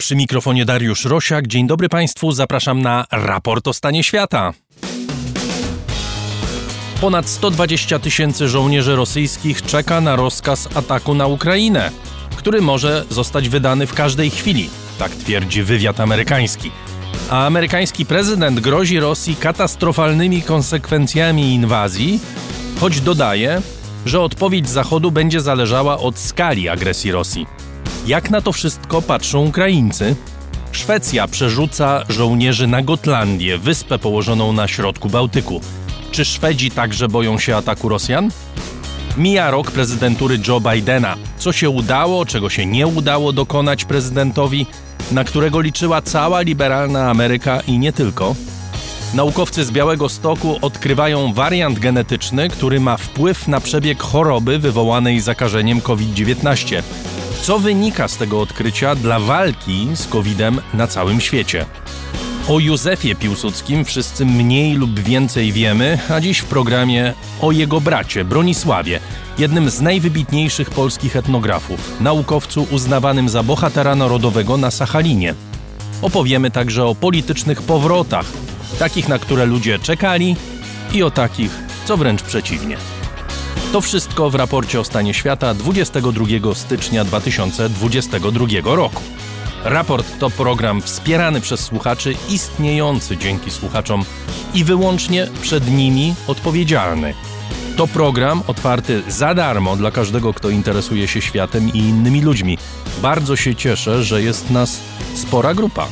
[0.00, 1.46] Przy mikrofonie Dariusz Rosiak.
[1.46, 4.52] Dzień dobry Państwu, zapraszam na raport o stanie świata.
[7.00, 11.90] Ponad 120 tysięcy żołnierzy rosyjskich czeka na rozkaz ataku na Ukrainę,
[12.36, 16.70] który może zostać wydany w każdej chwili, tak twierdzi wywiad amerykański.
[17.30, 22.20] A amerykański prezydent grozi Rosji katastrofalnymi konsekwencjami inwazji,
[22.80, 23.62] choć dodaje,
[24.06, 27.59] że odpowiedź Zachodu będzie zależała od skali agresji Rosji.
[28.06, 30.16] Jak na to wszystko patrzą Ukraińcy?
[30.72, 35.60] Szwecja przerzuca żołnierzy na Gotlandię, wyspę położoną na środku Bałtyku.
[36.10, 38.30] Czy Szwedzi także boją się ataku Rosjan?
[39.16, 41.16] Mija rok prezydentury Joe Bidena.
[41.38, 44.66] Co się udało, czego się nie udało dokonać prezydentowi,
[45.12, 48.34] na którego liczyła cała liberalna Ameryka i nie tylko?
[49.14, 55.80] Naukowcy z Białego Stoku odkrywają wariant genetyczny, który ma wpływ na przebieg choroby wywołanej zakażeniem
[55.80, 56.82] COVID-19.
[57.42, 61.66] Co wynika z tego odkrycia dla walki z COVID-em na całym świecie?
[62.48, 68.24] O Józefie Piłsudskim wszyscy mniej lub więcej wiemy, a dziś w programie o jego bracie
[68.24, 69.00] Bronisławie,
[69.38, 75.34] jednym z najwybitniejszych polskich etnografów, naukowcu uznawanym za bohatera narodowego na Sachalinie.
[76.02, 78.26] Opowiemy także o politycznych powrotach,
[78.78, 80.36] takich na które ludzie czekali
[80.92, 82.76] i o takich, co wręcz przeciwnie.
[83.72, 89.02] To wszystko w raporcie o stanie świata 22 stycznia 2022 roku.
[89.64, 94.04] Raport to program wspierany przez słuchaczy, istniejący dzięki słuchaczom
[94.54, 97.14] i wyłącznie przed nimi odpowiedzialny.
[97.76, 102.58] To program otwarty za darmo dla każdego, kto interesuje się światem i innymi ludźmi.
[103.02, 104.80] Bardzo się cieszę, że jest nas
[105.14, 105.86] spora grupa.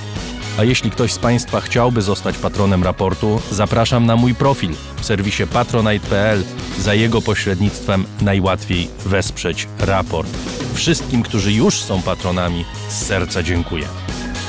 [0.59, 5.47] A jeśli ktoś z Państwa chciałby zostać patronem raportu, zapraszam na mój profil w serwisie
[5.47, 6.45] patronite.pl.
[6.79, 10.29] Za jego pośrednictwem najłatwiej wesprzeć raport.
[10.75, 13.87] Wszystkim, którzy już są patronami, z serca dziękuję.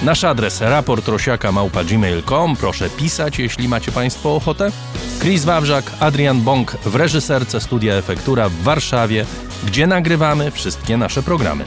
[0.03, 4.71] Nasz adres raportrosiaka.gmail.com Proszę pisać, jeśli macie Państwo ochotę.
[5.21, 9.25] Chris Wawrzak, Adrian Bąk w reżyserce Studia Efektura w Warszawie,
[9.65, 11.63] gdzie nagrywamy wszystkie nasze programy.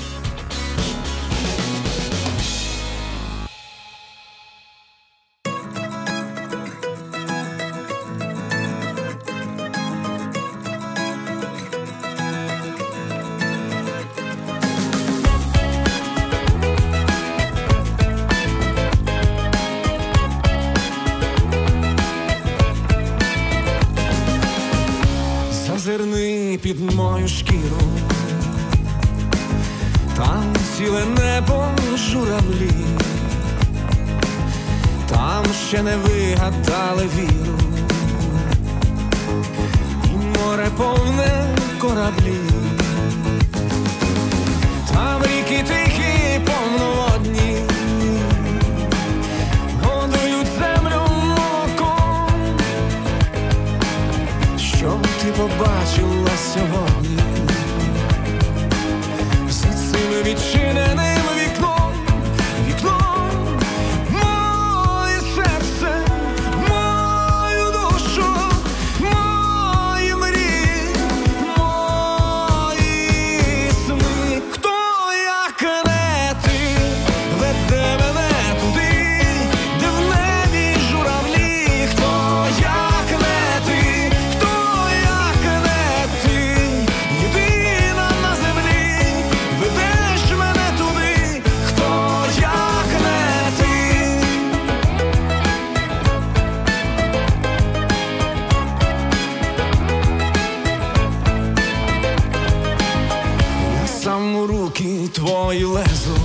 [104.42, 106.16] У руки твої лезу,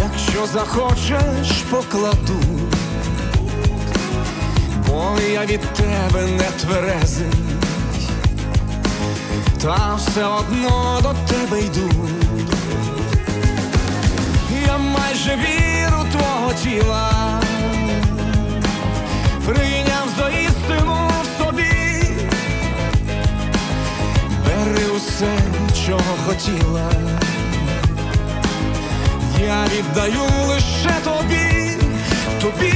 [0.00, 2.40] якщо захочеш, покладу,
[4.88, 7.32] бо я від тебе не тверезий,
[9.62, 11.90] та все одно до тебе йду.
[14.66, 17.40] Я майже віру твого тіла,
[19.46, 21.72] прийняв за істину в собі.
[24.44, 25.38] Бери усе,
[25.88, 26.90] чого хотіла.
[29.40, 31.76] Я віддаю лише тобі,
[32.40, 32.72] тобі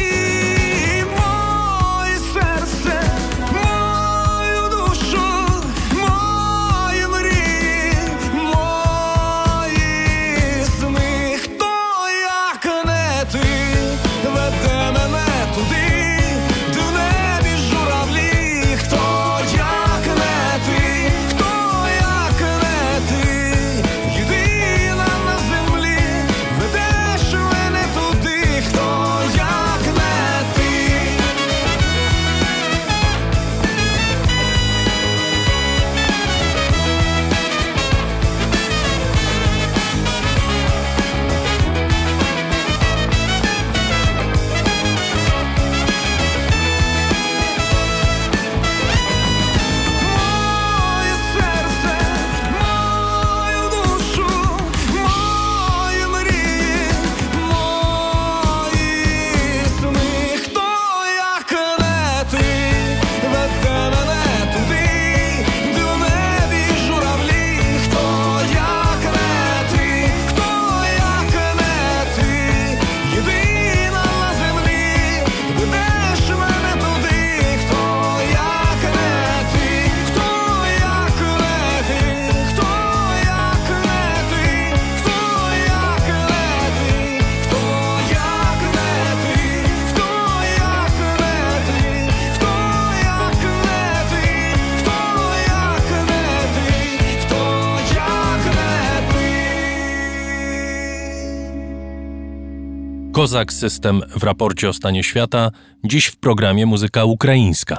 [103.22, 105.50] Kozak System w raporcie o stanie świata,
[105.84, 107.78] dziś w programie Muzyka Ukraińska.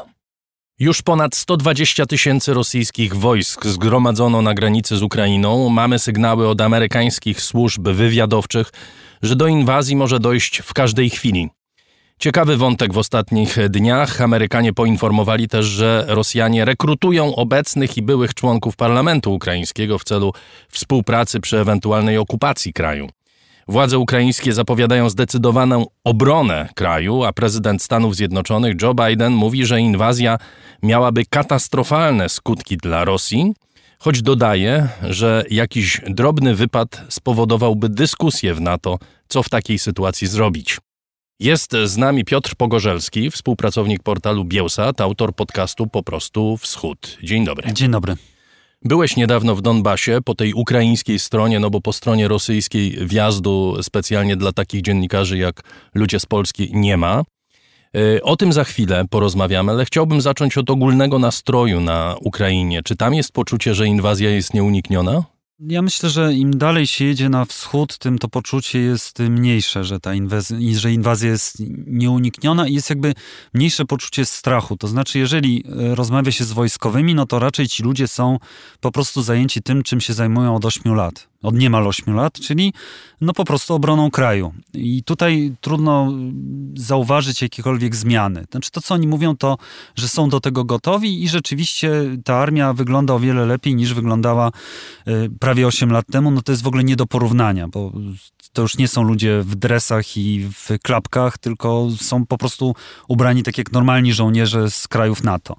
[0.80, 5.69] Już ponad 120 tysięcy rosyjskich wojsk zgromadzono na granicy z Ukrainą.
[5.69, 8.72] Mamy sygnały od amerykańskich służb wywiadowczych,
[9.22, 11.50] że do inwazji może dojść w każdej chwili.
[12.19, 14.22] Ciekawy wątek w ostatnich dniach.
[14.22, 20.34] Amerykanie poinformowali też, że Rosjanie rekrutują obecnych i byłych członków parlamentu ukraińskiego w celu
[20.69, 23.10] współpracy przy ewentualnej okupacji kraju.
[23.68, 30.38] Władze ukraińskie zapowiadają zdecydowaną obronę kraju, a prezydent Stanów Zjednoczonych Joe Biden mówi, że inwazja
[30.83, 33.54] miałaby katastrofalne skutki dla Rosji,
[34.00, 40.77] choć dodaje, że jakiś drobny wypad spowodowałby dyskusję w NATO, co w takiej sytuacji zrobić.
[41.39, 47.18] Jest z nami Piotr Pogorzelski, współpracownik portalu Bielsat, autor podcastu Po prostu Wschód.
[47.24, 47.74] Dzień dobry.
[47.74, 48.15] Dzień dobry.
[48.85, 54.35] Byłeś niedawno w Donbasie, po tej ukraińskiej stronie, no bo po stronie rosyjskiej wjazdu specjalnie
[54.35, 55.62] dla takich dziennikarzy jak
[55.94, 57.24] ludzie z Polski nie ma.
[57.97, 62.83] Y, o tym za chwilę porozmawiamy, ale chciałbym zacząć od ogólnego nastroju na Ukrainie.
[62.83, 65.24] Czy tam jest poczucie, że inwazja jest nieunikniona?
[65.59, 70.00] Ja myślę, że im dalej się jedzie na wschód, tym to poczucie jest mniejsze, że
[70.00, 71.55] ta inwaz- że inwazja jest
[71.88, 73.13] nieunikniona i jest jakby
[73.53, 74.77] mniejsze poczucie strachu.
[74.77, 78.39] To znaczy, jeżeli e, rozmawia się z wojskowymi, no to raczej ci ludzie są
[78.79, 82.74] po prostu zajęci tym, czym się zajmują od 8 lat od niemal 8 lat, czyli
[83.22, 84.54] no po prostu obroną kraju.
[84.74, 86.13] I tutaj trudno
[86.75, 88.45] zauważyć jakiekolwiek zmiany.
[88.51, 89.57] Znaczy to, co oni mówią, to,
[89.95, 91.92] że są do tego gotowi i rzeczywiście
[92.24, 94.51] ta armia wygląda o wiele lepiej niż wyglądała
[95.07, 96.31] y, prawie 8 lat temu.
[96.31, 97.92] No to jest w ogóle nie do porównania, bo
[98.53, 102.75] to już nie są ludzie w dresach i w klapkach, tylko są po prostu
[103.07, 105.55] ubrani tak jak normalni żołnierze z krajów NATO.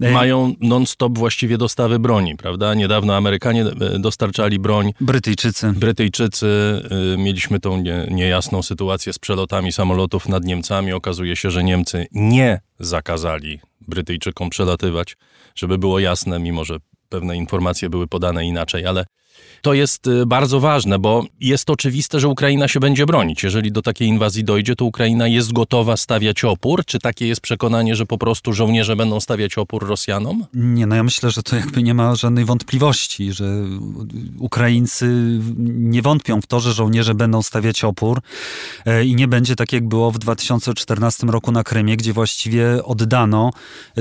[0.00, 2.74] E, Mają non-stop właściwie dostawy broni, prawda?
[2.74, 4.92] Niedawno Amerykanie e, dostarczali broń.
[5.00, 5.72] Brytyjczycy.
[5.72, 6.82] Brytyjczycy.
[7.14, 10.92] E, mieliśmy tą nie, niejasną sytuację z przelotami samolotów nad Niemcami.
[10.92, 15.16] Okazuje się, że Niemcy nie zakazali Brytyjczykom przelatywać,
[15.54, 16.76] żeby było jasne, mimo że
[17.08, 19.04] pewne informacje były podane inaczej, ale
[19.62, 23.42] to jest y, bardzo ważne, bo jest oczywiste, że Ukraina się będzie bronić.
[23.42, 26.84] Jeżeli do takiej inwazji dojdzie, to Ukraina jest gotowa stawiać opór.
[26.84, 30.44] Czy takie jest przekonanie, że po prostu żołnierze będą stawiać opór Rosjanom?
[30.54, 33.64] Nie, no ja myślę, że to jakby nie ma żadnej wątpliwości, że
[34.38, 35.38] Ukraińcy
[35.68, 38.20] nie wątpią w to, że żołnierze będą stawiać opór
[38.86, 43.50] e, i nie będzie tak, jak było w 2014 roku na Krymie, gdzie właściwie oddano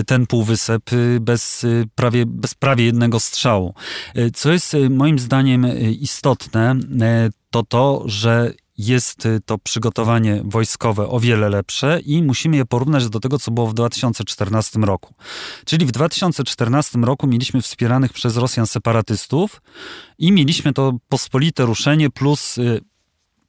[0.07, 3.73] ten półwysep y, bez prawie, bez prawie jednego strzału.
[4.15, 9.57] E, co jest moim zdaniem zdaniem y, istotne, y, to to, że jest y, to
[9.57, 14.79] przygotowanie wojskowe o wiele lepsze i musimy je porównać do tego, co było w 2014
[14.79, 15.13] roku.
[15.65, 19.61] Czyli w 2014 roku mieliśmy wspieranych przez Rosjan separatystów
[20.17, 22.55] i mieliśmy to pospolite ruszenie plus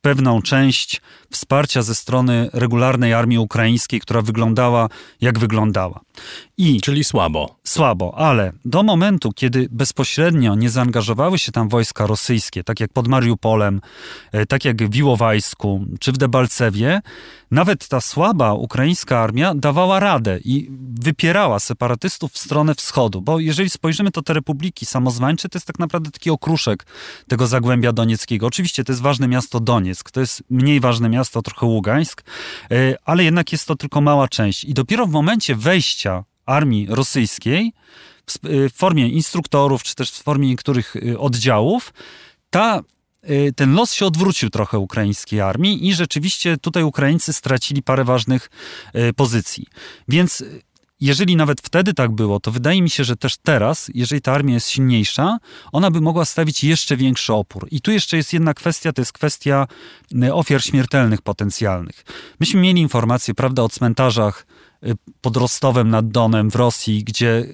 [0.00, 4.88] pewną część wsparcia ze strony regularnej armii ukraińskiej, która wyglądała
[5.20, 6.00] jak wyglądała.
[6.56, 7.56] I Czyli słabo.
[7.64, 13.08] Słabo, ale do momentu, kiedy bezpośrednio nie zaangażowały się tam wojska rosyjskie, tak jak pod
[13.08, 13.80] Mariupolem,
[14.32, 17.00] e, tak jak w Wiłowajsku czy w Debalcewie,
[17.50, 23.70] nawet ta słaba ukraińska armia dawała radę i wypierała separatystów w stronę wschodu, bo jeżeli
[23.70, 26.86] spojrzymy, to te republiki samozwańcze to jest tak naprawdę taki okruszek
[27.28, 28.46] tego Zagłębia Donieckiego.
[28.46, 32.22] Oczywiście to jest ważne miasto Donieck, to jest mniej ważne miasto trochę Ługańsk,
[32.70, 34.64] e, ale jednak jest to tylko mała część.
[34.64, 37.72] I dopiero w momencie wejścia armii rosyjskiej
[38.44, 41.92] w formie instruktorów, czy też w formie niektórych y, oddziałów,
[42.50, 42.80] ta
[43.56, 48.50] ten los się odwrócił trochę ukraińskiej armii i rzeczywiście tutaj Ukraińcy stracili parę ważnych
[49.16, 49.66] pozycji.
[50.08, 50.44] Więc
[51.00, 54.54] jeżeli nawet wtedy tak było, to wydaje mi się, że też teraz, jeżeli ta armia
[54.54, 55.38] jest silniejsza,
[55.72, 57.68] ona by mogła stawić jeszcze większy opór.
[57.70, 59.66] I tu jeszcze jest jedna kwestia, to jest kwestia
[60.32, 62.04] ofiar śmiertelnych potencjalnych.
[62.40, 64.46] Myśmy mieli informacje, prawda, o cmentarzach
[64.86, 67.46] Y, pod Rostowem nad Donem w Rosji, gdzie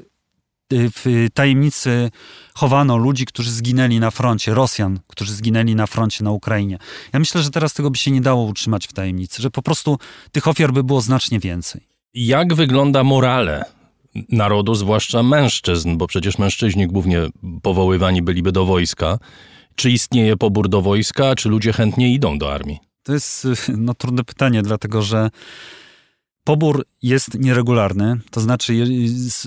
[0.72, 2.10] y, w tajemnicy
[2.54, 6.78] chowano ludzi, którzy zginęli na froncie, Rosjan, którzy zginęli na froncie na Ukrainie.
[7.12, 9.98] Ja myślę, że teraz tego by się nie dało utrzymać w tajemnicy, że po prostu
[10.32, 11.95] tych ofiar by było znacznie więcej.
[12.16, 13.64] Jak wygląda morale
[14.28, 17.20] narodu, zwłaszcza mężczyzn, bo przecież mężczyźni głównie
[17.62, 19.18] powoływani byliby do wojska.
[19.74, 22.78] Czy istnieje pobór do wojska, czy ludzie chętnie idą do armii?
[23.02, 25.30] To jest y, no, trudne pytanie, dlatego że
[26.46, 28.86] Pobór jest nieregularny, to znaczy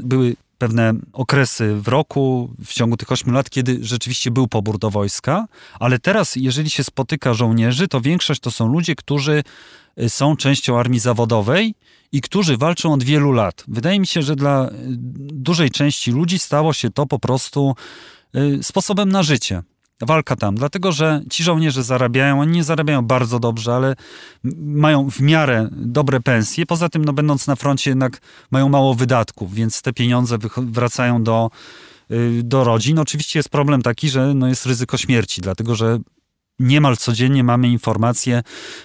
[0.04, 4.90] były pewne okresy w roku, w ciągu tych ośmiu lat, kiedy rzeczywiście był pobór do
[4.90, 5.48] wojska,
[5.80, 9.44] ale teraz, jeżeli się spotyka żołnierzy, to większość to są ludzie, którzy
[10.08, 11.75] są częścią armii zawodowej
[12.12, 13.63] i którzy walczą od wielu lat.
[13.68, 14.72] Wydaje mi się, że dla y,
[15.34, 17.75] dużej części ludzi stało się to po prostu
[18.36, 19.63] y, sposobem na życie.
[20.01, 23.96] walka tam, dlatego że ci żołnierze zarabiają, oni nie zarabiają bardzo dobrze, ale
[24.58, 26.65] mają w miarę dobre pensje.
[26.65, 31.50] Poza tym, no, będąc na froncie, jednak mają mało wydatków, więc te pieniądze wracają do,
[32.12, 33.00] y, do rodzin.
[33.00, 36.00] Oczywiście jest problem taki, że no, jest ryzyko śmierci, dlatego że
[36.60, 38.44] niemal codziennie mamy informacje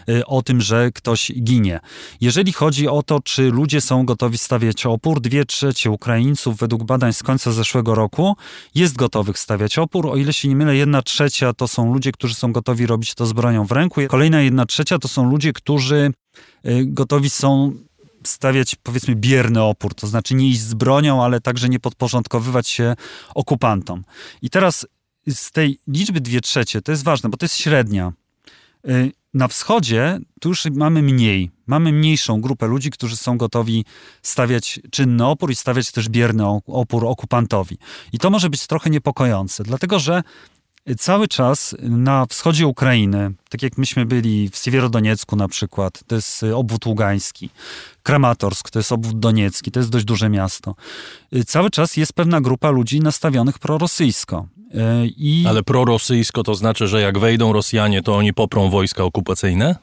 [0.09, 1.81] y, o tym, że ktoś ginie.
[2.21, 7.13] Jeżeli chodzi o to, czy ludzie są gotowi stawiać opór, dwie trzecie Ukraińców według badań
[7.13, 8.37] z końca zeszłego roku
[8.75, 10.07] jest gotowych stawiać opór.
[10.07, 13.27] O ile się nie mylę, jedna trzecia to są ludzie, którzy są gotowi robić to
[13.27, 14.01] z bronią w ręku.
[14.09, 16.13] Kolejna jedna trzecia to są ludzie, którzy
[16.67, 17.73] y, gotowi są
[18.27, 22.97] stawiać powiedzmy bierny opór, to znaczy nie iść z bronią, ale także nie podporządkowywać się
[23.35, 24.05] okupantom.
[24.43, 24.87] I teraz
[25.29, 28.13] z tej liczby dwie trzecie, to jest ważne, bo to jest średnia.
[28.89, 31.51] Y, na wschodzie tu już mamy mniej.
[31.67, 33.85] Mamy mniejszą grupę ludzi, którzy są gotowi
[34.23, 37.79] stawiać czynny opór i stawiać też bierny opór okupantowi.
[38.13, 40.23] I to może być trochę niepokojące, dlatego że
[40.99, 46.43] cały czas na wschodzie Ukrainy, tak jak myśmy byli w Siewierodoniecku na przykład, to jest
[46.55, 47.51] obwód ługański,
[48.03, 50.75] Kramatorsk, to jest obwód doniecki, to jest dość duże miasto.
[51.35, 54.47] Y, cały czas jest pewna grupa ludzi nastawionych prorosyjsko.
[54.75, 55.45] E, I...
[55.49, 59.77] Ale prorosyjsko to znaczy, że jak wejdą Rosjanie, to oni poprą wojska okupacyjne?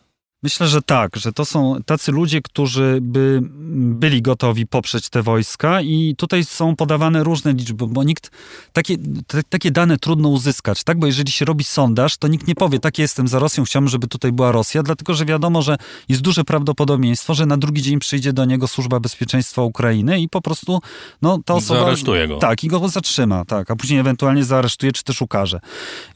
[0.43, 3.39] Myślę, że tak, że to są tacy ludzie, którzy by
[3.73, 8.31] byli gotowi poprzeć te wojska i tutaj są podawane różne liczby, bo nikt,
[8.73, 10.99] takie, te, takie dane trudno uzyskać, tak?
[10.99, 14.07] Bo jeżeli się robi sondaż, to nikt nie powie, tak jestem za Rosją, chciałbym, żeby
[14.07, 15.77] tutaj była Rosja, dlatego, że wiadomo, że
[16.09, 20.41] jest duże prawdopodobieństwo, że na drugi dzień przyjdzie do niego Służba Bezpieczeństwa Ukrainy i po
[20.41, 20.79] prostu,
[21.21, 21.79] no, ta osoba...
[21.79, 22.37] Zaaresztuje go.
[22.37, 25.59] Tak, i go zatrzyma, tak, a później ewentualnie zaaresztuje, czy też ukaże.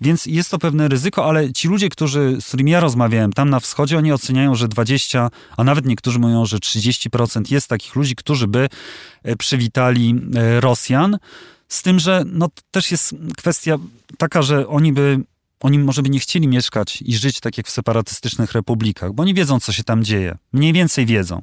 [0.01, 3.60] Więc jest to pewne ryzyko, ale ci ludzie, którzy, z którymi ja rozmawiałem tam na
[3.60, 8.48] wschodzie, oni oceniają, że 20, a nawet niektórzy mówią, że 30% jest takich ludzi, którzy
[8.48, 8.69] by
[9.24, 11.17] e, przywitali e, Rosjan.
[11.67, 13.77] Z tym, że no, też jest kwestia
[14.17, 15.19] taka, że oni by
[15.60, 19.34] oni może by nie chcieli mieszkać i żyć tak jak w separatystycznych republikach, bo oni
[19.34, 20.38] wiedzą, co się tam dzieje.
[20.53, 21.41] Mniej więcej wiedzą.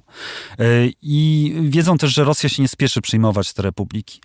[0.59, 0.65] E,
[1.03, 4.21] I wiedzą też, że Rosja się nie spieszy przyjmować te republiki.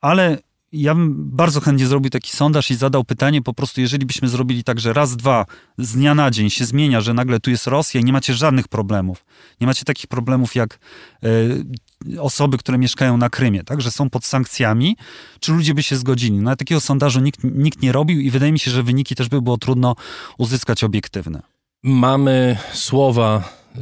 [0.00, 0.38] Ale
[0.72, 4.64] ja bym bardzo chętnie zrobił taki sondaż i zadał pytanie po prostu, jeżeli byśmy zrobili
[4.64, 5.46] tak, że raz, dwa,
[5.78, 8.68] z dnia na dzień się zmienia, że nagle tu jest Rosja i nie macie żadnych
[8.68, 9.24] problemów.
[9.60, 10.78] Nie macie takich problemów jak
[11.24, 14.96] y, osoby, które mieszkają na Krymie, tak, że są pod sankcjami,
[15.40, 16.38] czy ludzie by się zgodzili.
[16.38, 19.42] No, takiego sondażu nikt, nikt nie robił i wydaje mi się, że wyniki też by
[19.42, 19.96] było trudno
[20.38, 21.42] uzyskać obiektywne.
[21.82, 23.80] Mamy słowa y,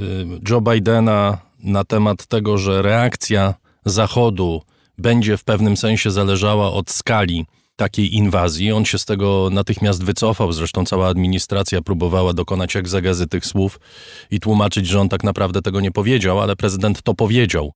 [0.50, 3.54] Joe Bidena na temat tego, że reakcja
[3.84, 4.62] Zachodu
[5.00, 8.72] będzie w pewnym sensie zależała od skali takiej inwazji.
[8.72, 13.80] On się z tego natychmiast wycofał, zresztą cała administracja próbowała dokonać egzegezy tych słów
[14.30, 17.72] i tłumaczyć, że on tak naprawdę tego nie powiedział, ale prezydent to powiedział.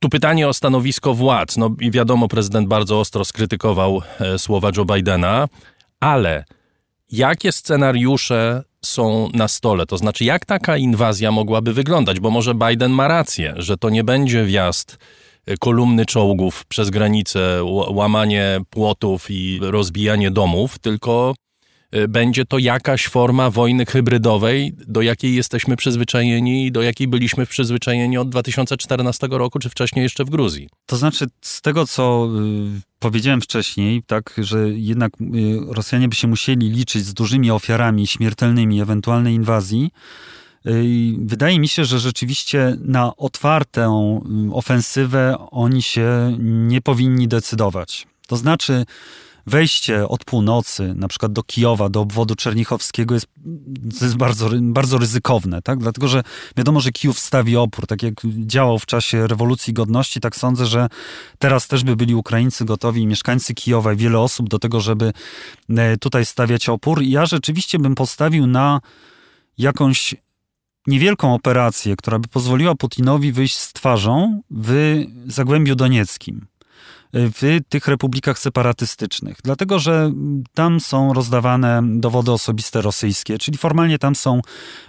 [0.00, 1.56] Tu pytanie o stanowisko władz.
[1.56, 5.48] No i wiadomo, prezydent bardzo ostro skrytykował e, słowa Joe Bidena,
[6.00, 6.44] ale
[7.12, 9.86] jakie scenariusze są na stole?
[9.86, 12.20] To znaczy, jak taka inwazja mogłaby wyglądać?
[12.20, 14.98] Bo może Biden ma rację, że to nie będzie wjazd
[15.60, 21.34] kolumny czołgów przez granicę, łamanie płotów i rozbijanie domów, tylko
[21.94, 27.46] y, będzie to jakaś forma wojny hybrydowej, do jakiej jesteśmy przyzwyczajeni i do jakiej byliśmy
[27.46, 30.68] przyzwyczajeni od 2014 roku, czy wcześniej jeszcze w Gruzji.
[30.86, 32.28] To znaczy, z tego co
[32.76, 38.06] y, powiedziałem wcześniej, tak, że jednak y, Rosjanie by się musieli liczyć z dużymi ofiarami
[38.06, 39.90] śmiertelnymi ewentualnej inwazji,
[41.18, 48.06] Wydaje mi się, że rzeczywiście na otwartą mm, ofensywę oni się nie powinni decydować.
[48.26, 48.84] To znaczy,
[49.46, 53.26] wejście od północy, na przykład do Kijowa, do obwodu czernichowskiego jest,
[54.00, 55.78] jest bardzo, bardzo ryzykowne, tak?
[55.78, 56.22] dlatego że
[56.56, 60.88] wiadomo, że Kijów stawi opór, tak jak działał w czasie rewolucji godności, tak sądzę, że
[61.38, 65.12] teraz też by byli Ukraińcy gotowi, mieszkańcy Kijowa i wiele osób do tego, żeby
[65.68, 67.02] e, tutaj stawiać opór.
[67.02, 68.80] Ja rzeczywiście bym postawił na
[69.58, 70.14] jakąś
[70.86, 76.46] niewielką operację, która by pozwoliła Putinowi wyjść z twarzą w Zagłębiu Donieckim,
[77.12, 79.38] w tych republikach separatystycznych.
[79.44, 80.12] Dlatego, że
[80.54, 84.40] tam są rozdawane dowody osobiste rosyjskie, czyli formalnie tam są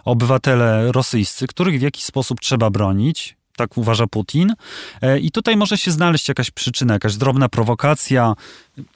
[0.06, 4.54] obywatele rosyjscy, których w jakiś sposób trzeba bronić tak uważa Putin.
[5.02, 8.36] E, I tutaj może się znaleźć jakaś przyczyna, jakaś drobna prowokacja,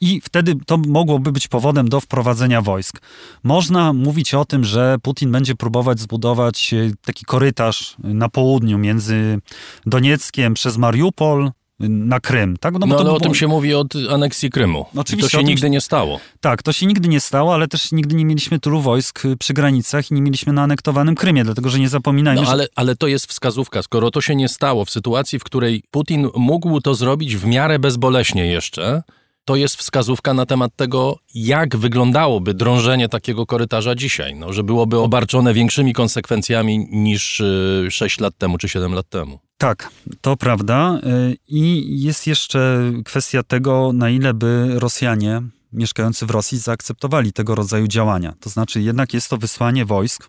[0.00, 3.00] i wtedy to mogłoby być powodem do wprowadzenia wojsk.
[3.42, 9.38] Można mówić o tym, że Putin będzie próbować zbudować e, taki korytarz na południu między
[9.86, 11.50] Donieckiem przez Mariupol,
[11.88, 12.56] na Krym.
[12.56, 12.78] Tak?
[12.78, 14.86] No, no ale o tym się mówi od aneksji Krymu.
[14.96, 16.20] Oczywiście, to się nigdy nie stało.
[16.40, 20.10] Tak, to się nigdy nie stało, ale też nigdy nie mieliśmy tylu wojsk przy granicach
[20.10, 22.42] i nie mieliśmy na anektowanym Krymie, dlatego że nie zapominajmy.
[22.42, 23.82] No, ale, ale to jest wskazówka.
[23.82, 27.78] Skoro to się nie stało w sytuacji, w której Putin mógł to zrobić w miarę
[27.78, 29.02] bezboleśnie jeszcze,
[29.44, 34.34] to jest wskazówka na temat tego, jak wyglądałoby drążenie takiego korytarza dzisiaj.
[34.34, 39.38] No, że byłoby obarczone większymi konsekwencjami niż y, 6 lat temu czy 7 lat temu.
[39.62, 39.90] Tak,
[40.20, 41.00] to prawda.
[41.30, 45.42] Y, I jest jeszcze kwestia tego, na ile by Rosjanie
[45.72, 48.34] mieszkający w Rosji zaakceptowali tego rodzaju działania.
[48.40, 50.28] To znaczy, jednak jest to wysłanie wojsk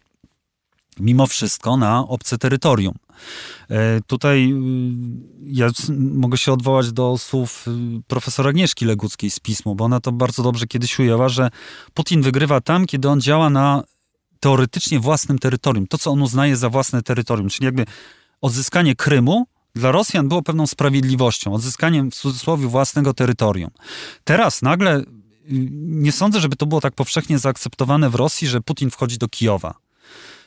[1.00, 2.96] mimo wszystko na obce terytorium.
[3.70, 4.56] E, Tutaj y,
[5.46, 7.72] ja mogę się odwołać do słów y,
[8.08, 11.50] profesora Agnieszki Leguckiej z pismu, bo ona to bardzo dobrze kiedyś ujęła, że
[11.94, 13.84] Putin wygrywa tam, kiedy on działa na
[14.40, 17.86] teoretycznie własnym terytorium, to co on uznaje za własne terytorium, czyli jakby
[18.44, 19.46] odzyskanie Krymu
[19.76, 23.72] dla Rosjan było pewną sprawiedliwością, odzyskaniem w cudzysłowie własnego terytorium.
[24.24, 25.06] Teraz nagle y,
[25.72, 29.74] nie sądzę, żeby to było tak powszechnie zaakceptowane w Rosji, że Putin wchodzi do Kijowa.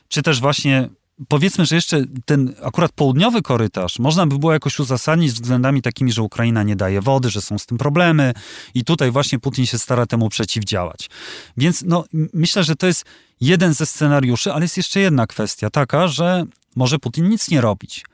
[0.08, 0.88] Czy też właśnie
[1.28, 6.22] powiedzmy, że jeszcze ten akurat południowy korytarz można by było jakoś uzasadnić względami takimi, że
[6.22, 8.34] Ukraina nie daje wody, że są z tym problemy
[8.74, 11.10] i tutaj właśnie Putin się stara temu przeciwdziałać.
[11.56, 13.04] Więc no, myślę, że to jest
[13.40, 18.04] jeden ze scenariuszy, ale jest jeszcze jedna kwestia taka, że może Putin nic nie robić.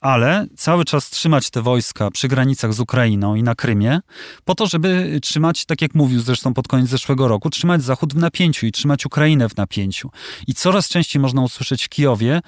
[0.00, 4.00] Ale cały czas trzymać te wojska przy granicach z Ukrainą i na Krymie,
[4.44, 8.16] po to, żeby trzymać, tak jak mówił zresztą pod koniec zeszłego roku, trzymać Zachód w
[8.16, 10.10] napięciu i trzymać Ukrainę w napięciu.
[10.46, 12.40] I coraz częściej można usłyszeć w Kijowie,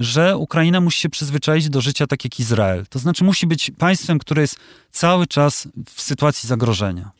[0.00, 2.86] że Ukraina musi się przyzwyczaić do życia tak jak Izrael.
[2.86, 4.56] To znaczy musi być państwem, które jest
[4.90, 7.10] cały czas w sytuacji zagrożenia.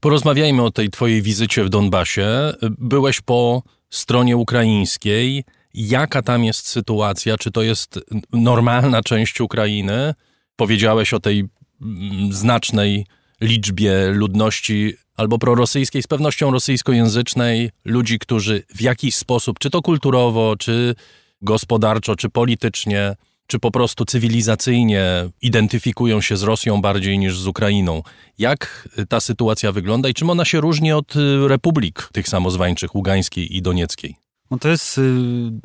[0.00, 2.52] Porozmawiajmy o tej twojej wizycie w Donbasie.
[2.78, 5.44] Byłeś po stronie ukraińskiej.
[5.74, 7.38] Jaka tam jest sytuacja?
[7.38, 8.00] Czy to jest
[8.32, 10.14] normalna część Ukrainy?
[10.56, 11.44] Powiedziałeś o tej
[11.82, 13.06] mm, znacznej
[13.40, 20.54] liczbie ludności albo prorosyjskiej, z pewnością rosyjskojęzycznej, ludzi, którzy w jakiś sposób, czy to kulturowo,
[20.58, 20.94] czy
[21.42, 25.04] gospodarczo, czy politycznie, czy po prostu cywilizacyjnie
[25.42, 28.02] identyfikują się z Rosją bardziej niż z Ukrainą.
[28.38, 33.56] Jak ta sytuacja wygląda i czym ona się różni od y, republik tych samozwańczych, Ługańskiej
[33.56, 34.16] i Donieckiej?
[34.52, 35.02] No to jest y,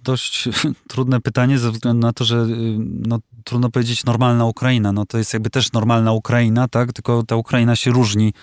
[0.04, 0.50] dość
[0.90, 2.48] trudne pytanie ze względu na to, że y,
[2.80, 4.92] no, trudno powiedzieć normalna Ukraina.
[4.92, 6.94] No to jest jakby też normalna Ukraina, tak?
[6.94, 8.34] Tylko ta Ukraina się różni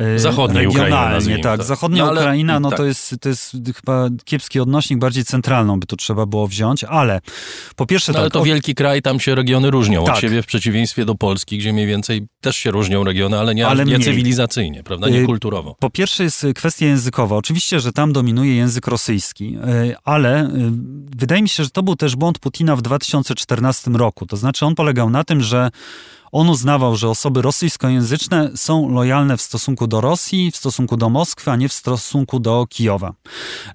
[0.00, 1.14] y, Zachodniej Ukrainy, regionalnie.
[1.14, 1.64] nazwijmy tak, to.
[1.66, 2.76] zachodnia No ale- Ukraina, no tak.
[2.78, 7.20] to, jest, to jest chyba kiepski odnośnik, bardziej centralną by tu trzeba było wziąć, ale
[7.76, 10.16] po pierwsze No ale tak, to o- wielki kraj, tam się regiony różnią od Tak.
[10.20, 13.84] siebie, w przeciwieństwie do Polski, gdzie mniej więcej też się różnią regiony, ale nie, Ale
[13.84, 14.04] nie mniej.
[14.04, 15.76] cywilizacyjnie, prawda, nie Y, kulturowo.
[15.80, 17.36] Po pierwsze jest kwestia językowa.
[17.36, 19.56] Oczywiście, że tam dominuje język rosyjski,
[19.90, 20.50] y, ale
[21.16, 24.26] wydaje mi się, że to był też błąd Putina w 2014 roku.
[24.26, 25.70] To znaczy on polegał na tym, że
[26.32, 31.50] on uznawał, że osoby rosyjskojęzyczne są lojalne w stosunku do Rosji, w stosunku do Moskwy,
[31.50, 33.14] a nie w stosunku do Kijowa.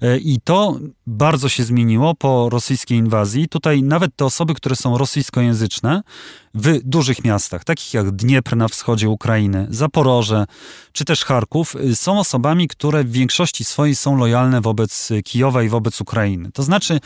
[0.02, 3.48] Y, I to bardzo się zmieniło po rosyjskiej inwazji.
[3.48, 6.02] Tutaj nawet te osoby, które są rosyjskojęzyczne
[6.54, 10.44] w dużych miastach, takich jak Dniepr na wschodzie Ukrainy, Zaporoże
[10.92, 16.00] czy też Charków, są osobami, które w większości swojej są lojalne wobec Kijowa i wobec
[16.00, 16.52] Ukrainy.
[16.52, 17.00] To znaczy,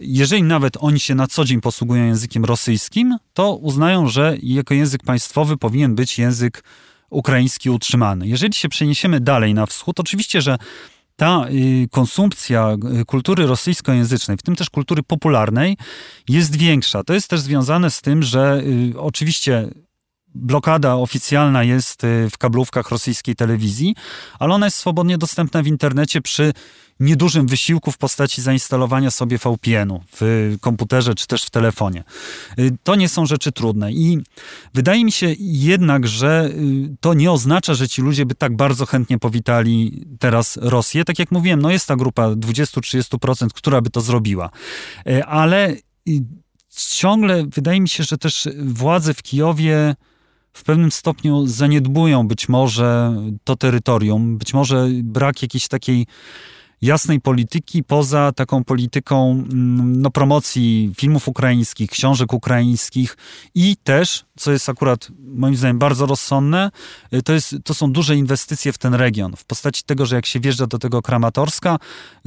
[0.00, 5.02] jeżeli nawet oni się na co dzień posługują językiem rosyjskim, to uznają, że jako język
[5.02, 6.64] państwowy powinien być język
[7.10, 8.28] ukraiński utrzymany.
[8.28, 10.58] Jeżeli się przeniesiemy dalej na wschód, oczywiście, że
[11.18, 15.76] ta y, konsumpcja y, kultury rosyjskojęzycznej, w tym też kultury popularnej,
[16.28, 17.04] jest większa.
[17.04, 18.62] To jest też związane z tym, że
[18.94, 19.68] y, oczywiście
[20.34, 23.94] blokada oficjalna jest w kablówkach rosyjskiej telewizji,
[24.38, 26.52] ale ona jest swobodnie dostępna w internecie przy
[27.00, 32.04] niedużym wysiłku w postaci zainstalowania sobie VPN-u w komputerze czy też w telefonie.
[32.58, 34.18] Y, To nie są rzeczy trudne i
[34.74, 38.86] wydaje mi się jednak, że y, to nie oznacza, że ci ludzie by tak bardzo
[38.86, 41.04] chętnie powitali teraz Rosję.
[41.04, 44.50] Tak jak mówiłem, no jest ta grupa 20-30%, która by to zrobiła.
[45.08, 45.76] Y, Ale
[46.76, 49.94] ciągle wydaje mi się, że też władze w Kijowie
[50.52, 56.06] w pewnym stopniu zaniedbują być może to terytorium, być może brak jakiejś takiej
[56.82, 63.16] jasnej polityki poza taką polityką mm, no, promocji filmów ukraińskich, książek ukraińskich
[63.54, 66.70] i też, co jest akurat moim zdaniem bardzo rozsądne,
[67.14, 70.26] y, to, jest, to są duże inwestycje w ten region, w postaci tego, że jak
[70.26, 71.78] się wjeżdża do tego Kramatorska,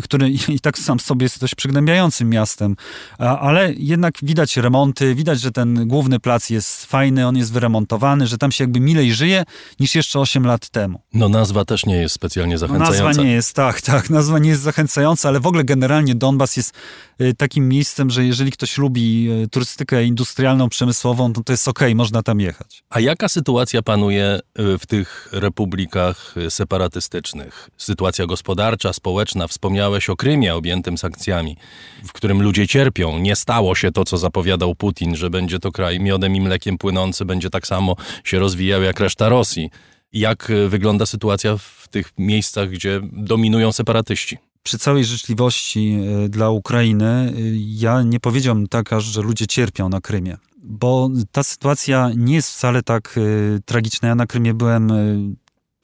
[0.02, 2.76] który i tak sam sobie jest dość przygnębiającym miastem,
[3.18, 8.38] ale jednak widać remonty, widać, że ten główny plac jest fajny, on jest wyremontowany, że
[8.38, 9.44] tam się jakby milej żyje
[9.80, 11.02] niż jeszcze 8 lat temu.
[11.14, 13.04] No nazwa też nie jest specjalnie No, zachęcająca.
[13.04, 16.74] nazwa nie jest, tak, tak, nazwa nie jest zachęcająca, ale w ogóle generalnie Donbas jest
[17.22, 21.96] y, takim miejscem, że jeżeli ktoś lubi y, turystykę industrialną, przemysłową, to to jest okej,
[21.96, 22.84] można tam jechać.
[22.90, 27.70] A jaka sytuacja panuje y, w tych republikach separatystycznych?
[27.78, 31.58] Sytuacja gospodarcza, społeczna, wspomniałeś o Krymie objętym sankcjami,
[32.04, 33.20] w którym ludzie cierpią.
[33.20, 37.26] Nie stało się to, co zapowiadał Putin, że będzie to kraj miodem i mlekiem płynący,
[37.26, 39.70] będzie tak samo się rozwijał jak reszta Rosji.
[40.14, 44.38] Jak y, wygląda sytuacja w tych miejscach, gdzie dominują separatyści.
[44.64, 49.90] Przy całej życzliwości y, dla Ukrainy, y, ja nie powiedziałbym tak, aż, że ludzie cierpią
[49.90, 50.38] na Krymie.
[50.64, 53.20] Bo ta sytuacja nie jest wcale tak
[53.66, 54.08] tragiczna.
[54.08, 54.90] Ja na Krymie byłem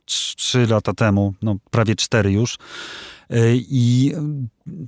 [0.06, 2.58] trz- trzy lata temu, no prawie cztery już.
[3.56, 4.14] I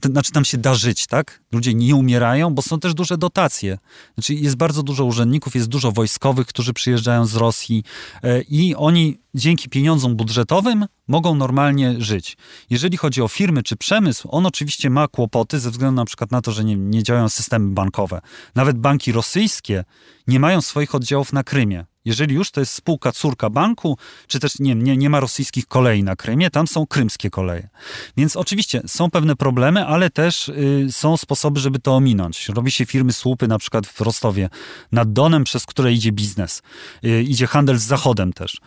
[0.05, 1.41] znaczy tam się da żyć, tak?
[1.51, 3.77] Ludzie nie umierają, bo są też duże dotacje.
[4.13, 7.83] Znaczy jest bardzo dużo urzędników, jest dużo wojskowych, którzy przyjeżdżają z Rosji
[8.23, 12.37] y, i oni dzięki pieniądzom budżetowym mogą normalnie żyć.
[12.69, 16.41] Jeżeli chodzi o firmy czy przemysł, on oczywiście ma kłopoty ze względu na przykład na
[16.41, 18.21] to, że nie, nie działają systemy bankowe.
[18.55, 19.83] Nawet banki rosyjskie
[20.29, 21.85] nie mają swoich oddziałów na Krymie.
[22.05, 26.03] Jeżeli już to jest spółka córka banku, czy też nie, nie, nie ma rosyjskich kolei
[26.03, 27.69] na Krymie, tam są krymskie koleje.
[28.17, 32.49] Więc oczywiście są pewne problemy, ale też y, są sposoby, żeby to ominąć.
[32.49, 34.49] Robi się firmy słupy, na przykład w Rostowie
[34.91, 36.61] nad Donem, przez które idzie biznes.
[37.05, 38.57] Y, idzie handel z Zachodem też.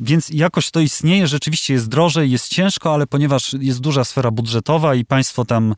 [0.00, 4.94] Więc jakoś to istnieje, rzeczywiście jest drożej, jest ciężko, ale ponieważ jest duża sfera budżetowa
[4.94, 5.74] i państwo tam y,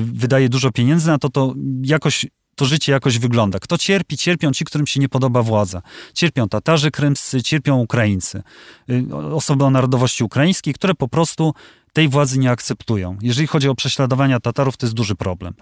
[0.00, 3.58] wydaje dużo pieniędzy na to, to jakoś to życie jakoś wygląda.
[3.58, 4.16] Kto cierpi?
[4.16, 5.82] Cierpią ci, którym się nie podoba władza.
[6.14, 8.42] Cierpią Tatarzy krymscy, cierpią Ukraińcy.
[8.90, 11.54] Y, Osoby o narodowości ukraińskiej, które po prostu
[11.92, 13.18] tej władzy nie akceptują.
[13.22, 15.54] Jeżeli chodzi o prześladowania Tatarów, to jest duży problem.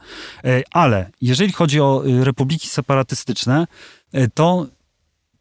[0.45, 3.67] E, Ale jeżeli chodzi o y, republiki separatystyczne,
[4.35, 4.67] to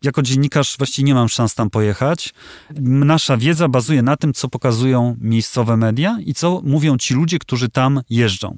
[0.04, 2.34] jako dziennikarz właściwie nie mam szans tam pojechać.
[2.82, 7.70] Nasza wiedza bazuje na tym, co pokazują miejscowe media i co mówią ci ludzie, którzy
[7.70, 8.58] tam jeżdżą.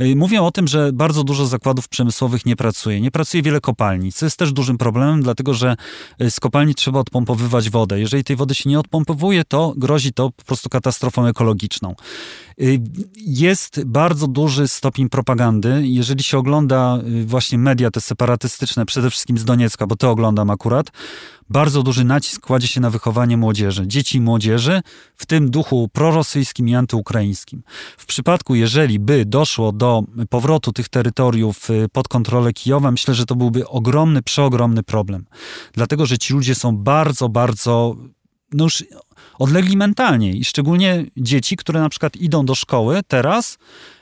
[0.00, 3.00] Y, Mówią o tym, że bardzo dużo zakładów przemysłowych nie pracuje.
[3.00, 5.76] Nie pracuje wiele kopalni, co jest też dużym problemem, dlatego że
[6.22, 8.00] y, z kopalni trzeba odpompowywać wodę.
[8.00, 11.94] Jeżeli tej wody się nie odpompowuje, to grozi to po prostu katastrofą ekologiczną.
[12.60, 12.80] Y,
[13.16, 15.82] Jest bardzo duży stopień propagandy.
[15.84, 20.50] Jeżeli się ogląda y, właśnie media te separatystyczne, przede wszystkim z Doniecka, bo to oglądam
[20.50, 20.90] akurat,
[21.50, 24.82] bardzo duży nacisk kładzie się na wychowanie młodzieży, dzieci i młodzieży,
[25.16, 27.62] w tym duchu prorosyjskim i antyukraińskim.
[27.98, 33.26] W przypadku, jeżeli by doszło do powrotu tych terytoriów y, pod kontrolę Kijowa, myślę, że
[33.26, 35.24] to byłby ogromny, przeogromny problem.
[35.72, 37.96] Dlatego, że ci ludzie są bardzo, bardzo
[38.54, 38.84] no już
[39.38, 43.58] odlegli mentalnie i szczególnie dzieci, które na przykład idą do szkoły teraz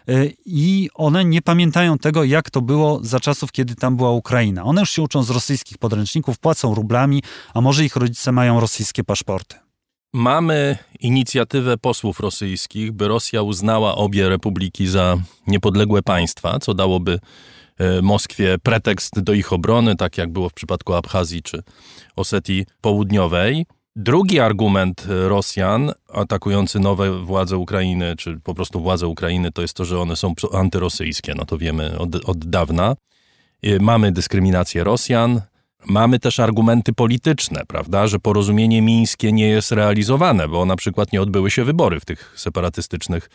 [0.08, 4.64] y, i one nie pamiętają tego, jak to było za czasów, kiedy tam była Ukraina.
[4.64, 7.22] One już się uczą z rosyjskich podręczników, płacą rublami,
[7.54, 9.56] a może ich rodzice mają rosyjskie paszporty.
[10.14, 17.18] Mamy inicjatywę posłów rosyjskich, by Rosja uznała obie republiki za niepodległe państwa, co dałoby
[17.78, 21.62] e, Moskwie pretekst do ich obrony, tak jak było w przypadku Abchazji czy
[22.16, 23.66] Osetii Południowej.
[23.96, 29.74] Drugi argument e, Rosjan atakujący nowe władze Ukrainy, czy po prostu władze Ukrainy, to jest
[29.74, 31.34] to, że one są antyrosyjskie.
[31.36, 32.96] No to wiemy od, od dawna.
[33.62, 35.40] E, Mamy dyskryminację Rosjan,
[35.86, 41.22] mamy też argumenty polityczne, prawda, że porozumienie mińskie nie jest realizowane, bo na przykład nie
[41.22, 43.30] odbyły się wybory w tych separatystycznych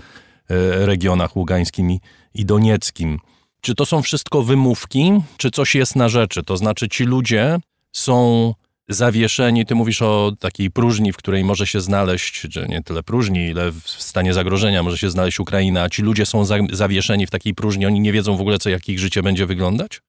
[0.50, 1.98] e, regionach ługańskim
[2.34, 3.20] i donieckim.
[3.62, 6.44] Czy to są wszystko wymówki, czy coś jest na rzeczy?
[6.44, 7.58] To znaczy ci ludzie
[7.92, 8.54] są
[8.90, 13.48] zawieszeni, ty mówisz o takiej próżni, w której może się znaleźć, czy nie tyle próżni,
[13.48, 17.54] ile w stanie zagrożenia może się znaleźć Ukraina, ci ludzie są za, zawieszeni w takiej
[17.54, 20.02] próżni, oni nie wiedzą w ogóle, co, jak ich życie będzie wyglądać?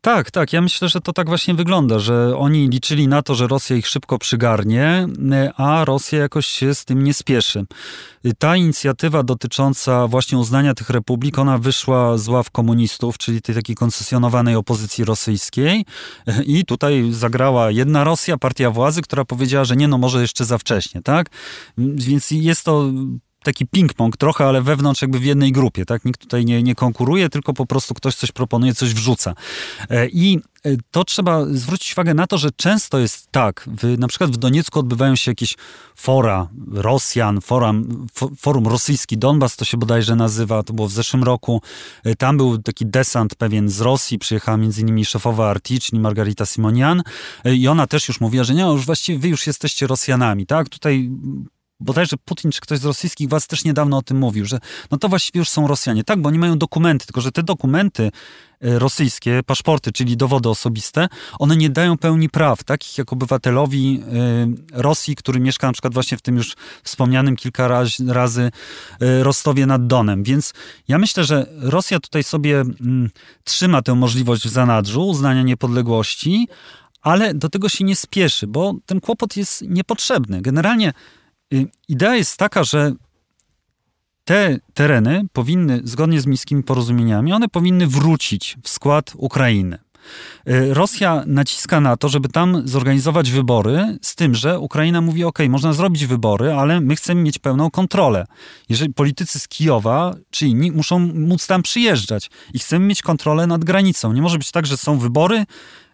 [0.00, 0.52] Tak, tak.
[0.52, 3.86] Ja myślę, że to tak właśnie wygląda, że oni liczyli na to, że Rosja ich
[3.86, 5.06] szybko przygarnie,
[5.46, 7.64] y, a Rosja jakoś się z tym nie spieszy.
[8.26, 13.54] Y, Ta inicjatywa dotycząca właśnie uznania tych republik, ona wyszła z ław komunistów, czyli tej
[13.54, 15.84] takiej koncesjonowanej opozycji rosyjskiej
[16.28, 20.44] y, i tutaj zagrała jedna Rosja, partia władzy, która powiedziała, że nie, no może jeszcze
[20.44, 21.30] za wcześnie, tak?
[21.78, 22.90] Więc jest to
[23.48, 26.04] taki ping-pong trochę, ale wewnątrz jakby w jednej grupie, tak?
[26.04, 29.34] Nikt tutaj nie, nie konkuruje, tylko po prostu ktoś coś proponuje, coś wrzuca.
[29.90, 34.08] E, I e, to trzeba zwrócić uwagę na to, że często jest tak, w, na
[34.08, 35.56] przykład w Doniecku odbywają się jakieś
[35.96, 41.24] fora Rosjan, forum, fo- forum rosyjski Donbas to się bodajże nazywa, to było w zeszłym
[41.24, 41.62] roku.
[42.04, 46.46] E, Tam był taki desant pewien z Rosji, przyjechała między innymi szefowa RT, czyli Margarita
[46.46, 47.02] Simonian
[47.44, 50.68] i ona też już mówiła, że nie, już właściwie wy już jesteście Rosjanami, tak?
[50.68, 51.10] Tutaj
[51.80, 54.58] bodajże Putin czy ktoś z rosyjskich władz też niedawno o tym mówił, że
[54.90, 56.04] no to właściwie już są Rosjanie.
[56.04, 58.10] Tak, bo oni mają dokumenty, tylko że te dokumenty
[58.60, 64.02] e, rosyjskie, paszporty, czyli dowody osobiste, one nie dają pełni praw, takich jak obywatelowi
[64.72, 68.50] e, Rosji, który mieszka na przykład właśnie w tym już wspomnianym kilka raz, razy
[69.00, 70.22] e, Rostowie nad Donem.
[70.22, 70.52] Więc
[70.88, 73.10] ja myślę, że Rosja tutaj sobie mm,
[73.44, 76.48] trzyma tę możliwość w zanadrzu uznania niepodległości,
[77.02, 80.42] ale do tego się nie spieszy, bo ten kłopot jest niepotrzebny.
[80.42, 80.92] Generalnie
[81.88, 82.92] idea jest taka, że
[84.24, 89.78] te tereny powinny, zgodnie z mińskimi porozumieniami, one powinny wrócić w skład Ukrainy.
[90.48, 95.38] Y, Rosja naciska na to, żeby tam zorganizować wybory, z tym, że Ukraina mówi: OK,
[95.48, 98.26] można zrobić wybory, ale my chcemy mieć pełną kontrolę.
[98.68, 103.64] Jeżeli politycy z Kijowa czy inni muszą móc tam przyjeżdżać i chcemy mieć kontrolę nad
[103.64, 104.12] granicą.
[104.12, 105.87] Nie może być tak, że są wybory, Y,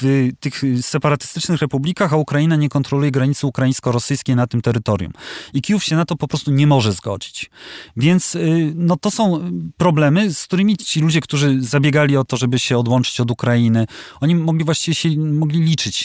[0.00, 5.12] w tych separatystycznych republikach, a Ukraina nie kontroluje granicy ukraińsko-rosyjskiej na tym terytorium.
[5.54, 7.50] I Kijów się na to po prostu nie może zgodzić.
[7.96, 12.58] Więc y, no, to są problemy, z którymi ci ludzie, którzy zabiegali o to, żeby
[12.58, 13.86] się odłączyć od Ukrainy,
[14.20, 15.96] oni mogli właściwie się, mogli liczyć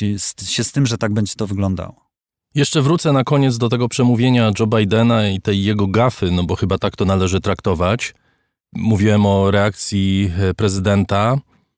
[0.45, 2.08] się z tym, że tak będzie to wyglądało.
[2.56, 6.56] Jeszcze wrócę na koniec do tego przemówienia Joe Bidena i tej jego gafy, no bo
[6.56, 8.13] chyba tak to należy traktować.
[8.73, 11.38] Mówiłem o reakcji e, prezydenta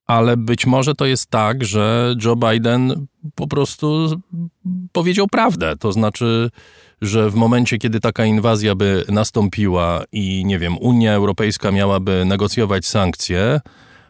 [0.09, 4.09] ale być może to jest tak, że Joe Biden po prostu
[4.91, 5.75] powiedział prawdę.
[5.77, 6.49] To znaczy,
[7.01, 12.85] że w momencie, kiedy taka inwazja by nastąpiła i nie wiem, Unia Europejska miałaby negocjować
[12.85, 13.59] sankcje,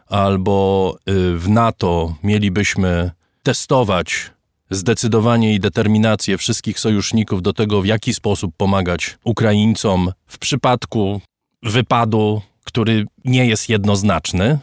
[0.06, 3.10] albo y, w NATO mielibyśmy
[3.42, 4.30] testować
[4.70, 11.20] zdecydowanie i determinację wszystkich sojuszników do tego, w jaki sposób pomagać Ukraińcom w przypadku
[11.62, 14.58] wypadu, który nie jest jednoznaczny,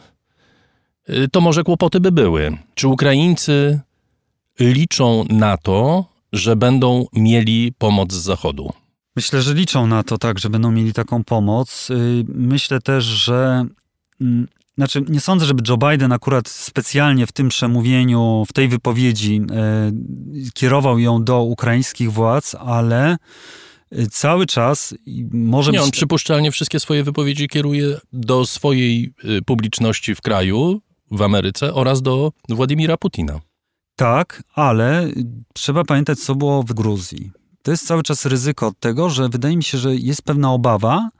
[1.32, 2.58] to może kłopoty by były.
[2.74, 3.80] Czy Ukraińcy
[4.60, 8.72] liczą na to, że będą mieli pomoc z Zachodu?
[9.16, 11.90] Myślę, że liczą na to, tak, że będą mieli taką pomoc.
[11.90, 13.66] Y, myślę też, że.
[14.20, 19.40] Mm, znaczy, nie sądzę, żeby Joe Biden akurat specjalnie w tym przemówieniu, w tej wypowiedzi
[20.36, 23.16] y, kierował ją do ukraińskich władz, ale
[24.10, 24.94] cały czas
[25.32, 25.84] może Nie, być...
[25.84, 29.12] on przypuszczalnie wszystkie swoje wypowiedzi kieruje do swojej
[29.46, 33.40] publiczności w kraju, w Ameryce oraz do Władimira Putina.
[33.96, 35.08] Tak, ale
[35.54, 37.30] trzeba pamiętać, co było w Gruzji.
[37.62, 41.10] To jest cały czas ryzyko tego, że wydaje mi się, że jest pewna obawa,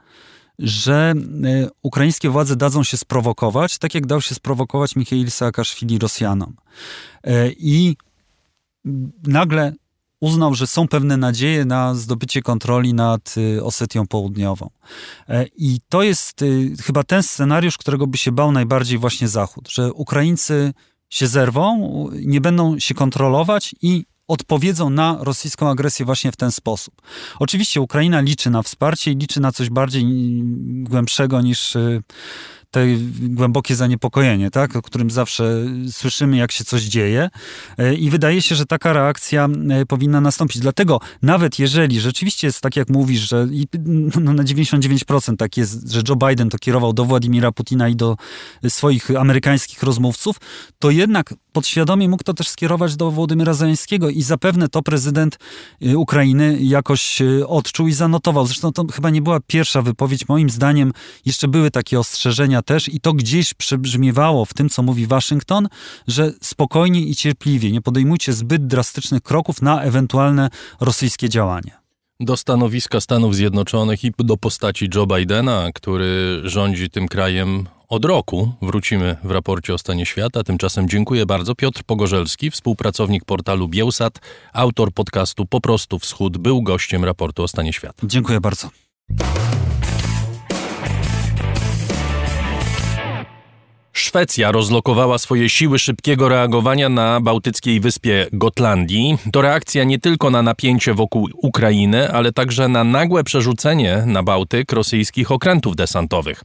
[0.59, 6.57] że e, ukraińskie władze dadzą się sprowokować, tak jak dał się sprowokować Michail Saakaszwili Rosjanom.
[7.25, 7.97] E, I
[9.27, 9.73] nagle
[10.21, 14.71] uznał, że są pewne nadzieje na zdobycie kontroli nad y, Osetią Południową.
[15.29, 19.69] E, I to jest y, chyba ten scenariusz, którego by się bał najbardziej właśnie Zachód,
[19.71, 20.73] że Ukraińcy
[21.11, 26.95] się zerwą, nie będą się kontrolować i odpowiedzą na rosyjską agresję właśnie w ten sposób.
[27.39, 30.05] Oczywiście Ukraina liczy na wsparcie i liczy na coś bardziej
[30.83, 32.03] głębszego niż y,
[32.71, 32.87] te
[33.21, 37.29] głębokie zaniepokojenie, tak, o którym zawsze słyszymy, jak się coś dzieje.
[37.79, 40.59] E, I wydaje się, że taka reakcja e, powinna nastąpić.
[40.59, 43.47] Dlatego nawet jeżeli rzeczywiście jest tak, jak mówisz, że
[44.21, 48.17] no na 99% tak jest, że Joe Biden to kierował do Władimira Putina i do
[48.69, 50.37] swoich amerykańskich rozmówców,
[50.79, 55.39] to jednak podświadomie mógł to też skierować do Władimira Zeleńskiego i zapewne to prezydent
[55.83, 58.47] e, Ukrainy jakoś odczuł i zanotował.
[58.47, 60.29] Zresztą to chyba nie była pierwsza wypowiedź.
[60.29, 60.93] Moim zdaniem
[61.27, 65.69] jeszcze były takie ostrzeżenia też i to gdzieś przebrzmiewało w tym, co mówi Waszyngton,
[66.09, 71.79] że spokojnie i cierpliwie nie podejmujcie zbyt drastycznych kroków na ewentualne rosyjskie działania
[72.21, 78.53] do stanowiska Stanów Zjednoczonych i do postaci Joe Bidena, który rządzi tym krajem od roku.
[78.63, 80.45] Wrócimy w raporcie o stanie świata.
[80.45, 81.55] Tymczasem dziękuję bardzo.
[81.55, 84.19] Piotr Pogorzelski, współpracownik portalu Bielsat,
[84.53, 88.03] autor podcastu Po prostu Wschód, był gościem raportu o stanie świata.
[88.03, 88.71] Dziękuję bardzo.
[93.93, 99.19] Szwecja rozlokowała swoje siły szybkiego reagowania na bałtyckiej wyspie Gotlandii.
[99.33, 104.73] To reakcja nie tylko na napięcie wokół Ukrainy, ale także na nagłe przerzucenie na Bałtyk
[104.73, 106.43] rosyjskich okrętów desantowych.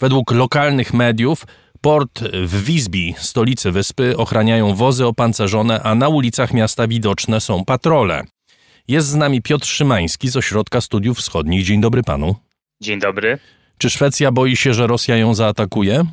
[0.00, 1.46] Według lokalnych mediów
[1.80, 8.22] port w Wisbi, stolicy wyspy, ochraniają wozy opancerzone, a na ulicach miasta widoczne są patrole.
[8.88, 11.64] Jest z nami Piotr Szymański z Ośrodka Studiów Wschodnich.
[11.64, 12.34] Dzień dobry panu.
[12.80, 13.38] Dzień dobry.
[13.78, 16.04] Czy Szwecja boi się, że Rosja ją zaatakuje?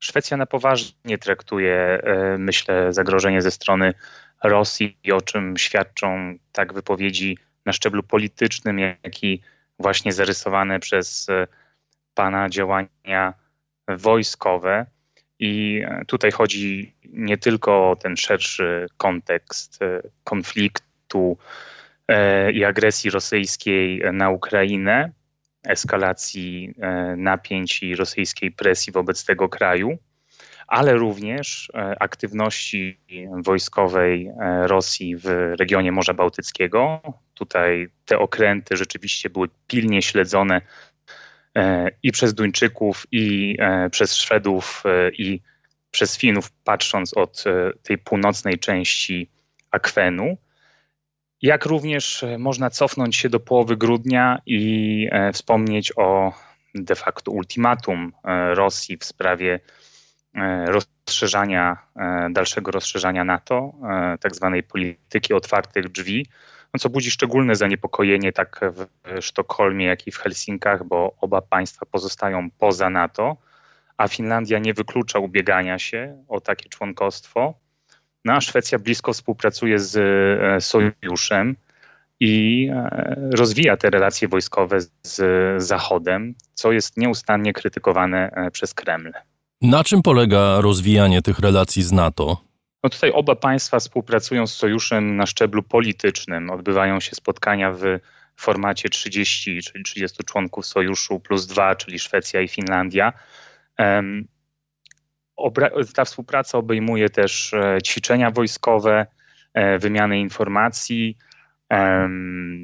[0.00, 3.94] Szwecja na poważnie traktuje, e, myślę, zagrożenie ze strony
[4.44, 9.42] Rosji, o czym świadczą tak wypowiedzi na szczeblu politycznym, jak i
[9.78, 11.46] właśnie zarysowane przez e,
[12.18, 13.34] pana działania
[13.88, 14.86] wojskowe.
[15.38, 19.78] I e, tutaj chodzi nie tylko o ten szerszy kontekst
[20.24, 21.38] konfliktu
[22.52, 25.12] i agresji rosyjskiej na Ukrainę,
[25.66, 29.98] eskalacji e, napięć i rosyjskiej presji wobec tego kraju,
[30.66, 33.00] ale również e, aktywności
[33.44, 37.00] wojskowej e, Rosji w regionie Morza Bałtyckiego.
[37.34, 40.60] Tutaj te okręty rzeczywiście były pilnie śledzone
[42.02, 43.56] i przez Duńczyków, i
[43.90, 44.82] przez Szwedów,
[45.18, 45.40] i
[45.90, 47.44] przez Finów, patrząc od
[47.82, 49.30] tej północnej części
[49.70, 50.38] akwenu.
[51.42, 56.32] Jak również e, można cofnąć się do połowy grudnia i e, wspomnieć o
[56.74, 59.60] de facto ultimatum e, Rosji w sprawie
[60.66, 61.76] rozszerzania,
[62.30, 63.72] dalszego rozszerzania NATO,
[64.20, 66.26] tak zwanej polityki otwartych drzwi,
[66.74, 68.86] no co budzi szczególne zaniepokojenie tak w
[69.20, 73.36] Sztokholmie, jak i w Helsinkach, bo oba państwa pozostają poza NATO,
[73.96, 77.54] a Finlandia nie wyklucza ubiegania się o takie członkostwo.
[78.24, 81.56] No a Szwecja blisko współpracuje z e, sojuszem
[82.20, 85.22] i e, rozwija te relacje wojskowe z
[85.62, 89.12] Zachodem, co jest nieustannie krytykowane e, przez Kreml.
[89.62, 92.47] Na czym polega rozwijanie tych relacji z NATO?
[92.82, 96.50] No tutaj oba państwa współpracują z sojuszem na szczeblu politycznym.
[96.50, 97.82] Odbywają się spotkania w
[98.36, 103.12] formacie 30, czyli 30 członków sojuszu plus dwa, czyli Szwecja i Finlandia.
[105.94, 109.06] Ta współpraca obejmuje też e, ćwiczenia wojskowe,
[109.54, 111.16] e, wymianę informacji.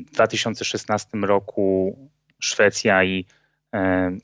[0.04, 1.96] W 2016 roku
[2.40, 3.26] Szwecja i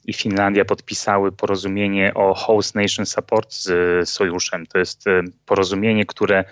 [0.05, 4.67] i Finlandia podpisały porozumienie o Host Nation Support z sojuszem.
[4.67, 5.05] To jest
[5.47, 6.45] porozumienie, które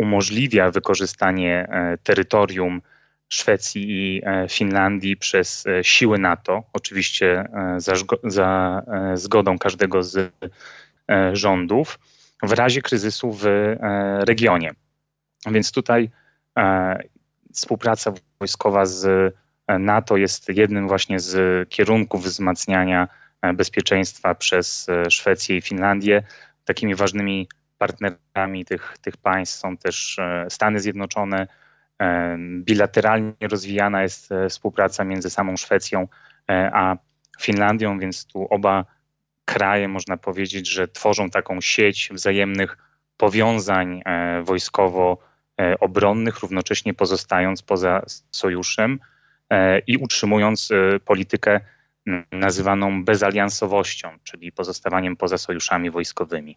[0.00, 2.82] umożliwia wykorzystanie e, terytorium
[3.28, 7.92] Szwecji i e, Finlandii przez e, siły NATO, oczywiście za,
[8.24, 8.82] za
[9.14, 10.32] zgodą każdego z
[11.32, 11.98] rządów,
[12.42, 13.44] w razie kryzysu w
[14.20, 14.70] regionie.
[15.46, 16.10] Więc tutaj
[17.52, 19.34] współpraca wojskowa z
[19.78, 23.08] NATO jest jednym właśnie z kierunków wzmacniania
[23.42, 26.22] e, bezpieczeństwa przez e, Szwecję i Finlandię.
[26.64, 31.46] Takimi ważnymi partnerami tych, tych państw są też e, Stany Zjednoczone.
[32.38, 36.08] Bilateralnie rozwijana jest współpraca między samą Szwecją
[36.72, 36.96] a
[37.40, 38.84] Finlandią, więc tu oba
[39.44, 42.78] kraje, można powiedzieć, że tworzą taką sieć wzajemnych
[43.16, 44.02] powiązań
[44.42, 49.00] wojskowo-obronnych, równocześnie pozostając poza sojuszem.
[49.50, 51.60] E, i utrzymując e, politykę
[52.32, 56.56] nazywaną bezaliansowością, czyli pozostawaniem poza sojuszami wojskowymi.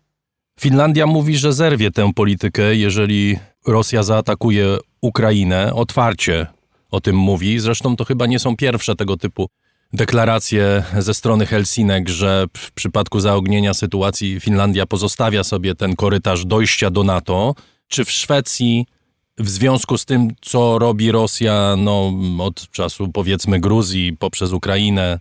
[0.59, 5.73] Finlandia mówi, że zerwie tę politykę, jeżeli Rosja zaatakuje Ukrainę.
[5.73, 6.47] Otwarcie
[6.91, 7.59] o tym mówi.
[7.59, 9.49] Zresztą to chyba nie są pierwsze tego typu
[9.93, 16.89] deklaracje ze strony Helsinek, że w przypadku zaognienia sytuacji Finlandia pozostawia sobie ten korytarz dojścia
[16.89, 17.55] do NATO.
[17.87, 18.85] Czy w Szwecji
[19.37, 25.19] w związku z tym, co robi Rosja no, od czasu powiedzmy Gruzji poprzez Ukrainę,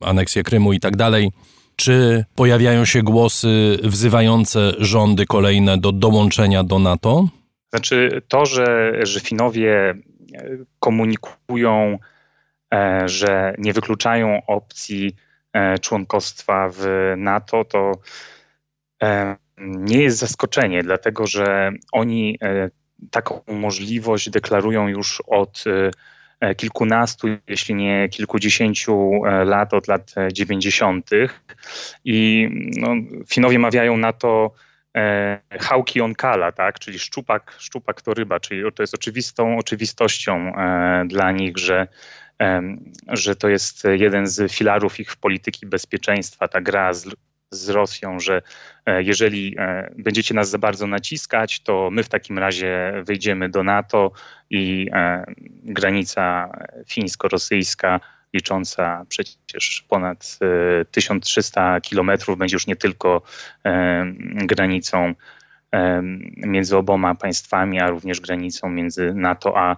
[0.00, 1.32] aneksję Krymu i tak dalej,
[1.76, 7.28] czy pojawiają się głosy wzywające rządy kolejne do dołączenia do NATO?
[7.70, 9.94] Znaczy to, że, że Finowie
[10.78, 11.98] komunikują,
[12.74, 15.16] e, że nie wykluczają opcji
[15.52, 17.92] e, członkostwa w NATO, to
[19.02, 22.38] e, nie jest zaskoczenie, dlatego że oni
[23.10, 25.90] taką możliwość deklarują już od e,
[26.40, 31.10] e, kilkunastu, jeśli nie kilkudziesięciu e, lat, od lat 90.
[32.04, 32.94] I no,
[33.28, 34.54] Finowie mawiają na to
[35.60, 36.78] hałki onkala, tak?
[36.78, 40.52] czyli szczupak, szczupak to ryba, czyli to jest oczywistą oczywistością
[41.06, 41.86] dla nich, że,
[43.08, 47.08] że to jest jeden z filarów ich polityki bezpieczeństwa, ta gra z,
[47.50, 48.42] z Rosją, że
[48.86, 53.62] e, jeżeli e, będziecie nas za bardzo naciskać, to my w takim razie wyjdziemy do
[53.62, 54.12] NATO
[54.50, 55.24] i e,
[55.64, 56.52] granica
[56.88, 58.00] fińsko-rosyjska
[58.34, 60.38] licząca przecież ponad
[60.90, 63.22] 1300 kilometrów będzie już nie tylko
[64.34, 65.14] granicą
[66.36, 69.76] między oboma państwami, a również granicą między NATO a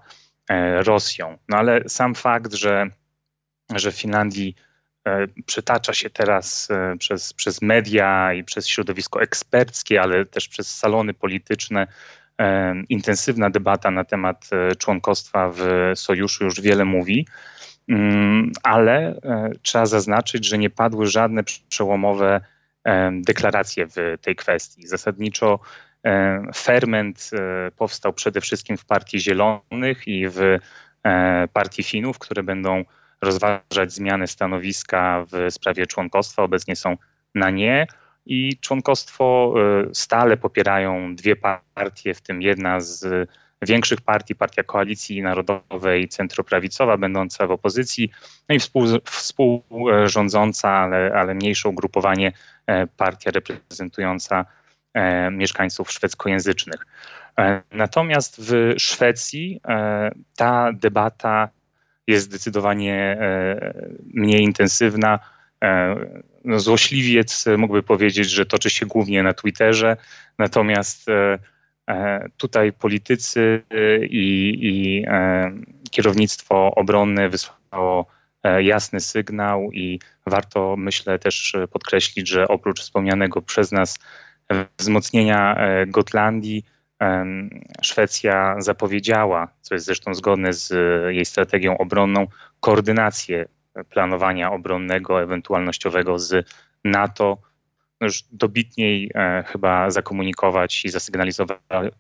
[0.79, 1.39] Rosją.
[1.49, 2.87] No ale sam fakt, że,
[3.75, 4.55] że w Finlandii
[5.47, 11.15] przytacza się teraz e, przez, przez media i przez środowisko eksperckie, ale też przez salony
[11.15, 11.87] polityczne
[12.39, 17.27] e, intensywna debata na temat członkostwa w sojuszu już wiele mówi,
[17.89, 19.21] mm, ale
[19.63, 22.41] trzeba zaznaczyć, że nie padły żadne przełomowe
[23.13, 24.87] deklaracje w tej kwestii.
[24.87, 25.59] Zasadniczo
[26.55, 27.31] ferment
[27.77, 30.59] powstał przede wszystkim w Partii Zielonych i w
[31.53, 32.85] Partii Finów, które będą
[33.23, 36.43] rozważać zmiany stanowiska w sprawie członkostwa.
[36.43, 36.97] Obecnie są
[37.35, 37.87] na nie
[38.27, 39.55] i członkostwo
[39.91, 41.37] y, stale popierają dwie
[41.75, 43.29] partie, w tym jedna z
[43.63, 48.11] większych partii, Partia Koalicji Narodowej centroprawicowa, będąca w opozycji,
[48.49, 52.33] no i współ, współrządząca, ale, ale mniejsze ugrupowanie,
[52.67, 54.45] e, partia reprezentująca
[54.95, 56.87] e, mieszkańców szwedzkojęzycznych.
[57.39, 59.61] E, natomiast w Szwecji
[60.37, 61.49] ta debata
[62.07, 63.73] jest zdecydowanie e,
[64.15, 65.19] mniej intensywna.
[65.65, 65.97] E,
[66.45, 69.97] no, złośliwiec mógłby powiedzieć, że toczy się głównie na Twitterze,
[70.39, 71.39] natomiast e,
[72.37, 73.63] tutaj politycy
[74.03, 75.05] i, i
[75.91, 78.07] kierownictwo obronne wysłało
[78.61, 83.99] jasny sygnał i warto, myślę, też podkreślić, że oprócz wspomnianego przez nas
[84.79, 86.65] wzmocnienia Gotlandii,
[87.83, 90.73] Szwecja zapowiedziała, co jest zresztą zgodne z
[91.15, 92.27] jej strategią obronną,
[92.61, 93.49] koordynację
[93.91, 96.47] planowania obronnego, ewentualnościowego z
[96.85, 97.39] NATO.
[98.01, 100.89] No już dobitniej e, chyba zakomunikować i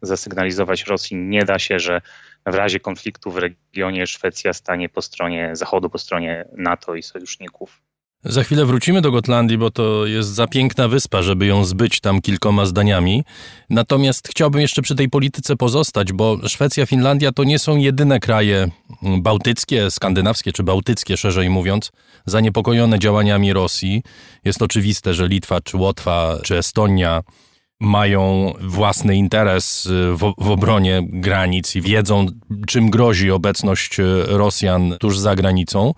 [0.02, 2.00] zasygnalizować Rosji nie da się, że
[2.46, 7.82] w razie konfliktu w regionie Szwecja stanie po stronie Zachodu, po stronie NATO i sojuszników.
[8.24, 12.20] Za chwilę wrócimy do Gotlandii, bo to jest za piękna wyspa, żeby ją zbyć tam
[12.20, 13.24] kilkoma zdaniami.
[13.70, 18.70] Natomiast chciałbym jeszcze przy tej polityce pozostać, bo Szwecja, Finlandia to nie są jedyne kraje
[19.02, 21.92] bałtyckie, skandynawskie czy bałtyckie, szerzej mówiąc,
[22.26, 24.02] zaniepokojone działaniami Rosji.
[24.44, 27.22] Jest oczywiste, że Litwa, czy Łotwa, czy Estonia
[27.82, 32.26] mają własny interes y, w, w, obronie granic i wiedzą,
[32.66, 35.94] czym grozi obecność y, Rosjan tuż za granicą.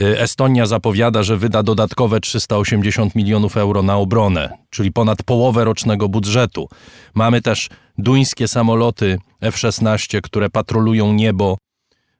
[0.00, 6.08] Y, Estonia zapowiada, że wyda dodatkowe 380 milionów euro na obronę, czyli ponad połowę rocznego
[6.08, 6.68] budżetu.
[7.14, 7.68] Mamy też
[7.98, 11.58] duńskie samoloty F-16, które patrolują niebo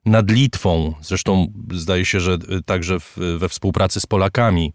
[0.05, 4.73] nad Litwą, zresztą zdaje się, że także w, we współpracy z Polakami.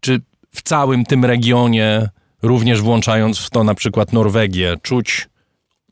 [0.00, 0.20] Czy
[0.54, 2.08] w całym tym regionie
[2.42, 5.28] również włączając w to na przykład Norwegię, czuć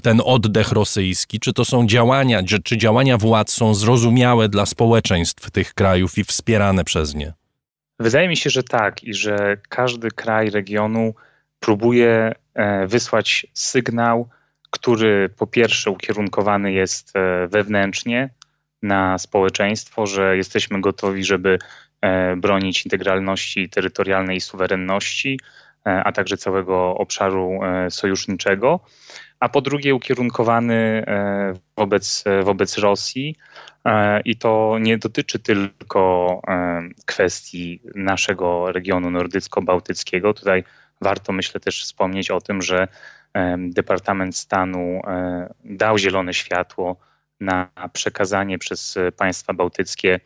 [0.03, 1.40] ten oddech rosyjski?
[1.40, 6.24] Czy to są działania, czy, czy działania władz są zrozumiałe dla społeczeństw tych krajów i
[6.24, 7.32] wspierane przez nie?
[8.01, 11.14] Wydaje mi się, że tak i że każdy kraj regionu
[11.61, 14.28] próbuje e, wysłać sygnał,
[14.70, 18.30] który po pierwsze ukierunkowany jest e, wewnętrznie
[18.82, 21.59] na społeczeństwo, że jesteśmy gotowi, żeby
[22.01, 25.40] e, bronić integralności terytorialnej i suwerenności,
[25.85, 28.81] a także całego obszaru e, sojuszniczego,
[29.41, 30.74] a po drugie ukierunkowany
[31.07, 33.37] e, wobec, wobec Rosji.
[34.24, 36.43] I to nie dotyczy tylko
[37.07, 40.35] kwestii naszego regionu nordycko-bałtyckiego.
[40.35, 40.64] Tutaj
[41.01, 42.89] warto, myślę, też wspomnieć o tym, że
[43.59, 45.01] Departament Stanu
[45.64, 46.97] dał zielone światło
[47.41, 50.20] na przekazanie przez państwa bałtyckie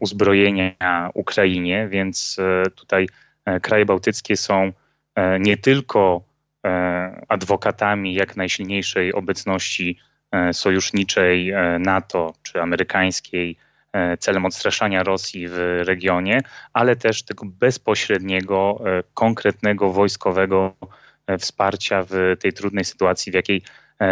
[0.00, 2.36] uzbrojenia Ukrainie, więc
[2.74, 3.23] tutaj E,
[3.62, 4.72] kraje bałtyckie są
[5.14, 6.24] e, nie tylko
[6.66, 9.98] e, adwokatami jak najsilniejszej obecności
[10.52, 13.56] sojuszniczej NATO czy amerykańskiej
[14.18, 16.40] celem odstraszania Rosji w regionie,
[16.72, 18.80] ale też tego bezpośredniego,
[19.14, 20.74] konkretnego wojskowego
[21.38, 23.62] wsparcia w tej trudnej sytuacji, w jakiej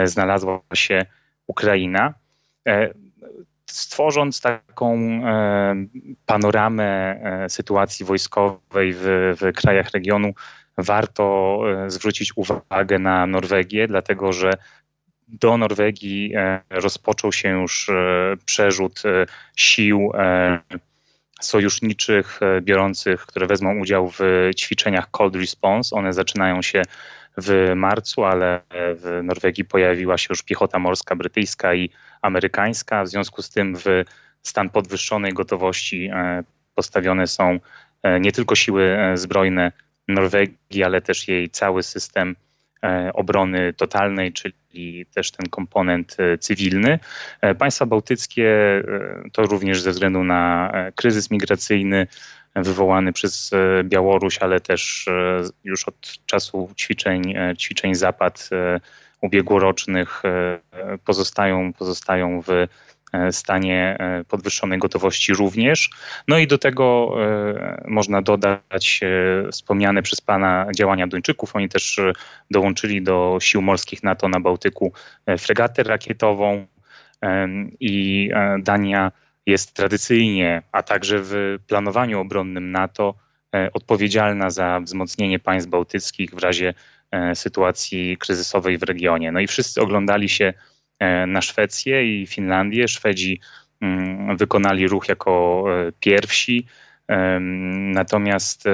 [0.05, 1.07] znalazła się
[1.47, 2.15] Ukraina
[3.73, 5.75] stworząc taką e,
[6.27, 10.33] panoramę e, sytuacji wojskowej w, w krajach regionu,
[10.79, 14.53] warto e, zwrócić uwagę na Norwegię, dlatego że
[15.29, 16.33] do Norwegii
[16.71, 17.91] rozpoczął się już
[18.45, 19.03] przerzut
[19.57, 20.13] sił
[21.41, 25.97] sojuszniczych biorących, które wezmą udział w ćwiczeniach Cold Response.
[25.97, 26.83] One zaczynają się
[27.37, 31.91] w marcu, ale w Norwegii pojawiła się już piechota morska brytyjska i
[32.23, 33.05] amerykańska.
[33.05, 34.05] W związku z tym w
[34.43, 36.45] stan podwyższonej gotowości e,
[36.75, 37.59] postawione są
[38.03, 39.73] e, nie tylko siły e, zbrojne
[40.09, 42.37] Norwegii, ale też jej cały system
[43.15, 46.99] obrony totalnej, czyli też ten komponent cywilny.
[47.59, 48.83] Państwa bałtyckie
[49.33, 52.07] to również ze względu na kryzys migracyjny
[52.57, 53.51] wywołany przez
[53.85, 55.09] Białoruś, ale też
[55.65, 58.51] już od czasu ćwiczeń, ćwiczeń Zapad
[59.23, 60.59] ubiegłorocznych e,
[61.05, 62.69] pozostają, pozostają w e,
[63.33, 65.91] stanie e, podwyższonej gotowości również.
[66.29, 67.15] No i do tego
[67.85, 69.01] można dodać
[69.53, 71.57] wspomniane przez Pana działania Duńczyków.
[71.57, 72.01] Oni też
[72.51, 74.93] dołączyli do sił morskich NATO na Bałtyku
[75.39, 76.67] fregatę rakietową
[77.81, 79.13] i Dania
[79.47, 83.15] jest tradycyjnie, a także w planowaniu obronnym NATO
[83.73, 86.75] odpowiedzialna za wzmocnienie państw bałtyckich w razie
[87.35, 89.33] sytuacji kryzysowej w regionie.
[89.33, 90.53] No i wszyscy oglądali się
[90.99, 92.89] e, na Szwecję i Finlandię.
[92.89, 93.41] Szwedzi
[93.81, 96.67] mm, wykonali ruch jako e, pierwsi.
[97.71, 98.65] Natomiast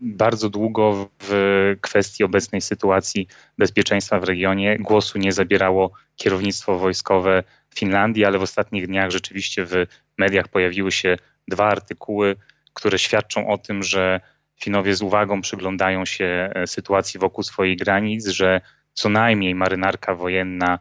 [0.00, 7.42] bardzo długo w kwestii obecnej sytuacji bezpieczeństwa w regionie głosu nie zabierało kierownictwo wojskowe
[7.74, 9.86] Finlandii, ale w ostatnich dniach rzeczywiście w
[10.18, 11.16] mediach pojawiły się
[11.48, 12.36] dwa artykuły,
[12.72, 14.20] które świadczą o tym, że
[14.62, 18.60] Finowie z uwagą przyglądają się e, sytuacji wokół swoich granic, że
[18.94, 20.78] co najmniej marynarka wojenna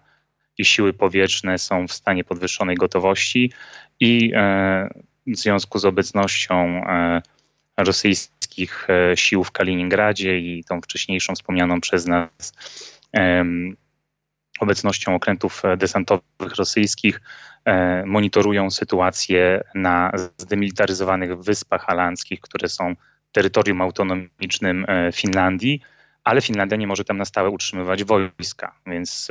[0.58, 3.52] i siły powietrzne są w stanie podwyższonej gotowości
[4.00, 4.90] i e,
[5.28, 6.56] w związku z obecnością
[6.86, 7.22] e,
[7.78, 12.54] rosyjskich sił w Kaliningradzie i tą wcześniejszą wspomnianą przez nas
[14.60, 17.22] obecnością okrętów desantowych rosyjskich
[18.06, 22.96] monitorują sytuację na zdemilitaryzowanych wyspach alandzkich, które są
[23.32, 25.82] terytorium autonomicznym Finlandii
[26.24, 29.28] ale Finlandia nie może tam na stałe utrzymywać wojska, więc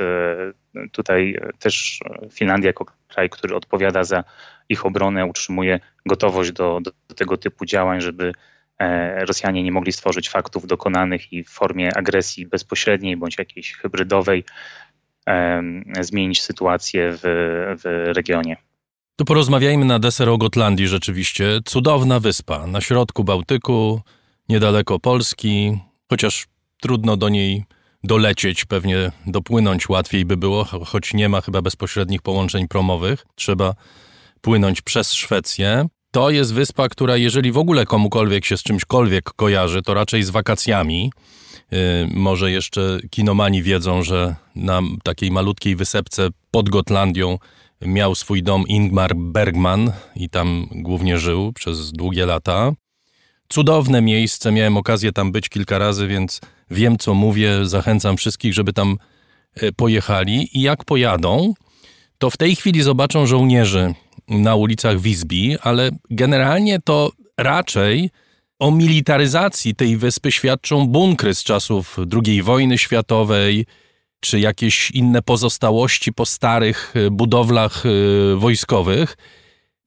[0.75, 1.99] e, tutaj też
[2.31, 4.23] Finlandia jako kraj, który odpowiada za
[4.69, 8.31] ich obronę, utrzymuje gotowość do, do tego typu działań, żeby
[8.79, 14.43] e, Rosjanie nie mogli stworzyć faktów dokonanych i w formie agresji bezpośredniej bądź jakiejś hybrydowej
[16.01, 17.19] zmienić sytuację w,
[17.83, 18.57] w regionie.
[19.19, 21.59] To porozmawiajmy na deser o Gotlandii rzeczywiście.
[21.65, 24.01] Cudowna wyspa na środku Bałtyku,
[24.49, 26.47] niedaleko Polski, chociaż
[26.81, 27.63] trudno do niej
[28.03, 33.25] dolecieć, pewnie dopłynąć łatwiej by było, choć nie ma chyba bezpośrednich połączeń promowych.
[33.35, 33.75] Trzeba
[34.41, 35.87] płynąć przez Szwecję.
[36.11, 40.29] To jest wyspa, która jeżeli w ogóle komukolwiek się z czymśkolwiek kojarzy, to raczej z
[40.29, 41.11] wakacjami.
[41.71, 41.79] Yy,
[42.13, 47.37] może jeszcze kinomani wiedzą, że na takiej malutkiej wysepce pod Gotlandią
[47.81, 52.71] miał swój dom Ingmar Bergman i tam głównie żył przez długie lata.
[53.49, 57.65] Cudowne miejsce, miałem okazję tam być kilka razy, więc wiem co mówię.
[57.65, 58.97] Zachęcam wszystkich, żeby tam
[59.55, 60.57] e, pojechali.
[60.57, 61.53] I jak pojadą,
[62.17, 63.93] to w tej chwili zobaczą żołnierzy
[64.27, 68.09] na ulicach Wisby, ale generalnie to raczej
[68.59, 73.65] o militaryzacji tej wyspy świadczą bunkry z czasów II wojny światowej,
[74.19, 77.89] czy jakieś inne pozostałości po starych e, budowlach e,
[78.35, 79.17] wojskowych.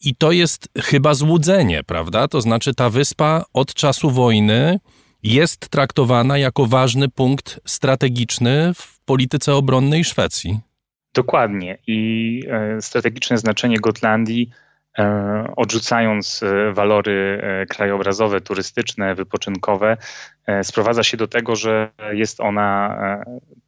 [0.05, 2.29] I to jest chyba złudzenie, prawda?
[2.29, 4.81] To znaczy, ta wyspa od czasu wojny
[5.23, 10.61] jest traktowana jako ważny punkt strategiczny w polityce obronnej Szwecji.
[11.15, 11.79] Dokładnie.
[11.87, 14.51] I e, strategiczne znaczenie Gotlandii,
[15.57, 19.97] odrzucając e, walory krajobrazowe, turystyczne, wypoczynkowe,
[20.63, 22.97] sprowadza się do tego, że jest ona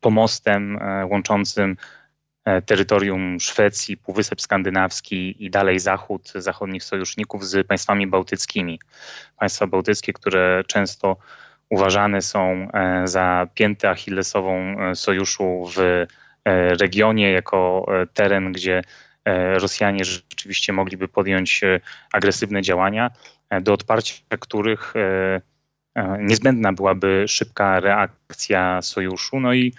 [0.01, 0.79] pomostem
[1.11, 1.77] łączącym
[2.45, 8.81] E, terytorium Szwecji, Półwysep Skandynawski i dalej zachód zachodnich sojuszników z państwami bałtyckimi.
[9.39, 11.17] Państwa bałtyckie, które często
[11.71, 16.07] uważane są e, za piętę achillesową e, sojuszu w
[16.81, 18.83] regionie, jako teren, gdzie
[19.55, 21.61] Rosjanie rzeczywiście mogliby podjąć
[22.13, 23.11] agresywne działania,
[23.61, 24.95] do odparcia których
[26.19, 29.73] niezbędna byłaby szybka reakcja sojuszu, no i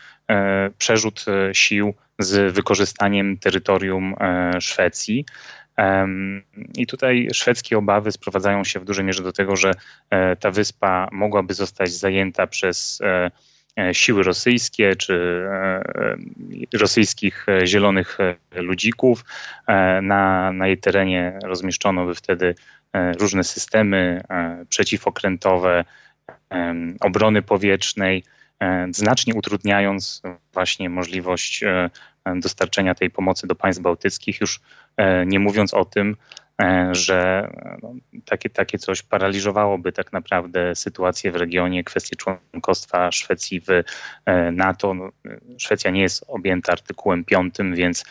[0.77, 5.25] przerzut sił z wykorzystaniem terytorium e, Szwecji.
[6.77, 9.71] I tutaj szwedzkie obawy sprowadzają się w dużej mierze do tego, że
[10.09, 13.31] e, ta wyspa mogłaby zostać zajęta przez e,
[13.93, 15.43] siły rosyjskie czy
[16.73, 18.17] rosyjskich zielonych
[18.55, 19.26] ludzików.
[20.01, 22.55] Na, na jej terenie rozmieszczono by wtedy
[23.19, 24.21] różne systemy
[24.69, 25.86] przeciwokrętowe,
[27.01, 28.23] obrony powietrznej,
[28.59, 30.21] E, znacznie utrudniając
[30.53, 31.89] właśnie możliwość e,
[32.36, 34.59] dostarczenia tej pomocy do państw bałtyckich, już
[34.97, 36.15] e, nie mówiąc o tym,
[36.91, 37.49] że
[37.83, 37.93] no,
[38.25, 43.67] takie, takie coś paraliżowałoby tak naprawdę sytuację w regionie, kwestię członkostwa Szwecji w
[44.51, 44.93] NATO.
[44.93, 45.09] No,
[45.57, 48.05] Szwecja nie jest objęta artykułem 5, więc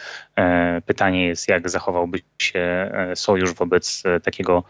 [0.86, 4.64] pytanie jest, jak zachowałby się sojusz wobec takiego,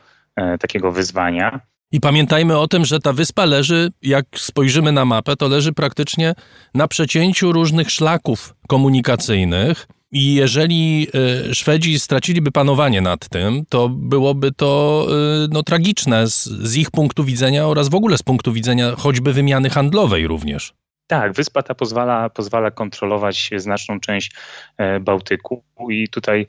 [0.61, 1.61] takiego wyzwania.
[1.93, 6.35] I pamiętajmy o tym, że ta wyspa leży, jak spojrzymy na mapę, to leży praktycznie
[6.75, 9.87] na przecięciu różnych szlaków komunikacyjnych.
[10.15, 11.09] I jeżeli
[11.51, 15.07] y, Szwedzi straciliby panowanie nad tym, to byłoby to
[15.45, 19.33] y, no, tragiczne z, z ich punktu widzenia oraz w ogóle z punktu widzenia choćby
[19.33, 20.75] wymiany handlowej również.
[21.07, 24.33] Tak, wyspa ta pozwala, pozwala kontrolować znaczną część
[24.77, 26.47] e, Bałtyku i tutaj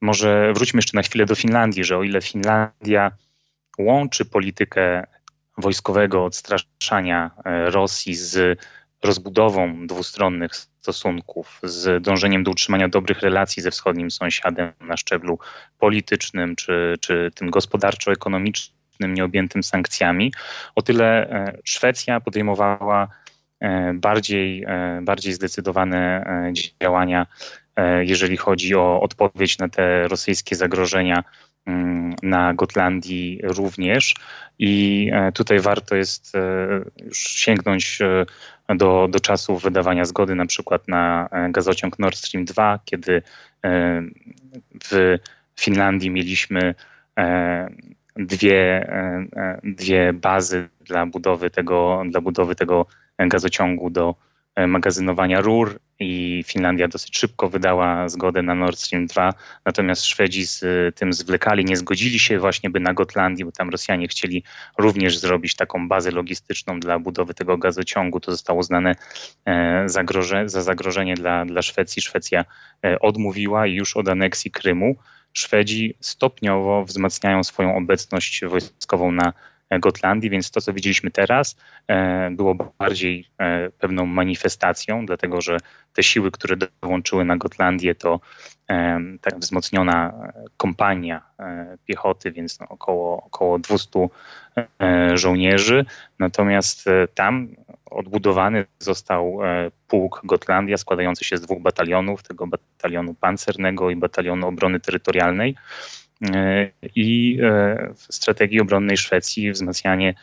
[0.00, 3.10] może wróćmy jeszcze na chwilę do Finlandii, że o ile Finlandia
[3.78, 5.06] łączy politykę
[5.58, 8.60] wojskowego odstraszania e, Rosji z
[9.02, 10.54] rozbudową dwustronnych
[10.92, 15.38] stosunków, z dążeniem do utrzymania dobrych relacji ze wschodnim sąsiadem na szczeblu
[15.78, 20.32] politycznym czy, czy tym gospodarczo-ekonomicznym, nieobjętym sankcjami,
[20.74, 23.08] o tyle e, Szwecja podejmowała
[23.60, 24.66] e, bardziej,
[25.02, 26.24] bardziej zdecydowane
[26.82, 27.26] działania,
[28.00, 31.24] jeżeli chodzi o odpowiedź na te rosyjskie zagrożenia
[31.68, 34.14] Mm, na Gotlandii również.
[34.58, 36.40] I e, tutaj warto jest e,
[37.04, 38.26] już sięgnąć e,
[38.76, 43.22] do, do czasów wydawania zgody na przykład na gazociąg Nord Stream 2, kiedy
[44.84, 45.18] w
[45.60, 46.74] Finlandii mieliśmy
[48.16, 48.90] dwie,
[49.64, 52.86] dwie bazy dla budowy tego, dla budowy tego
[53.18, 54.14] gazociągu do
[54.66, 59.34] magazynowania rur i Finlandia dosyć szybko wydała zgodę na Nord Stream 2,
[59.64, 60.64] natomiast Szwedzi z
[60.96, 64.44] tym zwlekali, nie zgodzili się właśnie by na Gotlandii, bo tam Rosjanie chcieli
[64.78, 68.20] również zrobić taką bazę logistyczną dla budowy tego gazociągu.
[68.20, 68.94] To zostało uznane
[69.86, 72.02] zagroże, za zagrożenie dla, dla Szwecji.
[72.02, 72.44] Szwecja
[73.00, 74.96] odmówiła i już od aneksji Krymu
[75.32, 79.32] Szwedzi stopniowo wzmacniają swoją obecność wojskową na
[79.70, 81.56] Gotlandii, więc to, co widzieliśmy teraz,
[81.88, 85.58] e, było bardziej e, pewną manifestacją, dlatego że
[85.92, 88.20] te siły, które dołączyły na Gotlandię, to
[88.70, 91.22] e, tak wzmocniona kompania
[91.86, 94.08] piechoty, więc no około, około 200
[95.14, 95.84] żołnierzy.
[96.18, 97.48] Natomiast tam
[97.90, 99.38] odbudowany został
[99.88, 105.56] pułk Gotlandia składający się z dwóch batalionów, tego batalionu pancernego i batalionu obrony terytorialnej.
[106.35, 110.13] E, I e, w strategii obronnej Szwecji wzmacnianie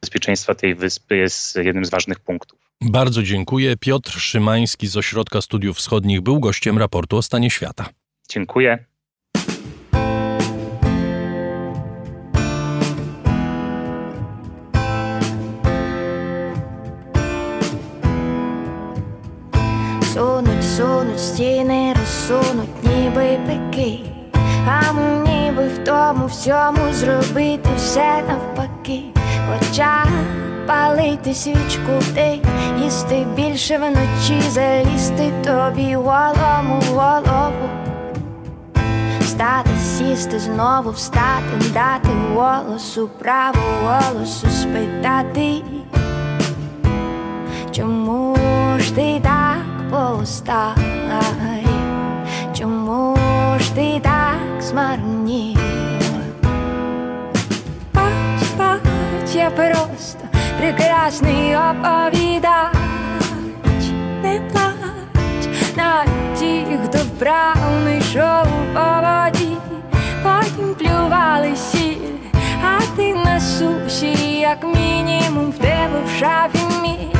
[0.00, 2.58] bezpieczeństwa tej wyspy jest jednym z ważnych punktów.
[2.80, 3.76] Bardzo dziękuję.
[3.76, 7.88] Piotr Szymański z Ośrodka Studiów Wschodnich był gościem raportu o stanie świata.
[8.28, 8.84] Dziękuję.
[20.14, 24.03] Сунуть, сунуть стіни, розсунуть, ніби пики.
[24.67, 29.03] А мені би в тому всьому зробити все навпаки,
[29.49, 30.05] Хоча
[30.67, 32.39] палити свічку ти,
[32.83, 37.69] їсти більше вночі, залізти тобі голому в голову,
[39.19, 45.61] Встати, сісти, знову встати, дати голосу, право голосу спитати,
[47.71, 48.37] чому
[48.79, 49.57] ж ти так
[49.91, 50.75] постав?
[52.59, 53.17] Чому
[53.59, 54.24] ж ти так
[54.75, 55.59] змарнів?
[57.93, 60.19] Бач, бач, я просто
[60.59, 62.73] прекрасний оповідач.
[64.23, 65.47] Не плач
[65.77, 66.05] на
[66.39, 69.57] ті, хто вправний шоу по воді
[70.23, 72.31] Потім плювали сіль,
[72.63, 77.19] а ти на суші, як мінімум в тебе в шафі міль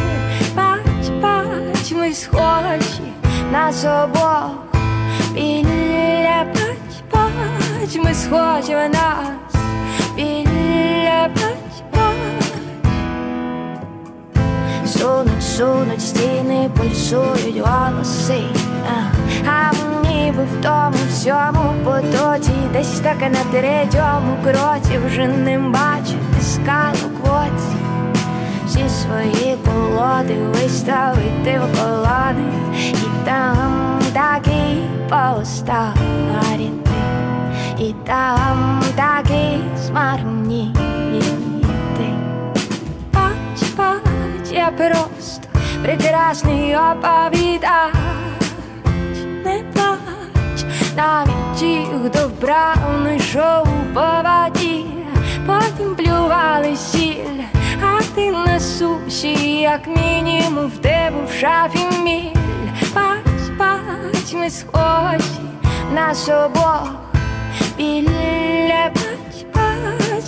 [0.56, 3.02] Бач, бач, ми схожі
[3.52, 3.70] на
[4.04, 4.52] обох
[5.34, 6.46] Біля
[8.04, 9.56] ми схожі в нас,
[10.16, 11.84] біля бач
[14.86, 18.44] Сунуть, сунуть стіни, пульсують голоси,
[19.48, 25.00] а мені би в тому всьому потоці, десь так на третьому кроці.
[25.08, 27.76] Вже не бачити скалу квоці.
[28.68, 32.52] Всі свої колоди виставити в колони.
[32.94, 34.78] І там такі
[35.10, 36.85] постаріти,
[37.80, 40.82] і там такі змарніти.
[43.14, 45.50] Бач, бач, я просто
[45.84, 47.94] прекрасний оповідач
[49.46, 50.66] Не плач,
[50.98, 54.86] навіть ті, хто вправно йшов по воді
[55.48, 57.44] Потім плювали сіль,
[57.82, 62.36] а ти на суші, як мінімум в тебе в шафі міль
[62.96, 65.42] Бач, бач, ми схожі
[65.94, 66.14] на
[66.46, 67.05] обох
[67.78, 69.46] біля плеч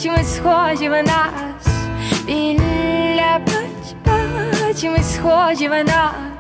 [0.04, 1.68] чимось схожі в нас,
[2.26, 6.37] біля плеч чимось схожі в нас.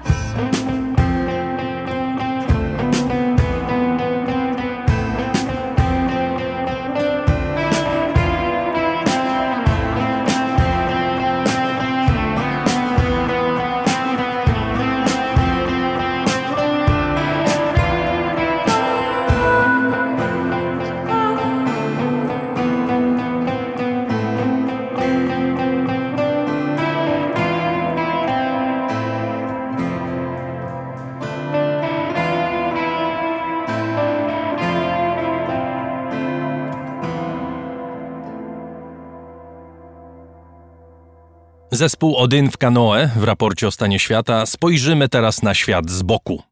[41.78, 44.45] Zespół Odyn w kanoe w raporcie o stanie świata.
[44.45, 46.43] Spojrzymy teraz na świat z boku.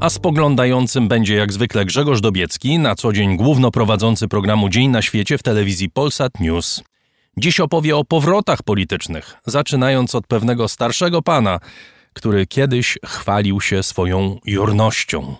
[0.00, 5.38] A spoglądającym będzie jak zwykle Grzegorz Dobiecki, na co dzień głównoprowadzący programu Dzień na świecie
[5.38, 6.82] w telewizji Polsat News.
[7.36, 11.60] Dziś opowie o powrotach politycznych, zaczynając od pewnego starszego pana,
[12.12, 15.34] który kiedyś chwalił się swoją jurnością.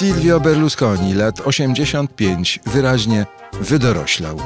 [0.00, 3.26] Silvio Berlusconi, lat 85, wyraźnie
[3.60, 4.36] wydoroślał.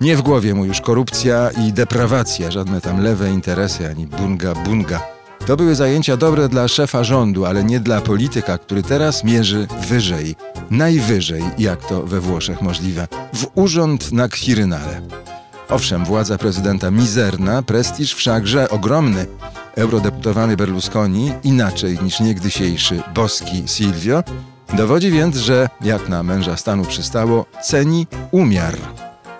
[0.00, 5.00] Nie w głowie mu już korupcja i deprawacja, żadne tam lewe interesy ani bunga bunga.
[5.46, 10.36] To były zajęcia dobre dla szefa rządu, ale nie dla polityka, który teraz mierzy wyżej,
[10.70, 15.00] najwyżej, jak to we Włoszech możliwe, w urząd na Kwirynale.
[15.68, 19.26] Owszem, władza prezydenta mizerna, prestiż wszakże ogromny.
[19.76, 24.22] Eurodeputowany Berlusconi, inaczej niż niegdysiejszy boski Silvio,
[24.74, 28.74] dowodzi więc, że, jak na męża stanu przystało, ceni umiar.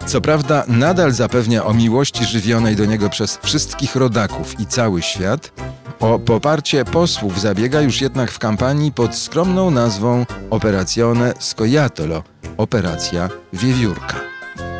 [0.07, 5.53] Co prawda, nadal zapewnia o miłości żywionej do niego przez wszystkich rodaków i cały świat.
[6.01, 12.22] O poparcie posłów zabiega już jednak w kampanii pod skromną nazwą Operazione Scoiattolo
[12.57, 14.16] Operacja Wiewiórka.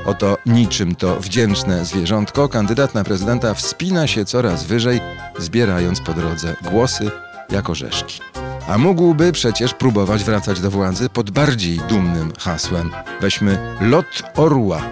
[0.07, 5.01] Oto niczym to wdzięczne zwierzątko kandydat na prezydenta wspina się coraz wyżej,
[5.39, 7.11] zbierając po drodze głosy
[7.51, 8.21] jak orzeszki.
[8.69, 12.91] A mógłby przecież próbować wracać do władzy pod bardziej dumnym hasłem.
[13.21, 14.83] Weźmy lot orła.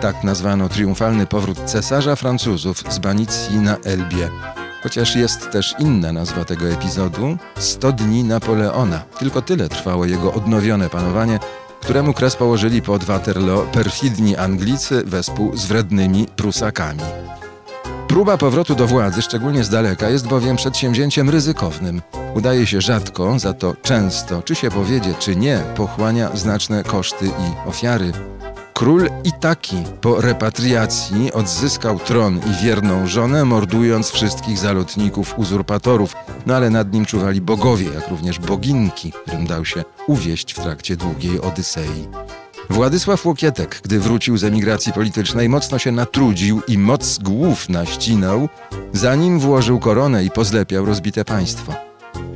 [0.00, 4.28] Tak nazwano triumfalny powrót cesarza Francuzów z Banicji na Elbie.
[4.82, 9.02] Chociaż jest też inna nazwa tego epizodu 100 dni Napoleona.
[9.18, 11.38] Tylko tyle trwało jego odnowione panowanie,
[11.80, 17.02] któremu kres położyli pod Waterloo perfidni Anglicy wespół z wrednymi Prusakami.
[18.16, 22.02] Próba powrotu do władzy, szczególnie z daleka, jest bowiem przedsięwzięciem ryzykownym.
[22.34, 27.68] Udaje się rzadko, za to często, czy się powiedzie, czy nie, pochłania znaczne koszty i
[27.68, 28.12] ofiary.
[28.72, 36.70] Król Itaki po repatriacji odzyskał tron i wierną żonę, mordując wszystkich zalotników uzurpatorów, no ale
[36.70, 42.08] nad nim czuwali bogowie, jak również boginki, którym dał się uwieść w trakcie długiej Odysei.
[42.70, 48.48] Władysław Łokietek, gdy wrócił z emigracji politycznej, mocno się natrudził i moc głów naścinał,
[48.92, 51.74] zanim włożył koronę i pozlepiał rozbite państwo.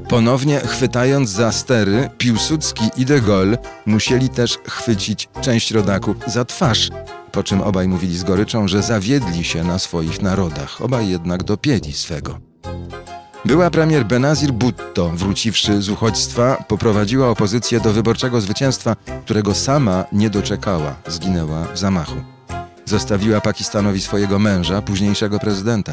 [0.08, 6.90] Ponownie chwytając za stery, Piłsudski i de Gaulle musieli też chwycić część rodaków za twarz,
[7.32, 11.92] po czym obaj mówili z goryczą, że zawiedli się na swoich narodach, obaj jednak dopięli
[11.92, 12.38] swego.
[13.44, 20.30] Była premier Benazir Bhutto, wróciwszy z uchodźstwa, poprowadziła opozycję do wyborczego zwycięstwa, którego sama nie
[20.30, 22.16] doczekała, zginęła w zamachu.
[22.84, 25.92] Zostawiła Pakistanowi swojego męża, późniejszego prezydenta.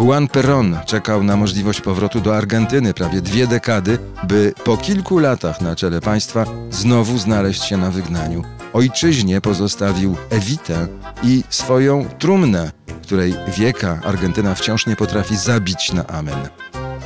[0.00, 3.98] Juan Perón czekał na możliwość powrotu do Argentyny prawie dwie dekady,
[4.28, 8.53] by po kilku latach na czele państwa znowu znaleźć się na wygnaniu.
[8.74, 10.86] Ojczyźnie pozostawił Evitę
[11.22, 12.70] i swoją trumnę,
[13.02, 16.48] której wieka Argentyna wciąż nie potrafi zabić na amen.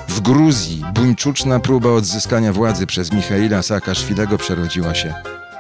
[0.08, 5.14] W Gruzji buńczuczna próba odzyskania władzy przez Michaila Saakaszwilego przerodziła się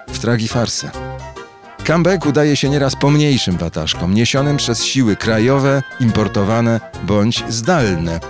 [0.08, 0.90] w tragifarsę.
[1.86, 8.20] Comeback udaje się nieraz pomniejszym wataszkom, niesionym przez siły krajowe, importowane bądź zdalne.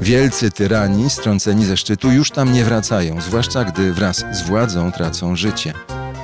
[0.00, 5.36] Wielcy tyrani, strąceni ze szczytu, już tam nie wracają, zwłaszcza gdy wraz z władzą tracą
[5.36, 5.72] życie.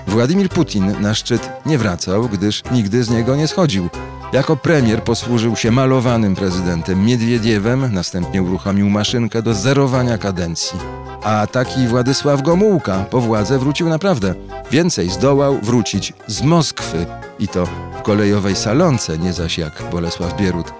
[0.08, 3.88] Władimir Putin na szczyt nie wracał, gdyż nigdy z niego nie schodził.
[4.32, 10.78] Jako premier posłużył się malowanym prezydentem Miedwiediewem, następnie uruchomił maszynkę do zerowania kadencji.
[11.22, 14.34] A taki Władysław Gomułka po władzę wrócił naprawdę.
[14.70, 17.06] Więcej zdołał wrócić z Moskwy
[17.38, 17.66] i to
[17.98, 20.72] w kolejowej salonce, nie zaś jak Bolesław Bierut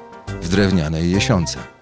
[0.43, 1.78] w drewnianej jesionce.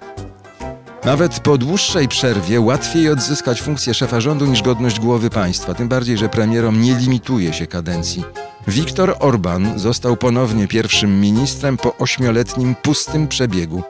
[1.05, 6.19] Nawet po dłuższej przerwie łatwiej odzyskać funkcję szefa rządu niż godność głowy państwa, tym bardziej,
[6.19, 8.25] że premierom nie limituje się kadencji.
[8.69, 13.83] Viktor Orban został ponownie pierwszym ministrem po ośmioletnim pustym przebiegu.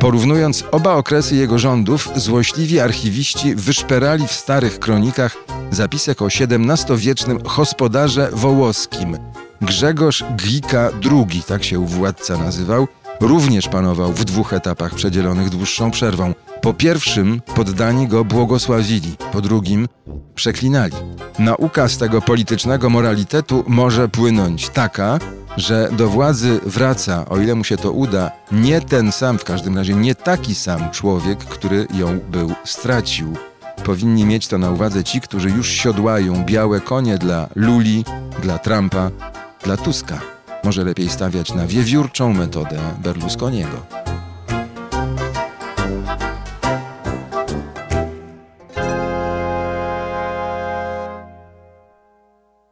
[0.00, 5.36] Porównując oba okresy jego rządów, złośliwi archiwiści wyszperali w starych kronikach
[5.70, 9.18] zapisek o XVII-wiecznym gospodarze wołoskim.
[9.62, 12.88] Grzegorz Glika II, tak się władca nazywał,
[13.28, 16.34] również panował w dwóch etapach przedzielonych dłuższą przerwą.
[16.60, 19.88] Po pierwszym poddani go błogosławili, po drugim
[20.34, 20.96] przeklinali.
[21.38, 25.18] Nauka z tego politycznego moralitetu może płynąć taka,
[25.56, 29.76] że do władzy wraca, o ile mu się to uda, nie ten sam, w każdym
[29.76, 33.36] razie nie taki sam człowiek, który ją był stracił.
[33.84, 38.04] Powinni mieć to na uwadze ci, którzy już siodłają białe konie dla Luli,
[38.42, 39.10] dla Trumpa,
[39.64, 40.18] dla Tuska.
[40.64, 43.86] Może lepiej stawiać na wiewiórczą metodę Berlusconiego.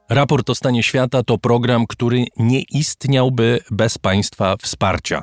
[0.08, 5.22] Raport o stanie świata to program, który nie istniałby bez państwa wsparcia.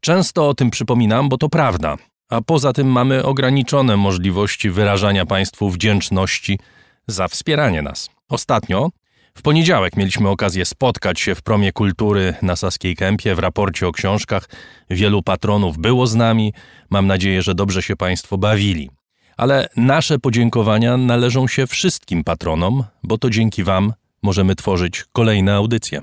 [0.00, 1.96] Często o tym przypominam, bo to prawda.
[2.28, 6.58] A poza tym mamy ograniczone możliwości wyrażania państwu wdzięczności
[7.06, 8.10] za wspieranie nas.
[8.28, 8.90] Ostatnio,
[9.38, 13.92] w poniedziałek, mieliśmy okazję spotkać się w promie kultury na Saskiej Kępie w raporcie o
[13.92, 14.48] książkach.
[14.90, 16.52] Wielu patronów było z nami.
[16.90, 18.90] Mam nadzieję, że dobrze się Państwo bawili.
[19.36, 26.02] Ale nasze podziękowania należą się wszystkim patronom, bo to dzięki Wam możemy tworzyć kolejne audycje.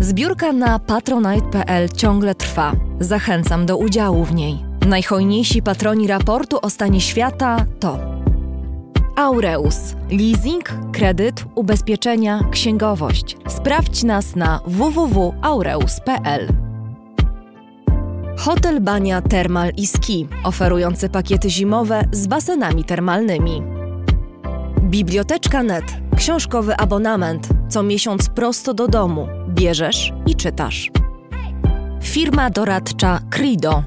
[0.00, 2.72] Zbiórka na patronite.pl ciągle trwa.
[3.00, 4.64] Zachęcam do udziału w niej.
[4.88, 7.98] Najhojniejsi patroni raportu o stanie świata to
[9.16, 9.96] Aureus.
[10.10, 13.36] Leasing, kredyt, ubezpieczenia, księgowość.
[13.48, 16.48] Sprawdź nas na www.aureus.pl.
[18.38, 23.62] Hotel Bania Termal i Ski, oferujący pakiety zimowe z basenami termalnymi.
[24.82, 25.84] Biblioteczka Net,
[26.16, 29.28] książkowy abonament, co miesiąc prosto do domu.
[29.48, 30.90] Bierzesz i czytasz.
[32.02, 33.82] Firma doradcza Crido.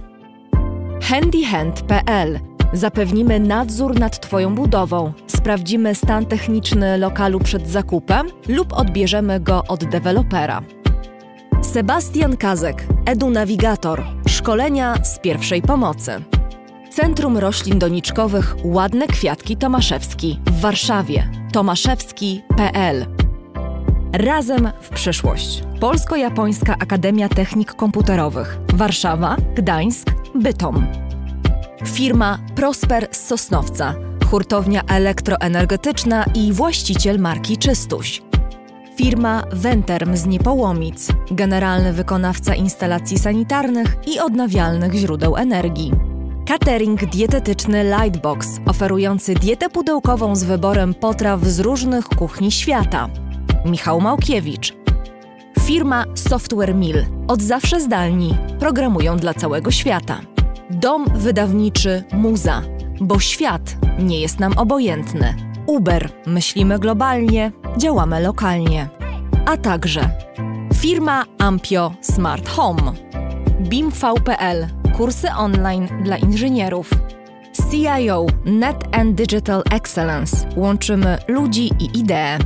[1.01, 2.39] handyhand.pl
[2.73, 9.85] Zapewnimy nadzór nad Twoją budową, sprawdzimy stan techniczny lokalu przed zakupem lub odbierzemy go od
[9.85, 10.61] dewelopera.
[11.61, 16.36] Sebastian Kazek, Edu-Navigator, szkolenia z pierwszej pomocy.
[16.97, 23.05] Centrum Roślin Doniczkowych Ładne Kwiatki Tomaszewski w Warszawie tomaszewski.pl
[24.13, 25.63] Razem w przyszłość.
[25.79, 30.87] Polsko-Japońska Akademia Technik Komputerowych Warszawa, Gdańsk, Bytom.
[31.85, 33.95] Firma Prosper z Sosnowca,
[34.29, 38.21] hurtownia elektroenergetyczna i właściciel marki Czystuś.
[38.95, 46.16] Firma Venterm z Niepołomic, generalny wykonawca instalacji sanitarnych i odnawialnych źródeł energii.
[46.47, 53.09] Catering dietetyczny Lightbox, oferujący dietę pudełkową z wyborem potraw z różnych kuchni świata.
[53.65, 54.73] Michał Małkiewicz.
[55.59, 57.05] Firma Software Mill.
[57.27, 58.37] Od zawsze zdalni.
[58.59, 60.21] Programują dla całego świata.
[60.69, 62.61] Dom wydawniczy Muza.
[63.01, 65.35] Bo świat nie jest nam obojętny.
[65.65, 66.09] Uber.
[66.25, 68.89] Myślimy globalnie, działamy lokalnie.
[69.45, 70.09] A także
[70.73, 72.93] firma Ampio Smart Home.
[73.59, 74.76] BIMV.pl.
[74.97, 76.89] Kursy online dla inżynierów.
[77.71, 80.37] CIO Net and Digital Excellence.
[80.55, 82.37] Łączymy ludzi i idee.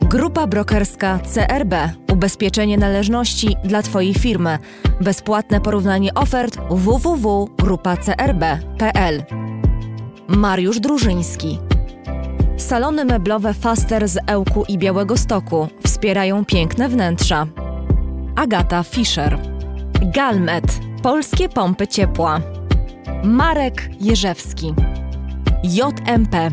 [0.00, 1.74] Grupa brokerska CRB.
[2.12, 4.58] Ubezpieczenie należności dla Twojej firmy.
[5.00, 9.22] Bezpłatne porównanie ofert www.grupacrb.pl.
[10.28, 11.58] Mariusz Drużyński.
[12.56, 17.46] Salony meblowe Faster z Ełku i Białego Stoku wspierają piękne wnętrza.
[18.36, 19.59] Agata Fischer.
[20.02, 20.80] Galmet.
[21.02, 22.40] Polskie pompy ciepła.
[23.24, 24.74] Marek Jerzewski.
[25.64, 26.50] JMP.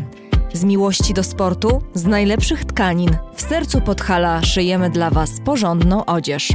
[0.52, 6.52] Z miłości do sportu, z najlepszych tkanin, w sercu Podhala szyjemy dla Was porządną odzież.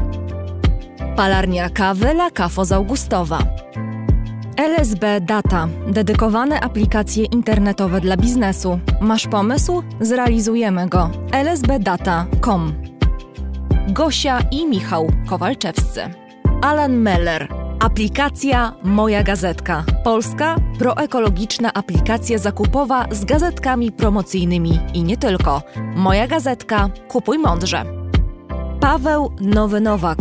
[1.16, 3.40] Palarnia kawy La Cafo z Augustowa.
[4.58, 5.68] LSB Data.
[5.88, 8.80] Dedykowane aplikacje internetowe dla biznesu.
[9.02, 9.84] Masz pomysł?
[10.02, 11.10] Zrealizujemy go.
[11.44, 12.74] lsbdata.com
[13.90, 16.23] Gosia i Michał Kowalczewscy.
[16.64, 17.48] Alan Meller.
[17.80, 19.84] Aplikacja Moja Gazetka.
[20.04, 25.62] Polska proekologiczna aplikacja zakupowa z gazetkami promocyjnymi i nie tylko.
[25.96, 26.90] Moja Gazetka.
[27.08, 27.86] Kupuj mądrze.
[28.80, 30.18] Paweł Nowy Nowak.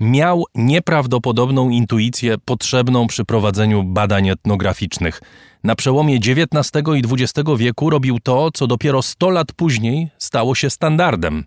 [0.00, 5.22] Miał nieprawdopodobną intuicję potrzebną przy prowadzeniu badań etnograficznych.
[5.64, 10.70] Na przełomie XIX i XX wieku robił to, co dopiero 100 lat później stało się
[10.70, 11.44] standardem.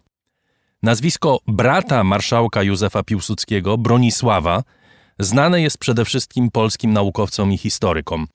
[0.84, 4.64] Nazwisko brata marszałka Józefa Piłsudskiego, Bronisława,
[5.20, 8.28] znane jest przede wszystkim polskim naukowcom i historykom.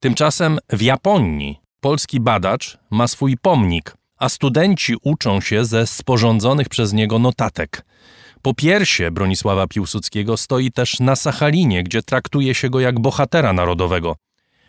[0.00, 6.92] Tymczasem w Japonii polski badacz ma swój pomnik, a studenci uczą się ze sporządzonych przez
[6.92, 7.84] niego notatek.
[8.42, 14.16] Popiersie Bronisława Piłsudskiego stoi też na Sachalinie, gdzie traktuje się go jak bohatera narodowego.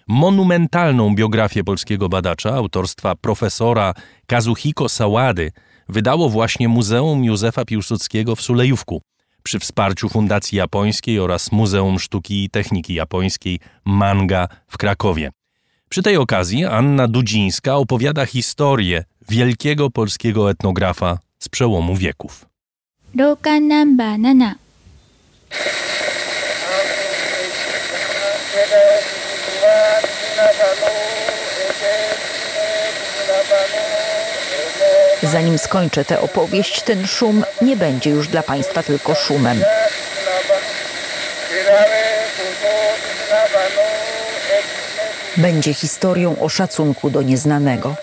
[0.07, 3.93] Monumentalną biografię polskiego badacza autorstwa profesora
[4.27, 5.51] Kazuhiko Sałady
[5.89, 9.01] wydało właśnie Muzeum Józefa Piłsudskiego w Sulejówku
[9.43, 15.31] przy wsparciu Fundacji Japońskiej oraz Muzeum Sztuki i Techniki Japońskiej Manga w Krakowie.
[15.89, 22.50] Przy tej okazji Anna Dudzińska opowiada historię wielkiego polskiego etnografa z przełomu wieków.
[23.16, 24.56] 廊下ナンバー7
[35.22, 39.62] Zanim skończę tę opowieść, ten szum nie będzie już dla Państwa tylko szumem.
[45.36, 47.94] Będzie historią o szacunku do nieznanego.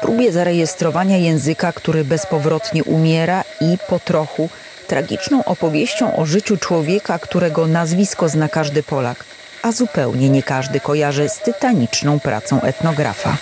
[0.00, 4.48] Próbie zarejestrowania języka, który bezpowrotnie umiera i po trochu.
[4.86, 9.24] Tragiczną opowieścią o życiu człowieka, którego nazwisko zna każdy Polak,
[9.62, 13.36] a zupełnie nie każdy kojarzy z tytaniczną pracą etnografa.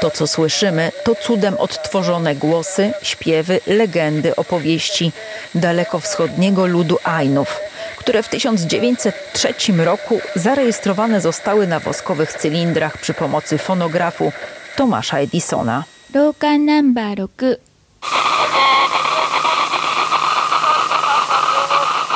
[0.00, 5.12] To, co słyszymy, to cudem odtworzone głosy, śpiewy, legendy, opowieści
[5.54, 7.60] dalekowschodniego ludu Ainów,
[8.08, 9.54] które w 1903
[9.84, 14.32] roku zarejestrowane zostały na woskowych cylindrach przy pomocy fonografu
[14.76, 15.84] Tomasza Edisona.
[16.14, 17.58] Roka number 6.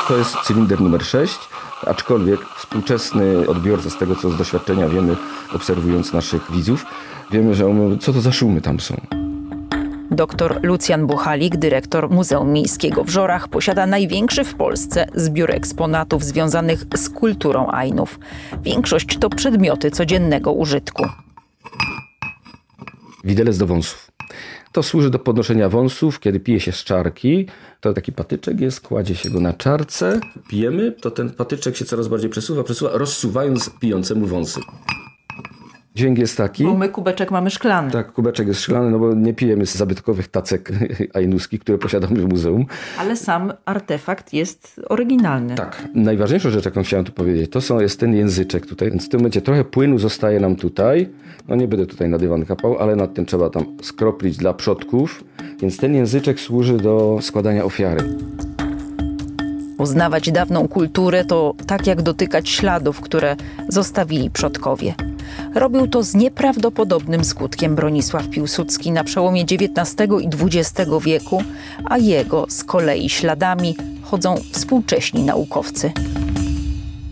[0.08, 1.38] To jest cylinder numer 6,
[1.86, 5.16] aczkolwiek współczesny odbiorca, z tego co z doświadczenia wiemy,
[5.54, 6.86] obserwując naszych widzów,
[7.30, 7.64] wiemy, że
[8.00, 8.96] co to za szumy tam są.
[10.12, 16.84] Dr Lucjan Buchalik, dyrektor Muzeum Miejskiego w Żorach, posiada największy w Polsce zbiór eksponatów związanych
[16.96, 18.18] z kulturą Ainów.
[18.62, 21.04] Większość to przedmioty codziennego użytku.
[23.24, 24.10] Widelec do wąsów.
[24.72, 27.46] To służy do podnoszenia wąsów, kiedy pije się z czarki.
[27.80, 32.08] To taki patyczek jest, kładzie się go na czarce, pijemy, to ten patyczek się coraz
[32.08, 34.60] bardziej przesuwa, przesuwa, rozsuwając pijącemu wąsy.
[35.94, 36.64] Dźwięk jest taki.
[36.64, 37.90] my kubeczek mamy szklany.
[37.90, 40.72] Tak, kubeczek jest szklany, no bo nie pijemy z zabytkowych tacek
[41.14, 42.66] ainuskich, które posiadamy w muzeum.
[42.98, 45.54] Ale sam artefakt jest oryginalny.
[45.54, 45.88] Tak.
[45.94, 48.90] Najważniejszą rzecz, jaką chciałem tu powiedzieć, to są, jest ten języczek tutaj.
[48.90, 51.08] Więc w tym momencie trochę płynu zostaje nam tutaj.
[51.48, 55.24] No nie będę tutaj na dywan kapał, ale nad tym trzeba tam skroplić dla przodków.
[55.60, 58.04] Więc ten języczek służy do składania ofiary.
[59.78, 63.36] Poznawać dawną kulturę to tak jak dotykać śladów, które
[63.68, 64.94] zostawili przodkowie.
[65.54, 71.42] Robił to z nieprawdopodobnym skutkiem Bronisław Piłsudski na przełomie XIX i XX wieku,
[71.84, 75.92] a jego z kolei śladami chodzą współcześni naukowcy.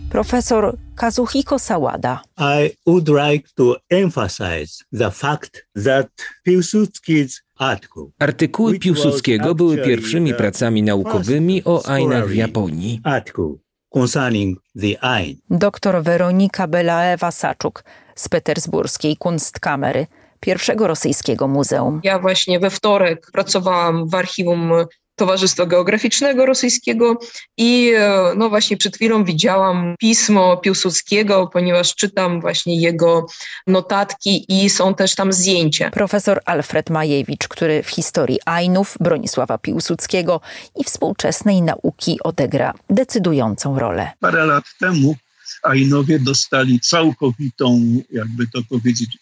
[0.09, 2.21] Profesor Kazuhiko Sałada.
[2.37, 6.07] I would like to emphasize the fact that
[6.47, 13.01] Pilsudski's article Artykuły Piłsudskiego były pierwszymi pracami naukowymi o Ainach w Japonii.
[13.03, 13.53] article
[13.89, 15.37] concerning the Ain.
[15.49, 17.83] Dr Weronika Belaewa-Saczuk
[18.15, 20.07] z petersburskiej Kunstkamery,
[20.39, 22.01] pierwszego rosyjskiego muzeum.
[22.03, 24.71] Ja właśnie we wtorek pracowałam w archiwum
[25.15, 27.19] Towarzystwa Geograficznego Rosyjskiego
[27.57, 33.25] i e, no właśnie przed chwilą widziałam pismo Piłsudskiego, ponieważ czytam właśnie jego
[33.67, 35.89] notatki i są też tam zdjęcia.
[35.91, 40.41] Profesor Alfred Majewicz, który w historii Ainów, Bronisława Piłsudskiego
[40.75, 44.11] i współczesnej nauki odegra decydującą rolę.
[44.19, 45.15] Parę lat temu
[45.63, 47.81] Ainowie dostali całkowitą,
[48.11, 49.17] jakby to powiedzieć,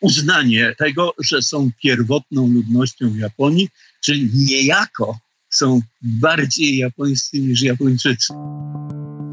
[0.00, 3.68] uznanie tego, że są pierwotną ludnością Japonii,
[4.04, 5.18] czyli niejako
[5.50, 8.34] są bardziej japońscy niż Japończycy.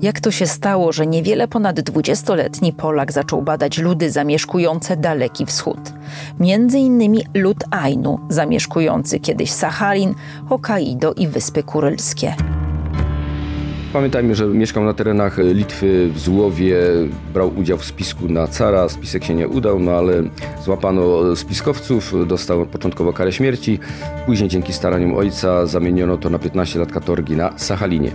[0.02, 5.80] Jak to się stało, że niewiele ponad dwudziestoletni Polak zaczął badać ludy zamieszkujące Daleki Wschód?
[6.40, 10.16] Między innymi lud Ainu, zamieszkujący kiedyś Sachalin,
[10.50, 12.36] Hokkaido i Wyspy Kurylskie.
[13.98, 16.78] Pamiętajmy, że mieszkał na terenach Litwy, w Złowie,
[17.34, 18.90] brał udział w spisku na cara.
[18.90, 20.24] Spisek się nie udał, no ale
[20.64, 23.80] złapano spiskowców, dostał początkowo karę śmierci.
[24.26, 28.12] Później dzięki staraniom ojca zamieniono to na 15 lat katorgi na Sachalinie.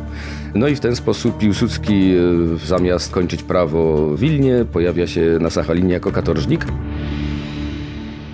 [0.55, 5.51] No i w ten sposób Piłsudski e, zamiast kończyć prawo w Wilnie pojawia się na
[5.51, 6.67] Sachalinie jako katorżnik.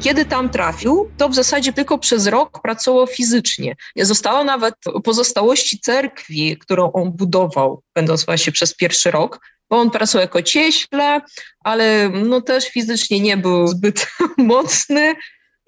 [0.01, 3.77] Kiedy tam trafił, to w zasadzie tylko przez rok pracował fizycznie.
[3.97, 4.75] Zostało nawet
[5.05, 9.41] pozostałości cerkwi, którą on budował, będąc właśnie przez pierwszy rok,
[9.71, 11.21] bo on pracował jako cieśle,
[11.65, 15.15] ale no też fizycznie nie był zbyt mocny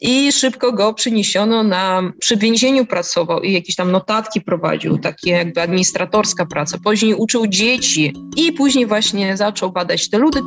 [0.01, 5.63] i szybko go przyniesiono na, przy więzieniu pracował i jakieś tam notatki prowadził, takie jakby
[5.63, 6.79] administratorska praca.
[6.85, 10.41] Później uczył dzieci i później właśnie zaczął badać te ludy.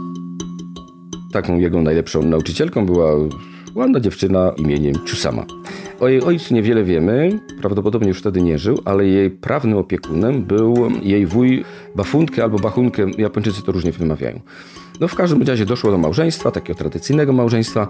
[1.34, 3.12] Taką jego najlepszą nauczycielką była
[3.76, 5.46] Ładna dziewczyna imieniem Chusama.
[6.00, 10.92] O jej ojcu niewiele wiemy, prawdopodobnie już wtedy nie żył, ale jej prawnym opiekunem był
[11.02, 11.66] jej wuj
[11.96, 14.40] Bafunkę albo Bachunkę, Japończycy to różnie wymawiają.
[15.00, 17.88] No w każdym razie doszło do małżeństwa, takiego tradycyjnego małżeństwa.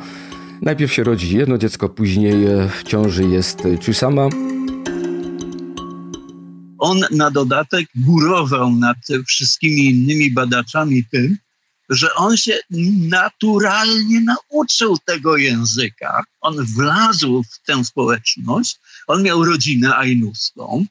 [0.61, 2.35] Najpierw się rodzi jedno dziecko, później
[2.69, 4.29] w ciąży jest Chusama.
[6.77, 11.37] On na dodatek górował nad wszystkimi innymi badaczami tym,
[11.95, 12.59] że on się
[13.09, 16.23] naturalnie nauczył tego języka.
[16.41, 20.85] On wlazł w tę społeczność, on miał rodzinę ainuską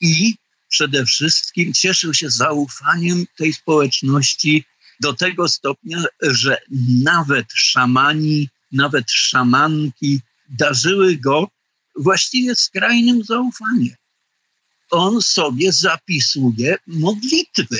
[0.00, 0.34] i
[0.68, 4.64] przede wszystkim cieszył się zaufaniem tej społeczności
[5.00, 6.58] do tego stopnia, że
[7.02, 11.48] nawet szamani, nawet szamanki darzyły go
[11.96, 13.94] właściwie skrajnym zaufaniem.
[14.90, 17.78] On sobie zapisuje modlitwy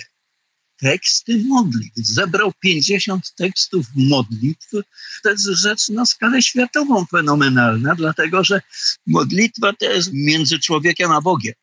[0.80, 1.96] teksty modlitw.
[1.96, 4.70] Zebrał 50 tekstów modlitw.
[5.22, 8.60] To jest rzecz na skalę światową fenomenalna, dlatego że
[9.06, 11.54] modlitwa to jest między człowiekiem a Bogiem.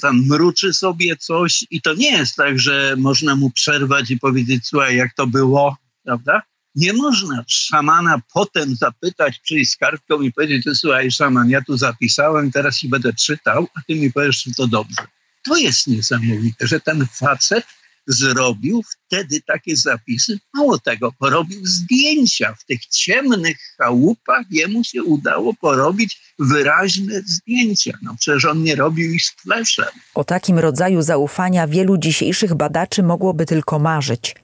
[0.00, 4.66] Tam mruczy sobie coś i to nie jest tak, że można mu przerwać i powiedzieć,
[4.66, 6.42] słuchaj, jak to było, prawda?
[6.74, 12.52] Nie można szamana potem zapytać, przyjść z kartką i powiedzieć, słuchaj szaman, ja tu zapisałem,
[12.52, 15.02] teraz ci będę czytał, a ty mi powiesz, czy to dobrze.
[15.44, 17.66] To jest niesamowite, że ten facet
[18.06, 20.38] zrobił wtedy takie zapisy.
[20.54, 24.46] Mało tego, porobił zdjęcia w tych ciemnych chałupach.
[24.50, 27.98] Jemu się udało porobić wyraźne zdjęcia.
[28.02, 29.88] No przecież on nie robił ich z fleszem.
[30.14, 34.34] O takim rodzaju zaufania wielu dzisiejszych badaczy mogłoby tylko marzyć.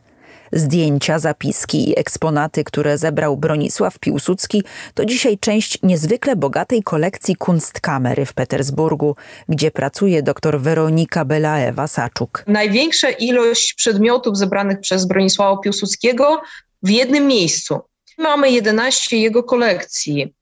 [0.53, 4.63] Zdjęcia, zapiski i eksponaty, które zebrał Bronisław Piłsudski,
[4.95, 9.17] to dzisiaj część niezwykle bogatej kolekcji kunstkamery w Petersburgu,
[9.49, 12.45] gdzie pracuje dr Weronika Belaewa-Saczuk.
[12.47, 16.43] Największa ilość przedmiotów zebranych przez Bronisława Piłsudskiego
[16.83, 17.81] w jednym miejscu.
[18.19, 20.35] Mamy 11 jego kolekcji.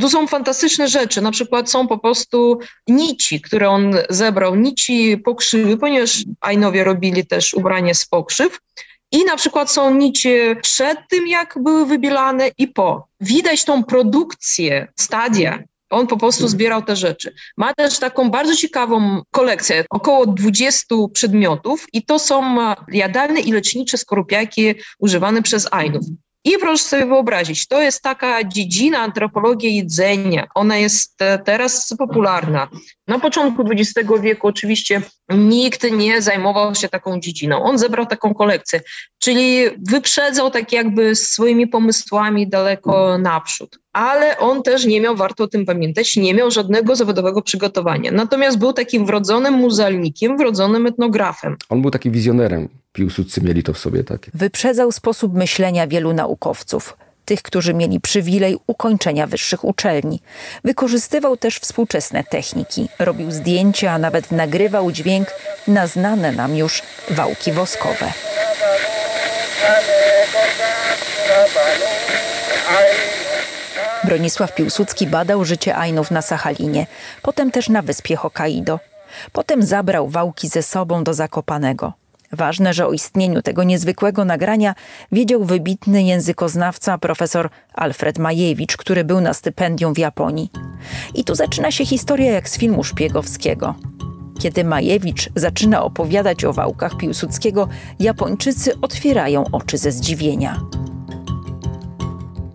[0.00, 2.58] Tu są fantastyczne rzeczy, na przykład są po prostu
[2.88, 8.58] nici, które on zebrał, nici pokrzywy, ponieważ Ajnowie robili też ubranie z pokrzyw.
[9.14, 10.28] I na przykład są nici
[10.62, 13.08] przed tym, jak były wybielane i po.
[13.20, 15.62] Widać tą produkcję, stadia.
[15.90, 17.34] On po prostu zbierał te rzeczy.
[17.56, 22.58] Ma też taką bardzo ciekawą kolekcję, około 20 przedmiotów i to są
[22.88, 26.04] jadalne i lecznicze skorupiaki używane przez Ainów.
[26.44, 30.46] I proszę sobie wyobrazić, to jest taka dziedzina antropologii jedzenia.
[30.54, 32.68] Ona jest teraz popularna.
[33.08, 37.62] Na początku XX wieku oczywiście nikt nie zajmował się taką dziedziną.
[37.62, 38.80] On zebrał taką kolekcję,
[39.18, 43.83] czyli wyprzedzał tak jakby swoimi pomysłami daleko naprzód.
[43.94, 48.12] Ale on też nie miał, warto o tym pamiętać, nie miał żadnego zawodowego przygotowania.
[48.12, 51.56] Natomiast był takim wrodzonym muzealnikiem, wrodzonym etnografem.
[51.68, 52.68] On był takim wizjonerem.
[52.92, 54.30] Piłsudcy mieli to w sobie takie.
[54.34, 60.20] Wyprzedzał sposób myślenia wielu naukowców tych, którzy mieli przywilej ukończenia wyższych uczelni.
[60.64, 65.28] Wykorzystywał też współczesne techniki, robił zdjęcia, a nawet nagrywał dźwięk
[65.68, 68.12] na znane nam już wałki woskowe.
[74.06, 76.86] Bronisław Piłsudski badał życie Ainów na Sachalinie,
[77.22, 78.80] potem też na wyspie Hokkaido.
[79.32, 81.92] Potem zabrał wałki ze sobą do Zakopanego.
[82.32, 84.74] Ważne, że o istnieniu tego niezwykłego nagrania
[85.12, 90.50] wiedział wybitny językoznawca profesor Alfred Majewicz, który był na stypendium w Japonii.
[91.14, 93.74] I tu zaczyna się historia jak z filmu szpiegowskiego.
[94.40, 97.68] Kiedy Majewicz zaczyna opowiadać o wałkach Piłsudskiego,
[98.00, 100.60] Japończycy otwierają oczy ze zdziwienia.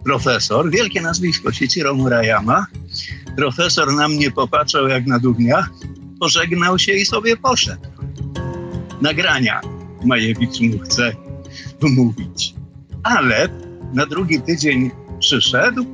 [0.10, 2.66] Profesor, wielkie nazwisko, Shichiro Murayama.
[3.36, 5.70] Profesor na mnie popatrzał jak na dugnia,
[6.20, 7.88] pożegnał się i sobie poszedł
[9.02, 9.62] nagrania
[10.06, 11.12] Majewicz mu chce
[11.82, 12.54] mówić.
[13.04, 13.50] Ale
[13.94, 15.86] na drugi tydzień przyszedł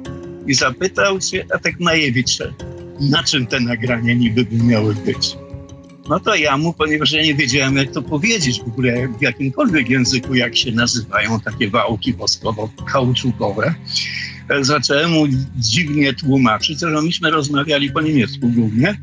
[0.48, 2.40] i zapytał się, a tak Majewicz,
[3.00, 5.38] na czym te nagrania niby by miały być?
[6.10, 9.90] No to ja mu, ponieważ ja nie wiedziałem, jak to powiedzieć w ogóle w jakimkolwiek
[9.90, 13.74] języku, jak się nazywają takie wałki woskowo-kauczukowe,
[14.62, 18.98] zacząłem mu dziwnie tłumaczyć, że myśmy rozmawiali po niemiecku głównie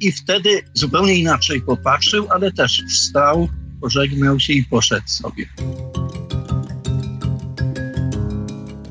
[0.00, 3.48] i wtedy zupełnie inaczej popatrzył, ale też wstał,
[3.80, 5.46] pożegnał się i poszedł sobie.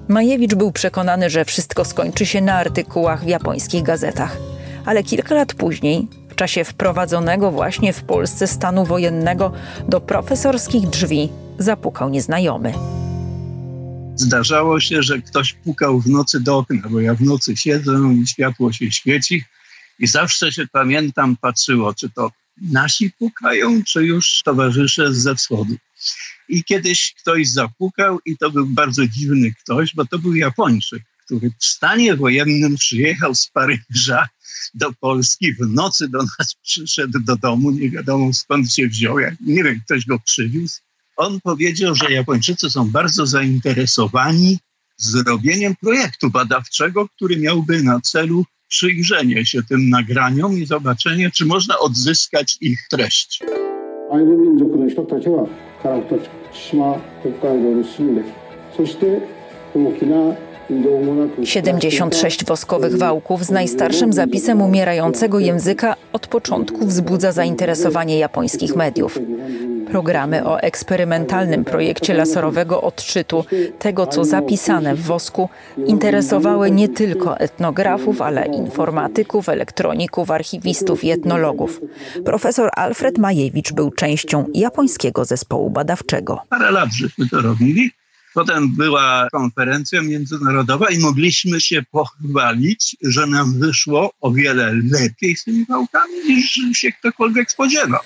[0.08, 4.38] Majewicz był przekonany, że wszystko skończy się na artykułach w japońskich gazetach.
[4.86, 6.08] Ale kilka lat później,
[6.42, 9.54] czasie wprowadzonego właśnie w Polsce stanu wojennego,
[9.90, 12.74] do profesorskich drzwi zapukał nieznajomy.
[14.16, 18.28] Zdarzało się, że ktoś pukał w nocy do okna, bo ja w nocy siedzę i
[18.28, 19.44] światło się świeci
[20.00, 22.32] i zawsze się pamiętam, patrzyło, czy to
[22.62, 25.76] nasi pukają, czy już towarzysze ze wschodu.
[26.50, 31.52] I kiedyś ktoś zapukał i to był bardzo dziwny ktoś, bo to był Japończyk, który
[31.60, 34.28] w stanie wojennym przyjechał z Paryża
[34.75, 39.35] do Polski, w nocy do nas przyszedł do domu, nie wiadomo skąd się wziął, jak,
[39.41, 40.81] nie wiem, ktoś go przywiózł.
[41.17, 44.59] On powiedział, że Japończycy są bardzo zainteresowani
[44.97, 51.79] zrobieniem projektu badawczego, który miałby na celu przyjrzenie się tym nagraniom i zobaczenie, czy można
[51.79, 53.43] odzyskać ich treść.
[54.09, 55.49] アイヌ民族の人たちは
[55.83, 58.23] 樺太千島北海道に住んで
[58.77, 59.21] そして
[59.75, 60.50] 大きな移動もなく
[61.44, 69.20] 76 woskowych wałków z najstarszym zapisem umierającego języka od początku wzbudza zainteresowanie japońskich mediów.
[69.92, 73.46] Programy o eksperymentalnym projekcie laserowego odczytu
[73.80, 75.50] tego, co zapisane w wosku,
[75.86, 81.82] interesowały nie tylko etnografów, ale informatyków, elektroników, archiwistów i etnologów.
[82.26, 86.40] Profesor Alfred Majewicz był częścią japońskiego zespołu badawczego.
[86.50, 87.92] Parę lat żeśmy to robili.
[88.34, 95.44] Potem była konferencja międzynarodowa i mogliśmy się pochwalić, że nam wyszło o wiele lepiej z
[95.44, 98.02] tymi wałkami, niż się ktokolwiek spodziewał.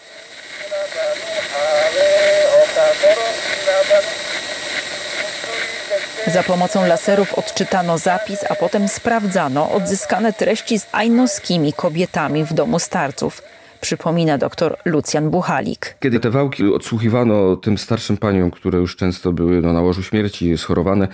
[6.27, 12.79] Za pomocą laserów odczytano zapis, a potem sprawdzano odzyskane treści z ajnoskimi kobietami w domu
[12.79, 13.41] starców.
[13.81, 15.97] Przypomina dr Lucjan Buchalik.
[15.99, 20.57] Kiedy te wałki odsłuchiwano tym starszym paniom, które już często były no, na łożu śmierci,
[20.57, 21.07] schorowane,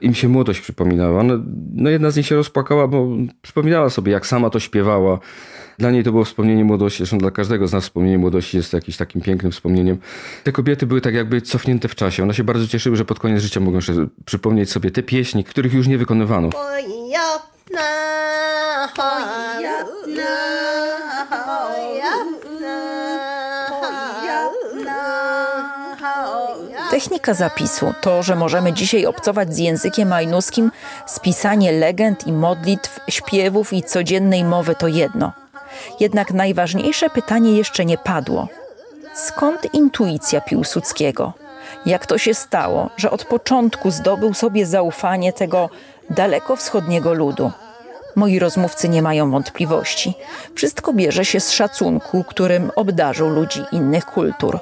[0.00, 1.22] im się młodość przypominała.
[1.22, 1.34] No,
[1.74, 3.08] no jedna z nich się rozpłakała, bo
[3.42, 5.18] przypominała sobie, jak sama to śpiewała.
[5.78, 8.96] Dla niej to było wspomnienie młodości, zresztą dla każdego z nas wspomnienie młodości jest jakimś
[8.96, 9.98] takim pięknym wspomnieniem.
[10.44, 12.22] Te kobiety były tak jakby cofnięte w czasie.
[12.22, 15.74] One się bardzo cieszyły, że pod koniec życia mogą jeszcze przypomnieć sobie te pieśni, których
[15.74, 16.50] już nie wykonywano.
[26.98, 30.70] Technika zapisu, to, że możemy dzisiaj obcować z językiem ajnuskim,
[31.06, 35.32] spisanie legend i modlitw, śpiewów i codziennej mowy to jedno.
[36.00, 38.48] Jednak najważniejsze pytanie jeszcze nie padło.
[39.14, 41.32] Skąd intuicja Piłsudskiego?
[41.86, 45.70] Jak to się stało, że od początku zdobył sobie zaufanie tego
[46.10, 47.50] dalekowschodniego ludu?
[48.16, 50.14] Moi rozmówcy nie mają wątpliwości.
[50.54, 54.58] Wszystko bierze się z szacunku, którym obdarzył ludzi innych kultur.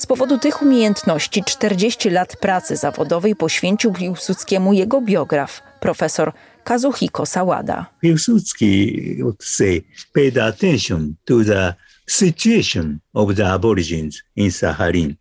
[0.00, 6.32] Z powodu tych umiejętności 40 lat pracy zawodowej poświęcił Piłsudskiemu jego biograf, profesor
[6.64, 7.86] Kazuhiko Sawada.
[8.00, 9.82] Piłsudski would say
[10.12, 11.74] paid attention to the
[12.08, 15.14] situation of the aborigines in Saharin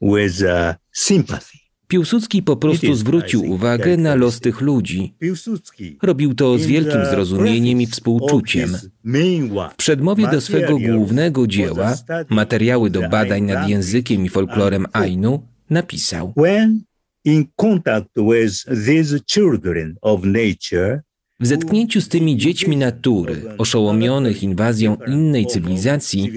[0.00, 1.51] with uh, sympathy.
[1.92, 5.14] Piłsudski po prostu zwrócił uwagę na los tych ludzi.
[6.02, 8.76] Robił to z wielkim zrozumieniem i współczuciem.
[9.72, 11.94] W przedmowie do swego głównego dzieła,
[12.30, 16.34] materiały do badań nad językiem i folklorem Ainu, napisał:
[21.40, 26.32] w zetknięciu z tymi dziećmi natury, oszołomionych inwazją innej cywilizacji,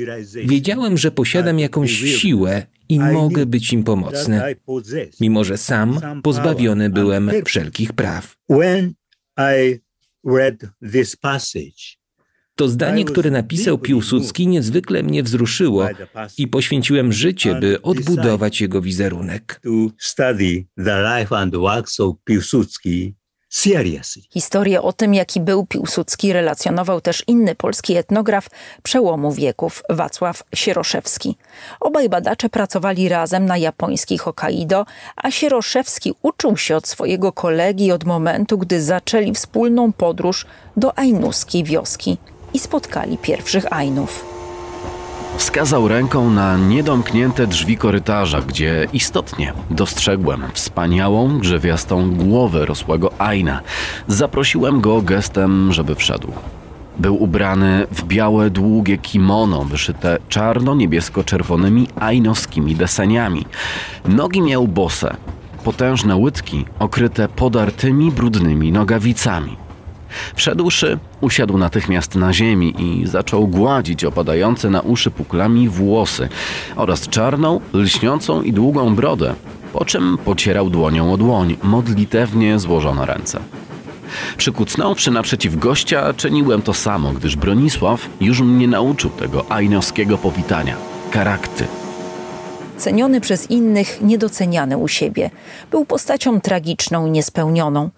[0.46, 4.56] wiedziałem, że posiadam jakąś siłę i mogę być im pomocny,
[5.22, 8.36] mimo że sam pozbawiony byłem wszelkich praw.
[12.56, 15.88] To zdanie, które napisał Piłsudski, niezwykle mnie wzruszyło
[16.38, 19.62] i poświęciłem życie, by odbudować jego wizerunek.
[24.30, 28.50] Historię o tym, jaki był Piłsudski, relacjonował też inny polski etnograf
[28.84, 31.38] przełomu wieków, Wacław Sieroszewski.
[31.80, 38.04] Obaj badacze pracowali razem na japońskiej Hokkaido, a Sieroszewski uczył się od swojego kolegi od
[38.04, 40.46] momentu, gdy zaczęli wspólną podróż
[40.78, 42.18] do ainuskiej wioski
[42.54, 44.35] i spotkali pierwszych Ainów.
[45.38, 53.62] Wskazał ręką na niedomknięte drzwi korytarza, gdzie istotnie dostrzegłem wspaniałą, grzewiastą głowę rosłego Aina.
[54.08, 56.32] Zaprosiłem go gestem, żeby wszedł.
[57.00, 63.46] Był ubrany w białe, długie kimono, wyszyte czarno-niebiesko-czerwonymi ajnowskimi deseniami.
[64.06, 65.16] Nogi miał bose,
[65.64, 69.65] potężne łydki okryte podartymi, brudnymi nogawicami.
[70.36, 76.30] Wszedłszy, usiadł natychmiast na ziemi i zaczął gładzić opadające na uszy puklami włosy
[76.76, 79.34] oraz czarną, lśniącą i długą brodę,
[79.74, 83.40] po czym pocierał dłonią o dłoń modlitewnie złożone ręce.
[84.38, 90.76] Przykucnąwszy naprzeciw gościa, czyniłem to samo, gdyż Bronisław już mnie nauczył tego ajnowskiego powitania
[91.12, 91.68] karakty.
[92.78, 95.30] Ceniony przez innych, niedoceniany u siebie.
[95.72, 97.90] Był postacią tragiczną i niespełnioną.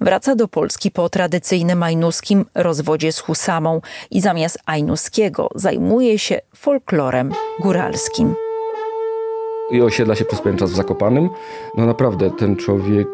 [0.00, 3.80] Wraca do Polski po tradycyjnym ajnuskim rozwodzie z Husamą
[4.10, 8.34] i zamiast ajnuskiego zajmuje się folklorem góralskim.
[9.70, 11.28] I osiedla się przez pewien czas w Zakopanym.
[11.76, 13.08] No naprawdę, ten człowiek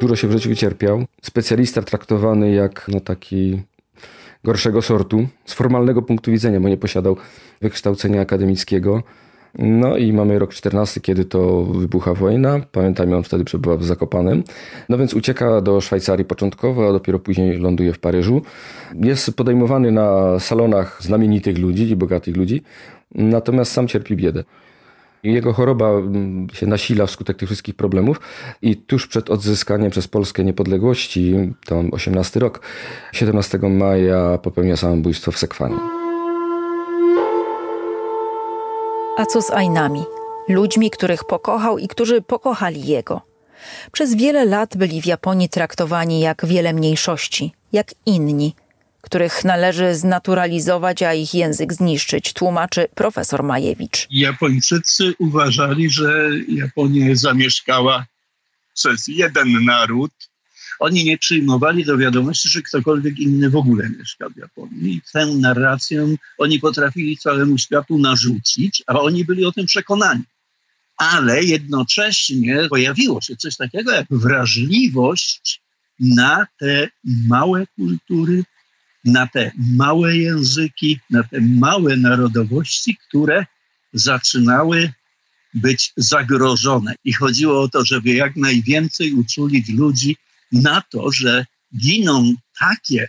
[0.00, 1.04] Dużo się w życiu wycierpiał.
[1.22, 3.62] Specjalista traktowany jak no, taki
[4.44, 7.16] gorszego sortu z formalnego punktu widzenia, bo nie posiadał
[7.60, 9.02] wykształcenia akademickiego.
[9.58, 12.60] No i mamy rok 14, kiedy to wybucha wojna.
[12.72, 14.44] Pamiętajmy, on wtedy przebywa w Zakopanem.
[14.88, 18.42] No więc ucieka do Szwajcarii początkowo, a dopiero później ląduje w Paryżu.
[18.94, 22.62] Jest podejmowany na salonach znamienitych ludzi i bogatych ludzi,
[23.14, 24.44] natomiast sam cierpi biedę.
[25.22, 28.20] Jego choroba mm, się nasila wskutek tych wszystkich problemów
[28.62, 31.34] i tuż przed odzyskaniem przez Polskę niepodległości,
[31.66, 32.60] to 18 rok,
[33.12, 36.03] 17 maja popełnia samobójstwo w Sekwanii.
[39.16, 40.04] A co z Ainami?
[40.48, 43.22] Ludźmi, których pokochał i którzy pokochali jego.
[43.92, 48.54] Przez wiele lat byli w Japonii traktowani jak wiele mniejszości, jak inni,
[49.00, 54.06] których należy znaturalizować, a ich język zniszczyć, tłumaczy profesor Majewicz.
[54.10, 58.06] Japończycy uważali, że Japonię zamieszkała
[58.74, 60.12] przez jeden naród.
[60.84, 64.94] Oni nie przyjmowali do wiadomości, że ktokolwiek inny w ogóle mieszka w Japonii.
[64.94, 70.22] I tę narrację oni potrafili całemu światu narzucić, a oni byli o tym przekonani.
[70.96, 75.62] Ale jednocześnie pojawiło się coś takiego jak wrażliwość
[76.00, 78.44] na te małe kultury,
[79.04, 83.46] na te małe języki, na te małe narodowości, które
[83.92, 84.92] zaczynały
[85.54, 86.94] być zagrożone.
[87.04, 90.16] I chodziło o to, żeby jak najwięcej uczulić ludzi
[90.52, 91.46] na to, że
[91.78, 93.08] giną takie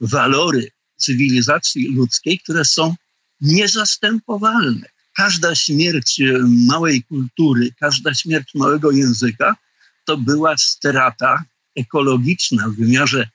[0.00, 2.94] walory cywilizacji ludzkiej, które są
[3.40, 4.86] niezastępowalne.
[5.16, 6.20] Każda śmierć
[6.68, 9.56] małej kultury, każda śmierć małego języka
[10.04, 11.44] to była strata
[11.76, 13.28] ekologiczna w wymiarze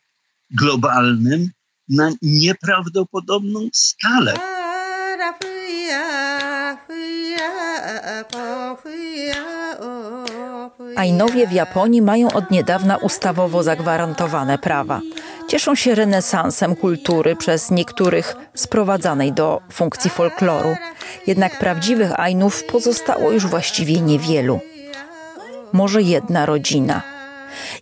[0.50, 1.52] globalnym
[1.90, 4.34] na nieprawdopodobną skalę.
[10.96, 15.02] Ainowie w Japonii mają od niedawna ustawowo zagwarantowane prawa.
[15.48, 20.76] Cieszą się renesansem kultury przez niektórych sprowadzanej do funkcji folkloru.
[21.28, 24.60] Jednak prawdziwych Ainów pozostało już właściwie niewielu.
[25.74, 27.02] Może jedna rodzina–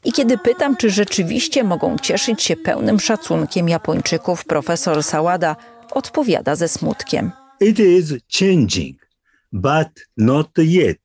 [0.06, 5.56] i kiedy pytam, czy rzeczywiście mogą cieszyć się pełnym szacunkiem Japończyków, profesor Sawada
[5.92, 7.32] odpowiada ze smutkiem.
[7.60, 9.08] It is changing,
[9.52, 9.88] but
[10.18, 11.00] not yet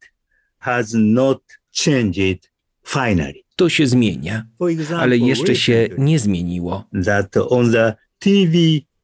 [0.58, 1.42] has not.
[3.56, 4.46] To się zmienia,
[4.96, 6.84] ale jeszcze się nie zmieniło.
[7.04, 8.58] That on the TV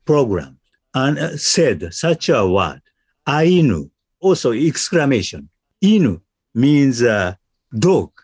[0.04, 0.56] program.
[0.92, 2.82] And said such a word,
[3.24, 3.88] Ainu,
[4.22, 5.48] also exclamation.
[5.82, 6.20] Inu
[6.54, 7.34] means uh,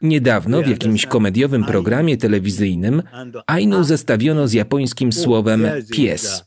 [0.03, 3.03] Niedawno w jakimś komediowym programie telewizyjnym
[3.47, 6.45] Ainu zestawiono z japońskim słowem pies.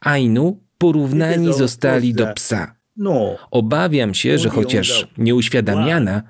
[0.00, 2.76] Ainu porównani zostali do psa.
[3.50, 6.22] Obawiam się, że chociaż nieuświadamiana,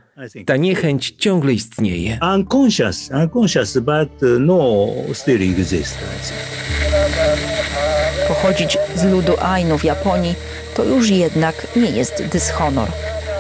[0.47, 2.19] ta niechęć ciągle istnieje.
[2.35, 4.09] Unconscious, unconscious, but
[4.41, 5.99] no, still exists.
[8.29, 10.35] Pochodzić z ludu Ainu w Japonii
[10.75, 12.89] to już jednak nie jest dyshonor.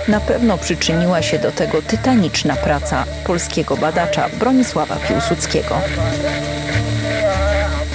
[0.08, 5.74] Na pewno przyczyniła się do tego tytaniczna praca polskiego badacza Bronisława Piłsudskiego.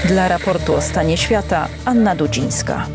[0.06, 2.88] Dla raportu o stanie świata Anna Dudzińska.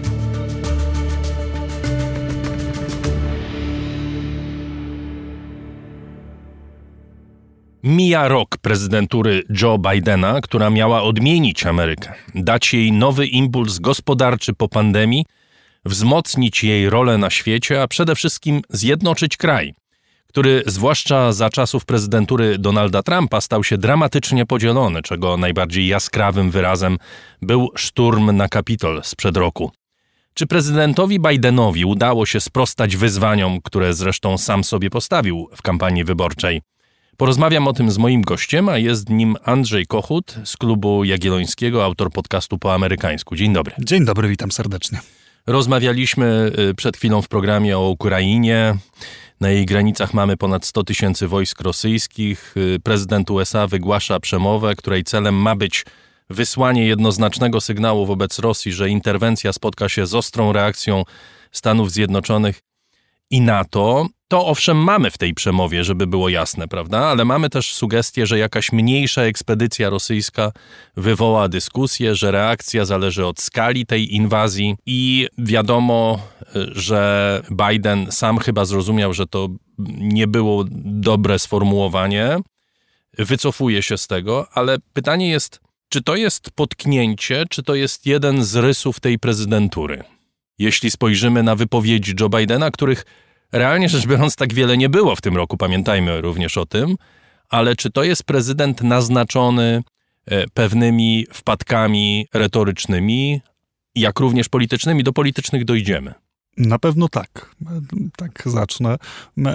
[7.83, 14.69] Mija rok prezydentury Joe Bidena, która miała odmienić Amerykę, dać jej nowy impuls gospodarczy po
[14.69, 15.25] pandemii–
[15.85, 19.75] wzmocnić jej rolę na świecie, a przede wszystkim zjednoczyć kraj,
[20.27, 26.99] który zwłaszcza za czasów prezydentury Donalda Trumpa stał się dramatycznie podzielony, czego najbardziej jaskrawym wyrazem
[27.43, 29.71] był szturm na Kapitol sprzed roku.
[30.35, 36.63] Czy prezydentowi Bidenowi udało się sprostać wyzwaniom, które zresztą sam sobie postawił w kampanii wyborczej?
[37.21, 42.11] Porozmawiam o tym z moim gościem, a jest nim Andrzej Kochut z klubu Jagiellońskiego, autor
[42.11, 43.37] podcastu po amerykańsku.
[43.37, 43.75] Dzień dobry.
[43.79, 45.01] Dzień dobry, witam serdecznie.
[45.47, 48.77] Rozmawialiśmy y, przed chwilą w programie o Ukrainie.
[49.41, 52.55] Na jej granicach mamy ponad 100 tysięcy wojsk rosyjskich.
[52.57, 55.85] Y, prezydent USA wygłasza przemowę, której celem ma być
[56.31, 61.05] wysłanie jednoznacznego sygnału wobec Rosji, że interwencja spotka się z ostrą reakcją
[61.53, 62.61] Stanów Zjednoczonych
[63.31, 64.07] i NATO.
[64.31, 66.99] To owszem mamy w tej przemowie, żeby było jasne, prawda?
[66.99, 70.53] Ale mamy też sugestię, że jakaś mniejsza ekspedycja rosyjska
[70.97, 76.19] wywoła dyskusję, że reakcja zależy od skali tej inwazji i wiadomo,
[76.73, 79.49] że Biden sam chyba zrozumiał, że to
[79.99, 82.39] nie było dobre sformułowanie.
[83.19, 88.45] Wycofuje się z tego, ale pytanie jest, czy to jest potknięcie, czy to jest jeden
[88.45, 90.05] z rysów tej prezydentury?
[90.59, 93.05] Jeśli spojrzymy na wypowiedzi Joe Bidena, których
[93.53, 96.97] realnie rzecz biorąc tak wiele nie było w tym roku, pamiętajmy również o tym,
[97.49, 99.83] ale czy to jest prezydent naznaczony
[100.27, 103.41] e, pewnymi wpadkami retorycznymi,
[103.95, 105.05] jak również politycznymi?
[105.05, 106.15] Do politycznych dojdziemy.
[106.61, 107.55] Na pewno tak.
[108.17, 108.97] Tak zacznę.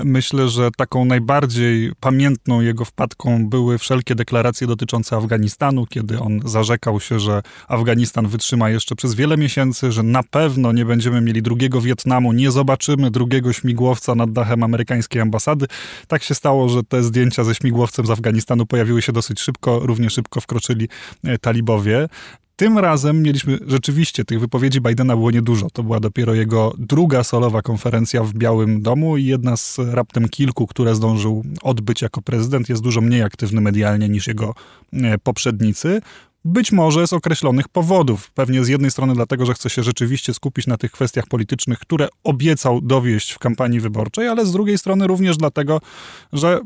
[0.04, 7.00] Myślę, że taką najbardziej pamiętną jego wpadką były wszelkie deklaracje dotyczące Afganistanu, kiedy on zarzekał
[7.00, 11.82] się, że Afganistan wytrzyma jeszcze przez wiele miesięcy, że na pewno nie będziemy mieli drugiego
[11.82, 15.66] Wietnamu, nie zobaczymy drugiego śmigłowca nad dachem amerykańskiej ambasady.
[16.08, 20.10] Tak się stało, że te zdjęcia ze śmigłowcem z Afganistanu pojawiły się dosyć szybko, równie
[20.10, 20.90] szybko wkroczyli
[21.24, 22.08] e, talibowie.
[22.56, 25.68] Tym razem mieliśmy rzeczywiście tych wypowiedzi Bidena było niedużo.
[25.74, 30.68] To była dopiero jego druga solowa konferencja w Białym Domu i jedna z raptem kilku,
[30.68, 32.70] które zdążył odbyć jako prezydent.
[32.70, 34.54] Jest dużo mniej aktywny medialnie niż jego
[34.94, 36.02] e, poprzednicy.
[36.46, 38.32] Być może z określonych powodów.
[38.32, 42.08] Pewnie z jednej strony dlatego, że chce się rzeczywiście skupić na tych kwestiach politycznych, które
[42.24, 45.82] obiecał dowieść w kampanii wyborczej, ale z drugiej strony również dlatego,
[46.34, 46.60] że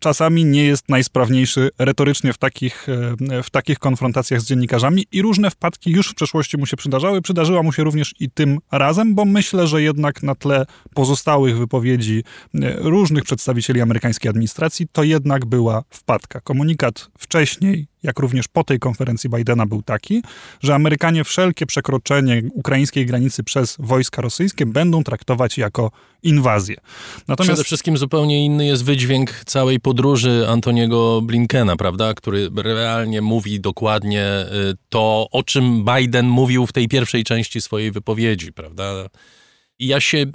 [0.00, 5.50] czasami nie jest najsprawniejszy retorycznie w takich, e, w takich konfrontacjach z dziennikarzami i różne
[5.50, 7.22] wpadki już w przeszłości mu się przydarzały.
[7.22, 12.24] Przydarzyła mu się również i tym razem, bo myślę, że jednak na tle pozostałych wypowiedzi
[12.54, 16.40] e, różnych przedstawicieli amerykańskiej administracji to jednak była wpadka.
[16.40, 20.22] Komunikat wcześniej jak również po tej konferencji Bidena był taki,
[20.60, 25.90] że Amerykanie wszelkie przekroczenie ukraińskiej granicy przez wojska rosyjskie będą traktować jako
[26.22, 26.76] inwazję.
[27.28, 27.52] Natomiast...
[27.52, 34.26] Przede wszystkim zupełnie inny jest wydźwięk całej podróży Antoniego Blinkena, prawda, który realnie mówi dokładnie
[34.70, 39.08] y, to, o czym Biden mówił w tej pierwszej części swojej wypowiedzi, prawda.
[39.78, 40.26] Ja się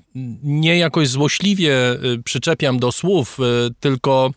[0.43, 4.31] nie jakoś złośliwie y, przyczepiam do słów, y, tylko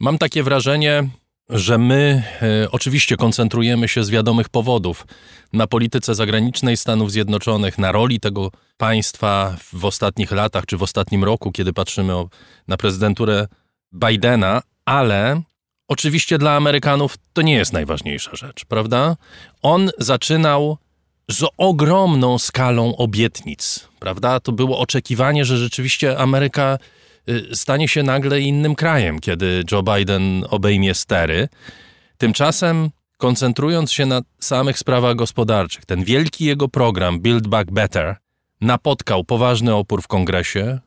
[0.00, 1.08] mam takie wrażenie,
[1.48, 5.06] że my e, oczywiście koncentrujemy się z wiadomych powodów
[5.52, 11.24] na polityce zagranicznej Stanów Zjednoczonych, na roli tego państwa w ostatnich latach czy w ostatnim
[11.24, 12.28] roku, kiedy patrzymy o,
[12.68, 13.48] na prezydenturę
[13.94, 15.42] Bidena, ale
[15.88, 19.16] oczywiście dla Amerykanów to nie jest najważniejsza rzecz, prawda?
[19.62, 20.78] On zaczynał
[21.30, 24.40] z ogromną skalą obietnic, prawda?
[24.40, 26.78] To było oczekiwanie, że rzeczywiście Ameryka
[27.52, 31.48] stanie się nagle innym krajem, kiedy Joe Biden obejmie stery.
[32.18, 38.16] Tymczasem, koncentrując się na samych sprawach gospodarczych, ten wielki jego program Build Back Better
[38.60, 40.78] napotkał poważny opór w kongresie,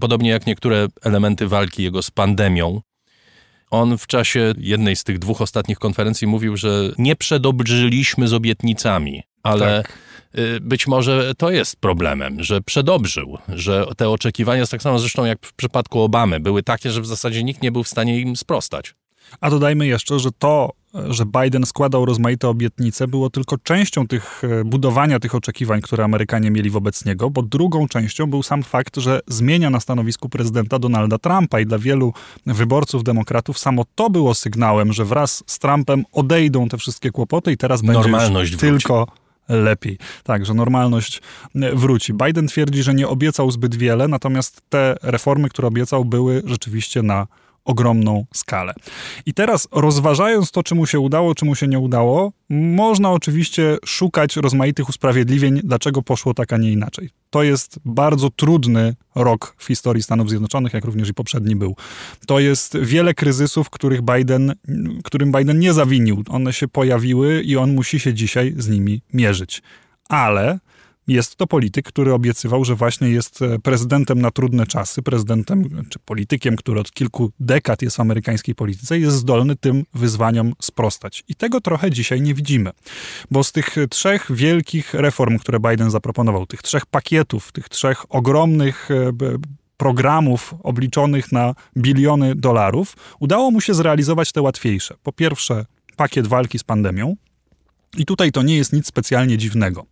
[0.00, 2.80] podobnie jak niektóre elementy walki jego z pandemią.
[3.70, 9.22] On w czasie jednej z tych dwóch ostatnich konferencji mówił, że nie przedobrzyliśmy z obietnicami,
[9.42, 10.05] ale tak Y,
[10.60, 15.52] być może to jest problemem, że przedobrzył, że te oczekiwania, tak samo zresztą jak w
[15.52, 18.94] przypadku Obamy, były takie, że w zasadzie nikt nie był w stanie im sprostać.
[19.40, 20.72] A dodajmy jeszcze, że to,
[21.08, 26.50] że Biden składał rozmaite obietnice, było tylko częścią tych e, budowania tych oczekiwań, które Amerykanie
[26.50, 31.18] mieli wobec niego, bo drugą częścią był sam fakt, że zmienia na stanowisku prezydenta Donalda
[31.18, 32.12] Trumpa i dla wielu
[32.46, 37.56] wyborców demokratów samo to było sygnałem, że wraz z Trumpem odejdą te wszystkie kłopoty i
[37.56, 39.06] teraz Normalność będzie tylko
[39.48, 39.98] lepiej.
[40.24, 41.22] Tak, że normalność
[41.54, 42.14] wróci.
[42.14, 47.26] Biden twierdzi, że nie obiecał zbyt wiele, natomiast te reformy, które obiecał, były rzeczywiście na
[47.66, 48.74] ogromną skalę.
[49.26, 53.76] I teraz rozważając to, czy mu się udało, czy mu się nie udało, można oczywiście
[53.84, 57.10] szukać rozmaitych usprawiedliwień, dlaczego poszło tak, a nie inaczej.
[57.30, 61.76] To jest bardzo trudny rok w historii Stanów Zjednoczonych, jak również i poprzedni był.
[62.26, 64.54] To jest wiele kryzysów, których Biden,
[65.04, 66.22] którym Biden nie zawinił.
[66.28, 69.62] One się pojawiły i on musi się dzisiaj z nimi mierzyć.
[70.08, 70.58] Ale
[71.08, 75.98] jest to polityk, który obiecywał, że właśnie jest e, prezydentem na trudne czasy, prezydentem czy
[75.98, 81.24] politykiem, który od kilku dekad jest w amerykańskiej polityce, jest zdolny tym wyzwaniom sprostać.
[81.28, 82.70] I tego trochę dzisiaj nie widzimy,
[83.30, 88.88] bo z tych trzech wielkich reform, które Biden zaproponował, tych trzech pakietów, tych trzech ogromnych
[88.90, 89.12] e,
[89.76, 94.94] programów obliczonych na biliony dolarów, udało mu się zrealizować te łatwiejsze.
[95.02, 95.66] Po pierwsze,
[95.96, 97.16] pakiet walki z pandemią,
[97.96, 99.86] i tutaj to nie jest nic specjalnie dziwnego.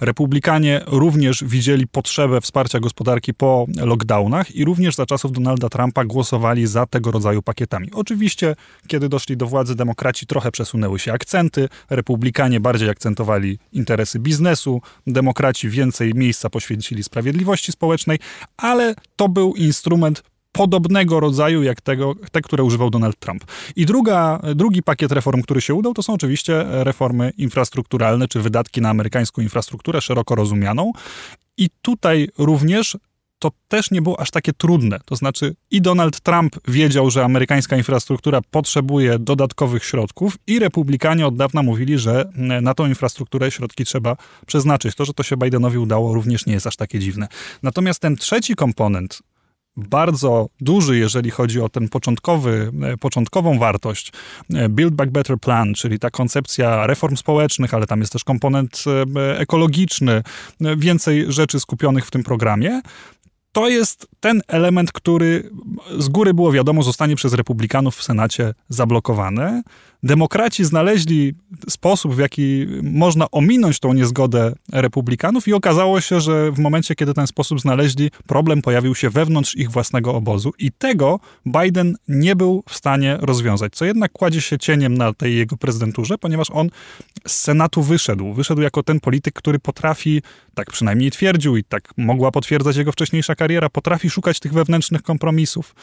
[0.00, 6.66] Republikanie również widzieli potrzebę wsparcia gospodarki po lockdownach i również za czasów Donalda Trumpa głosowali
[6.66, 7.88] za tego rodzaju pakietami.
[7.92, 8.56] Oczywiście,
[8.86, 15.68] kiedy doszli do władzy, demokraci trochę przesunęły się akcenty, republikanie bardziej akcentowali interesy biznesu, demokraci
[15.68, 18.18] więcej miejsca poświęcili sprawiedliwości społecznej,
[18.56, 20.22] ale to był instrument
[20.52, 23.44] podobnego rodzaju jak tego, te, które używał Donald Trump.
[23.76, 28.80] I druga, drugi pakiet reform, który się udał, to są oczywiście reformy infrastrukturalne, czy wydatki
[28.80, 30.92] na amerykańską infrastrukturę szeroko rozumianą.
[31.56, 32.96] I tutaj również
[33.38, 34.98] to też nie było aż takie trudne.
[35.04, 41.36] To znaczy, i Donald Trump wiedział, że amerykańska infrastruktura potrzebuje dodatkowych środków, i republikanie od
[41.36, 42.30] dawna mówili, że
[42.62, 44.16] na tą infrastrukturę środki trzeba
[44.46, 44.94] przeznaczyć.
[44.94, 47.28] To, że to się Bidenowi udało, również nie jest aż takie dziwne.
[47.62, 49.22] Natomiast ten trzeci komponent
[49.78, 54.12] bardzo duży, jeżeli chodzi o ten początkowy, e, początkową wartość.
[54.54, 58.84] E, Build Back Better Plan, czyli ta koncepcja reform społecznych, ale tam jest też komponent
[59.38, 60.22] ekologiczny,
[60.76, 62.80] więcej rzeczy skupionych w tym programie
[63.52, 65.50] to jest ten element, który
[65.98, 69.62] z góry było wiadomo, zostanie przez republikanów w Senacie zablokowany.
[70.02, 71.34] Demokraci znaleźli
[71.68, 77.14] sposób, w jaki można ominąć tą niezgodę republikanów, i okazało się, że w momencie, kiedy
[77.14, 82.64] ten sposób znaleźli, problem pojawił się wewnątrz ich własnego obozu, i tego Biden nie był
[82.68, 83.72] w stanie rozwiązać.
[83.72, 86.70] Co jednak kładzie się cieniem na tej jego prezydenturze, ponieważ on
[87.26, 88.32] z Senatu wyszedł.
[88.32, 90.22] Wyszedł jako ten polityk, który potrafi,
[90.54, 95.74] tak przynajmniej twierdził, i tak mogła potwierdzać jego wcześniejsza kariera, potrafi szukać tych wewnętrznych kompromisów.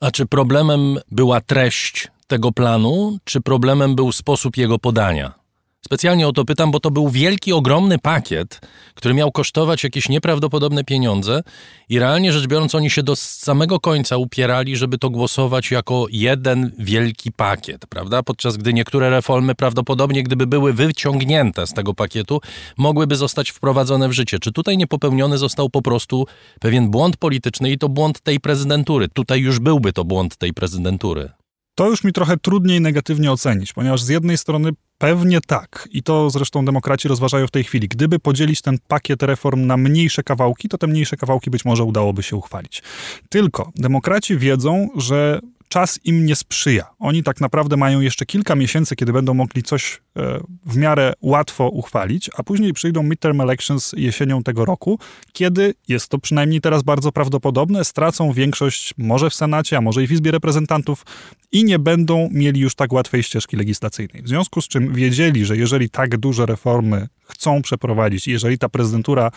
[0.00, 5.44] A czy problemem była treść tego planu, czy problemem był sposób jego podania?
[5.86, 8.60] Specjalnie o to pytam, bo to był wielki, ogromny pakiet,
[8.94, 11.42] który miał kosztować jakieś nieprawdopodobne pieniądze
[11.88, 16.72] i realnie rzecz biorąc oni się do samego końca upierali, żeby to głosować jako jeden
[16.78, 18.22] wielki pakiet, prawda?
[18.22, 22.40] Podczas gdy niektóre reformy prawdopodobnie, gdyby były wyciągnięte z tego pakietu,
[22.76, 24.38] mogłyby zostać wprowadzone w życie.
[24.38, 26.26] Czy tutaj nie popełniony został po prostu
[26.60, 29.08] pewien błąd polityczny i to błąd tej prezydentury?
[29.08, 31.30] Tutaj już byłby to błąd tej prezydentury.
[31.74, 35.88] To już mi trochę trudniej negatywnie ocenić, ponieważ z jednej strony Pewnie tak.
[35.90, 37.88] I to zresztą demokraci rozważają w tej chwili.
[37.88, 42.22] Gdyby podzielić ten pakiet reform na mniejsze kawałki, to te mniejsze kawałki być może udałoby
[42.22, 42.82] się uchwalić.
[43.28, 46.84] Tylko demokraci wiedzą, że czas im nie sprzyja.
[46.98, 51.68] Oni tak naprawdę mają jeszcze kilka miesięcy, kiedy będą mogli coś e, w miarę łatwo
[51.68, 54.98] uchwalić, a później przyjdą midterm elections jesienią tego roku,
[55.32, 60.06] kiedy, jest to przynajmniej teraz bardzo prawdopodobne, stracą większość może w Senacie, a może i
[60.06, 61.06] w Izbie Reprezentantów
[61.52, 64.22] i nie będą mieli już tak łatwej ścieżki legislacyjnej.
[64.22, 68.28] W związku z czym wiedzieli, że jeżeli tak duże reformy chcą przeprowadzić.
[68.28, 69.30] Jeżeli ta prezydentura,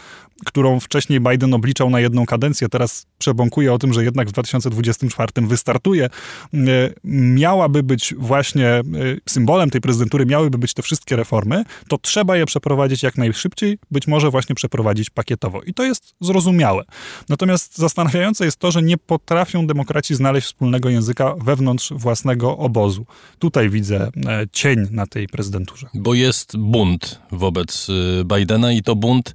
[0.46, 5.48] którą wcześniej Biden obliczał na jedną kadencję, teraz przebąkuje o tym, że jednak w 2024
[5.48, 6.60] wystartuje, e,
[7.04, 8.84] miałaby być właśnie e,
[9.26, 14.08] symbolem tej prezydentury, miałyby być te wszystkie reformy, to trzeba je przeprowadzić jak najszybciej, być
[14.08, 15.62] może właśnie przeprowadzić pakietowo.
[15.62, 16.84] I to jest zrozumiałe.
[17.30, 23.06] Natomiast zastanawiające jest to, że nie potrafią demokraci znaleźć wspólnego języka wewnątrz własnego obozu.
[23.40, 25.88] Tutaj widzę e, cień na tej prezydenturze.
[25.94, 29.34] Bo jest bunt wobec Y, Bidena i to bunt,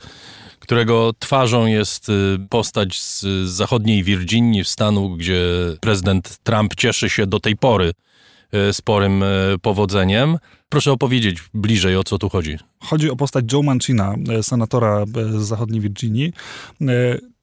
[0.59, 2.13] którego twarzą jest y,
[2.49, 5.43] postać z zachodniej Virginii, stanu, gdzie
[5.81, 7.93] prezydent Trump cieszy się do tej pory
[8.71, 9.25] y, sporym
[9.63, 10.39] powodzeniem.
[10.69, 12.59] Proszę opowiedzieć bliżej, o co tu chodzi.
[12.81, 15.05] Chodzi o postać Joe Mancina, senatora
[15.39, 16.33] z zachodniej Virginii.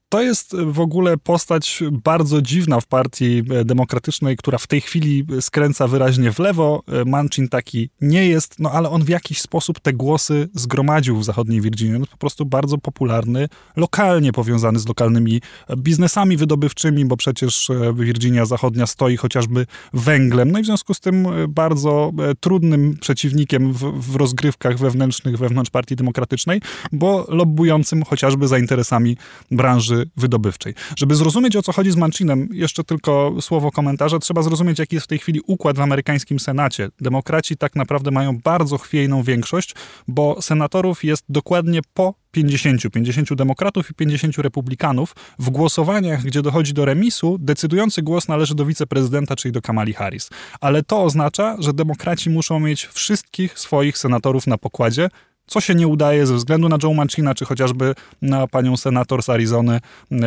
[0.10, 5.88] To jest w ogóle postać bardzo dziwna w partii demokratycznej, która w tej chwili skręca
[5.88, 6.84] wyraźnie w lewo.
[7.06, 11.62] Manchin taki nie jest, no ale on w jakiś sposób te głosy zgromadził w zachodniej
[11.62, 11.96] Virginii.
[11.96, 15.42] On jest po prostu bardzo popularny, lokalnie powiązany z lokalnymi
[15.78, 20.52] biznesami wydobywczymi, bo przecież Virginia Zachodnia stoi chociażby węglem.
[20.52, 25.96] No i w związku z tym bardzo trudnym przeciwnikiem w, w rozgrywkach wewnętrznych wewnątrz partii
[25.96, 26.62] demokratycznej,
[26.92, 29.18] bo lobbującym chociażby za interesami
[29.52, 30.74] branży wydobywczej.
[30.98, 35.06] Żeby zrozumieć, o co chodzi z Manchinem, jeszcze tylko słowo komentarza, trzeba zrozumieć, jaki jest
[35.06, 36.90] w tej chwili układ w amerykańskim Senacie.
[37.02, 39.76] Demokraci tak naprawdę mają bardzo chwiejną większość,
[40.08, 45.16] bo senatorów jest dokładnie po 50, 50 demokratów i 50 republikanów.
[45.40, 50.30] W głosowaniach, gdzie dochodzi do remisu, decydujący głos należy do wiceprezydenta, czyli do Kamali Harris.
[50.62, 55.10] Ale to oznacza, że demokraci muszą mieć wszystkich swoich senatorów na pokładzie,
[55.50, 59.30] co się nie udaje ze względu na Joe Mancina, czy chociażby na panią senator z
[59.30, 59.80] Arizony
[60.12, 60.20] e,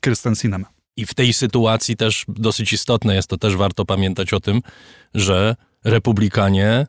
[0.00, 0.66] Kristen Sinema.
[0.96, 4.62] I w tej sytuacji też dosyć istotne jest to, też warto pamiętać o tym,
[5.14, 6.86] że republikanie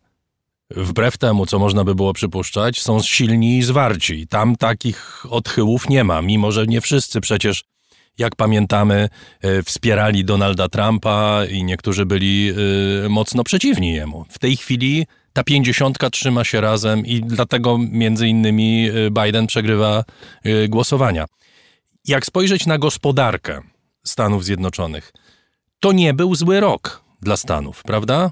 [0.72, 4.28] wbrew temu, co można by było przypuszczać, są silni i zwarci.
[4.28, 7.64] Tam takich odchyłów nie ma, mimo że nie wszyscy przecież,
[8.18, 9.10] jak pamiętamy,
[9.42, 12.50] e, wspierali Donalda Trumpa i niektórzy byli
[13.06, 14.26] e, mocno przeciwni jemu.
[14.30, 20.04] W tej chwili ta pięćdziesiątka trzyma się razem i dlatego między innymi y, Biden przegrywa
[20.70, 21.26] głosowania.
[22.06, 23.62] Jak spojrzeć na gospodarkę
[24.06, 25.14] Stanów Zjednoczonych,
[25.80, 28.32] to nie był zły rok dla Stanów, prawda?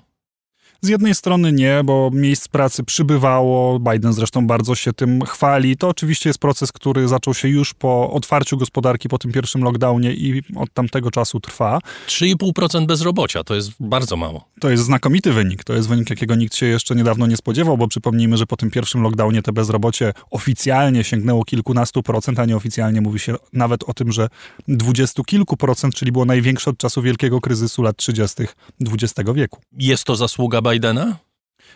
[0.85, 5.77] Z jednej strony nie, bo miejsc pracy przybywało, Biden zresztą bardzo się tym chwali.
[5.77, 10.13] To oczywiście jest proces, który zaczął się już po otwarciu gospodarki, po tym pierwszym lockdownie
[10.13, 11.79] i od tamtego czasu trwa.
[12.07, 14.45] 3,5% bezrobocia to jest bardzo mało.
[14.59, 15.63] To jest znakomity wynik.
[15.63, 18.71] To jest wynik, jakiego nikt się jeszcze niedawno nie spodziewał, bo przypomnijmy, że po tym
[18.71, 24.11] pierwszym lockdownie te bezrobocie oficjalnie sięgnęło kilkunastu procent, a nieoficjalnie mówi się nawet o tym,
[24.11, 24.27] że
[24.67, 28.43] dwudziestu kilku procent, czyli było największe od czasu wielkiego kryzysu lat 30.
[28.81, 29.61] XX wieku.
[29.77, 30.74] Jest to zasługa Bidena?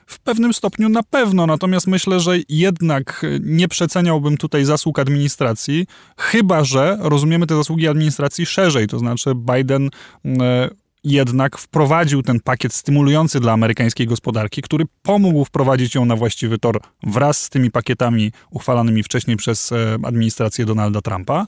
[0.06, 6.64] W pewnym stopniu na pewno, natomiast myślę, że jednak nie przeceniałbym tutaj zasług administracji, chyba
[6.64, 9.90] że rozumiemy te zasługi administracji szerzej, to znaczy Biden
[10.26, 10.70] e,
[11.04, 16.82] jednak wprowadził ten pakiet stymulujący dla amerykańskiej gospodarki, który pomógł wprowadzić ją na właściwy tor
[17.04, 21.46] wraz z tymi pakietami uchwalanymi wcześniej przez e, administrację Donalda Trumpa.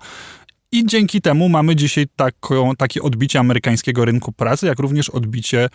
[0.74, 5.70] I dzięki temu mamy dzisiaj taką, takie odbicie amerykańskiego rynku pracy, jak również odbicie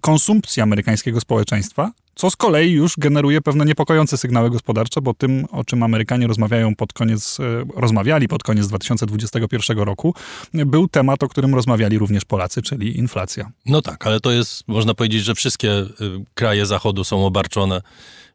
[0.00, 5.64] konsumpcji amerykańskiego społeczeństwa, co z kolei już generuje pewne niepokojące sygnały gospodarcze, bo tym, o
[5.64, 10.14] czym Amerykanie rozmawiają pod koniec, e, rozmawiali pod koniec 2021 roku,
[10.54, 13.50] był temat, o którym rozmawiali również Polacy, czyli inflacja.
[13.66, 15.86] No tak, ale to jest, można powiedzieć, że wszystkie e,
[16.34, 17.82] kraje Zachodu są obarczone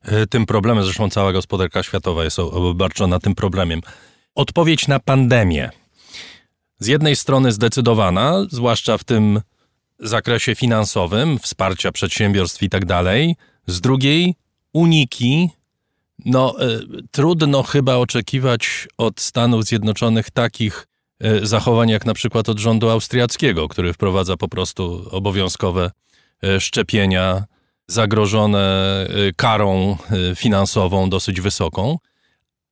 [0.01, 3.81] e, tym problemem, zresztą cała gospodarka światowa jest obarczona tym problemem.
[4.35, 5.69] Odpowiedź na pandemię
[6.79, 9.41] z jednej strony zdecydowana, zwłaszcza w tym
[9.99, 13.35] zakresie finansowym, wsparcia przedsiębiorstw i tak dalej,
[13.67, 14.35] z drugiej
[14.73, 15.49] uniki.
[16.25, 16.79] No, y,
[17.11, 20.87] trudno chyba oczekiwać od Stanów Zjednoczonych takich
[21.25, 25.91] y, zachowań, jak na przykład od rządu austriackiego, który wprowadza po prostu obowiązkowe
[26.43, 27.45] y, szczepienia
[27.89, 29.97] zagrożone karą
[30.35, 31.97] finansową dosyć wysoką,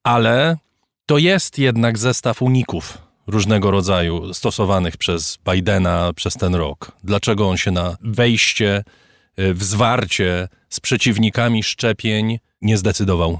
[0.04, 0.58] ale
[1.06, 6.92] to jest jednak zestaw uników różnego rodzaju stosowanych przez Bidena przez ten rok.
[7.04, 8.84] Dlaczego on się na wejście
[9.40, 13.40] y, w zwarcie z przeciwnikami szczepień nie zdecydował?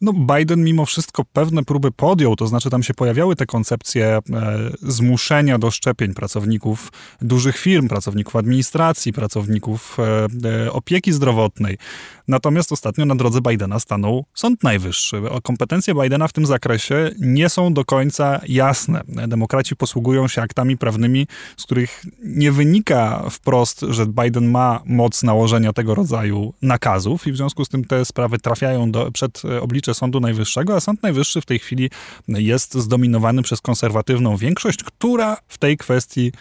[0.00, 4.20] No, Biden mimo wszystko pewne próby podjął, to znaczy tam się pojawiały te koncepcje e,
[4.82, 10.26] zmuszenia do szczepień pracowników dużych firm, pracowników administracji, pracowników e,
[10.64, 11.78] e, opieki zdrowotnej.
[12.28, 15.22] Natomiast ostatnio na drodze Bidena stanął Sąd Najwyższy.
[15.42, 19.02] Kompetencje Bidena w tym zakresie nie są do końca jasne.
[19.28, 21.26] Demokraci posługują się aktami prawnymi,
[21.56, 27.36] z których nie wynika wprost, że Biden ma moc nałożenia tego rodzaju nakazów i w
[27.36, 31.46] związku z tym te sprawy trafiają do, przed oblicze Sądu Najwyższego, a Sąd Najwyższy w
[31.46, 31.90] tej chwili
[32.28, 36.32] jest zdominowany przez konserwatywną większość, która w tej kwestii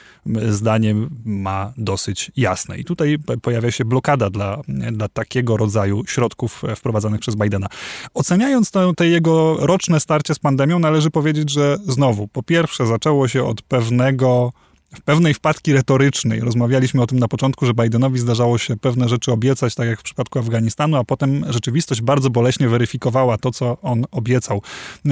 [0.50, 2.78] zdaniem ma dosyć jasne.
[2.78, 4.62] I tutaj pojawia się blokada dla,
[4.92, 7.68] dla takiego rodzaju środków e, wprowadzanych przez Bidena.
[8.14, 13.28] Oceniając to, te jego roczne starcie z pandemią, należy powiedzieć, że znowu, po pierwsze, zaczęło
[13.28, 14.52] się od pewnego
[14.94, 16.40] w pewnej wpadki retorycznej.
[16.40, 20.04] Rozmawialiśmy o tym na początku, że Bidenowi zdarzało się pewne rzeczy obiecać, tak jak w
[20.04, 24.62] przypadku Afganistanu, a potem rzeczywistość bardzo boleśnie weryfikowała to, co on obiecał.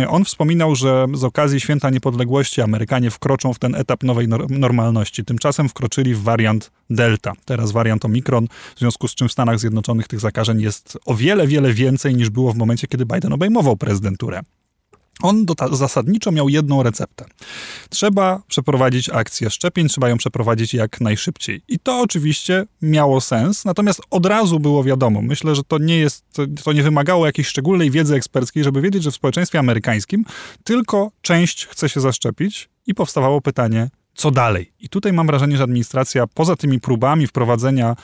[0.10, 5.26] On wspominał, że z okazji Święta Niepodległości Amerykanie wkroczą w ten etap nowej normalności.
[5.26, 10.08] Tymczasem wkroczyli w wariant Delta, teraz wariant Omikron, w związku z czym w Stanach Zjednoczonych
[10.08, 14.42] tych zakażeń jest o wiele, wiele więcej niż było w momencie, kiedy Biden obejmował prezydenturę.
[15.22, 17.26] On do, zasadniczo miał jedną receptę.
[17.90, 21.62] Trzeba przeprowadzić akcję szczepień, trzeba ją przeprowadzić jak najszybciej.
[21.68, 25.22] I to oczywiście miało sens, natomiast od razu było wiadomo.
[25.22, 26.26] Myślę, że to nie jest,
[26.64, 30.26] to nie wymagało jakiejś szczególnej wiedzy eksperckiej, żeby wiedzieć, że w społeczeństwie amerykańskim
[30.64, 34.72] tylko część chce się zaszczepić i powstawało pytanie, co dalej?
[34.80, 37.96] I tutaj mam wrażenie, że administracja poza tymi próbami wprowadzenia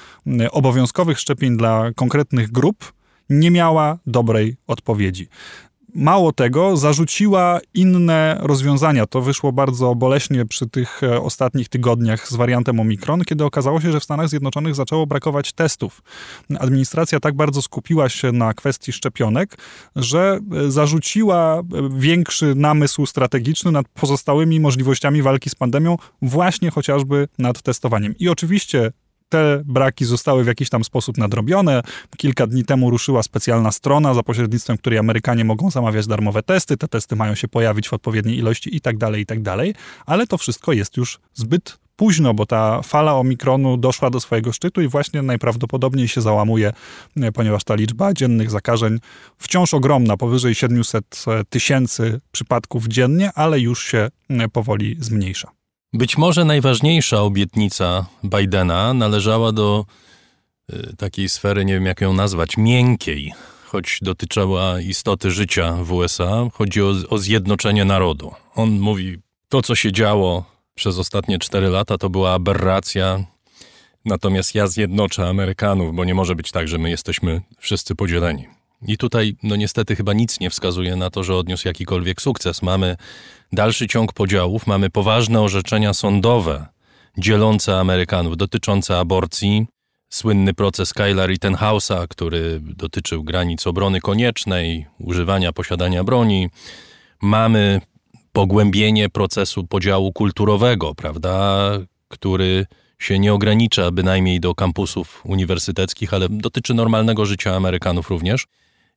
[0.51, 2.93] obowiązkowych szczepień dla konkretnych grup,
[3.29, 5.27] nie miała dobrej odpowiedzi.
[5.95, 9.05] Mało tego, zarzuciła inne rozwiązania.
[9.05, 13.91] To wyszło bardzo boleśnie przy tych e, ostatnich tygodniach z wariantem Omikron, kiedy okazało się,
[13.91, 16.01] że w Stanach Zjednoczonych zaczęło brakować testów.
[16.59, 19.57] Administracja tak bardzo skupiła się na kwestii szczepionek,
[19.95, 21.63] że e, zarzuciła e,
[21.97, 28.15] większy namysł strategiczny nad pozostałymi możliwościami walki z pandemią, właśnie chociażby nad testowaniem.
[28.19, 28.91] I oczywiście
[29.31, 31.81] te braki zostały w jakiś tam sposób nadrobione.
[32.17, 36.77] Kilka dni temu ruszyła specjalna strona, za pośrednictwem której Amerykanie mogą zamawiać darmowe testy.
[36.77, 39.73] Te testy mają się pojawić w odpowiedniej ilości i tak dalej, i tak dalej.
[40.05, 44.81] Ale to wszystko jest już zbyt późno, bo ta fala omikronu doszła do swojego szczytu
[44.81, 46.73] i właśnie najprawdopodobniej się załamuje,
[47.33, 48.99] ponieważ ta liczba dziennych zakażeń
[49.37, 54.09] wciąż ogromna, powyżej 700 tysięcy przypadków dziennie, ale już się
[54.53, 55.60] powoli zmniejsza.
[55.93, 59.85] Być może najważniejsza obietnica Bidena należała do
[60.73, 63.33] y, takiej sfery, nie wiem jak ją nazwać, miękkiej,
[63.65, 66.47] choć dotyczyła istoty życia w USA.
[66.53, 68.31] Chodzi o, o zjednoczenie narodu.
[68.55, 69.17] On mówi,
[69.49, 70.45] to co się działo
[70.75, 73.23] przez ostatnie cztery lata to była aberracja,
[74.05, 78.47] natomiast ja zjednoczę Amerykanów, bo nie może być tak, że my jesteśmy wszyscy podzieleni.
[78.87, 82.61] I tutaj, no niestety, chyba nic nie wskazuje na to, że odniósł jakikolwiek sukces.
[82.61, 82.97] Mamy
[83.51, 86.65] dalszy ciąg podziałów, mamy poważne orzeczenia sądowe
[87.17, 89.67] dzielące Amerykanów dotyczące aborcji.
[90.09, 96.49] Słynny proces Kyla Rittenhouse'a, który dotyczył granic obrony koniecznej, używania, posiadania broni.
[97.21, 97.81] Mamy
[98.33, 101.69] pogłębienie procesu podziału kulturowego, prawda,
[102.07, 102.65] który
[102.99, 108.47] się nie ogranicza bynajmniej do kampusów uniwersyteckich, ale dotyczy normalnego życia Amerykanów również.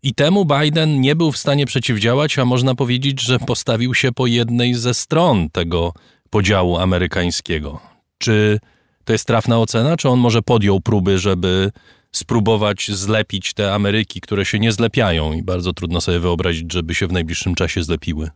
[0.04, 4.26] I temu Biden nie był w stanie przeciwdziałać, a można powiedzieć, że postawił się po
[4.26, 5.92] jednej ze stron tego
[6.30, 7.80] podziału amerykańskiego.
[8.18, 8.60] Czy
[9.04, 11.72] to jest trafna ocena, czy on może podjął próby, żeby
[12.12, 17.06] spróbować zlepić te Ameryki, które się nie zlepiają i bardzo trudno sobie wyobrazić, żeby się
[17.06, 18.30] w najbliższym czasie zlepiły?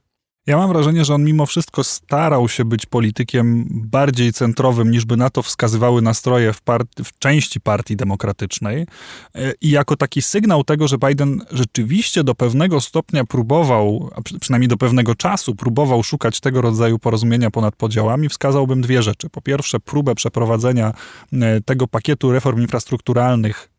[0.48, 5.16] Ja mam wrażenie, że on mimo wszystko starał się być politykiem bardziej centrowym, niż by
[5.16, 8.86] na to wskazywały nastroje w, part- w części partii demokratycznej.
[9.34, 14.68] E, I jako taki sygnał tego, że Biden rzeczywiście do pewnego stopnia próbował, a przynajmniej
[14.68, 19.30] do pewnego czasu próbował szukać tego rodzaju porozumienia ponad podziałami, wskazałbym dwie rzeczy.
[19.30, 20.92] Po pierwsze, próbę przeprowadzenia
[21.32, 23.77] e, tego pakietu reform infrastrukturalnych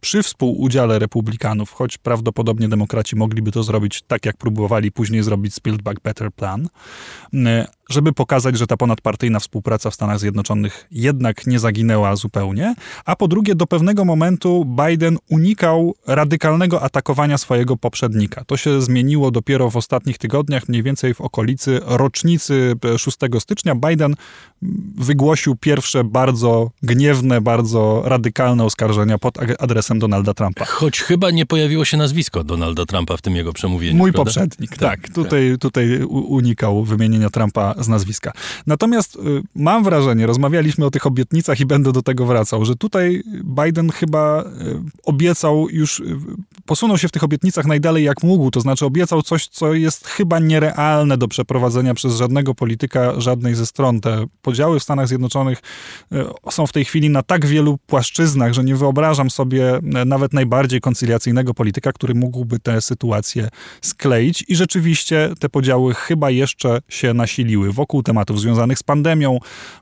[0.00, 5.60] przy współudziale republikanów, choć prawdopodobnie demokraci mogliby to zrobić tak, jak próbowali później zrobić z
[5.60, 6.68] Build Back Better Plan,
[7.92, 12.74] żeby pokazać, że ta ponadpartyjna współpraca w Stanach Zjednoczonych jednak nie zaginęła zupełnie,
[13.04, 18.44] a po drugie do pewnego momentu Biden unikał radykalnego atakowania swojego poprzednika.
[18.44, 23.74] To się zmieniło dopiero w ostatnich tygodniach, mniej więcej w okolicy rocznicy 6 stycznia.
[23.74, 24.14] Biden
[24.96, 30.64] wygłosił pierwsze bardzo gniewne, bardzo radykalne oskarżenia pod adresem Donalda Trumpa.
[30.64, 33.98] Choć chyba nie pojawiło się nazwisko Donalda Trumpa w tym jego przemówieniu.
[33.98, 34.30] Mój prawda?
[34.30, 35.00] poprzednik, tak.
[35.00, 35.14] tak.
[35.14, 35.60] Tutaj, tak.
[35.60, 38.32] tutaj unikał wymienienia Trumpa z nazwiska.
[38.66, 39.18] Natomiast y,
[39.54, 44.42] mam wrażenie, rozmawialiśmy o tych obietnicach i będę do tego wracał, że tutaj Biden chyba
[44.42, 44.46] y,
[45.04, 46.04] obiecał już, y,
[46.66, 50.38] posunął się w tych obietnicach najdalej jak mógł, to znaczy obiecał coś, co jest chyba
[50.38, 54.00] nierealne do przeprowadzenia przez żadnego polityka, żadnej ze stron.
[54.00, 55.58] Te podziały w Stanach Zjednoczonych
[56.50, 61.54] są w tej chwili na tak wielu płaszczyznach, że nie wyobrażam sobie nawet najbardziej koncyliacyjnego
[61.54, 63.48] polityka, który mógłby tę sytuację
[63.80, 69.38] skleić i rzeczywiście te podziały chyba jeszcze się nasiliły wokół tematów związanych z pandemią.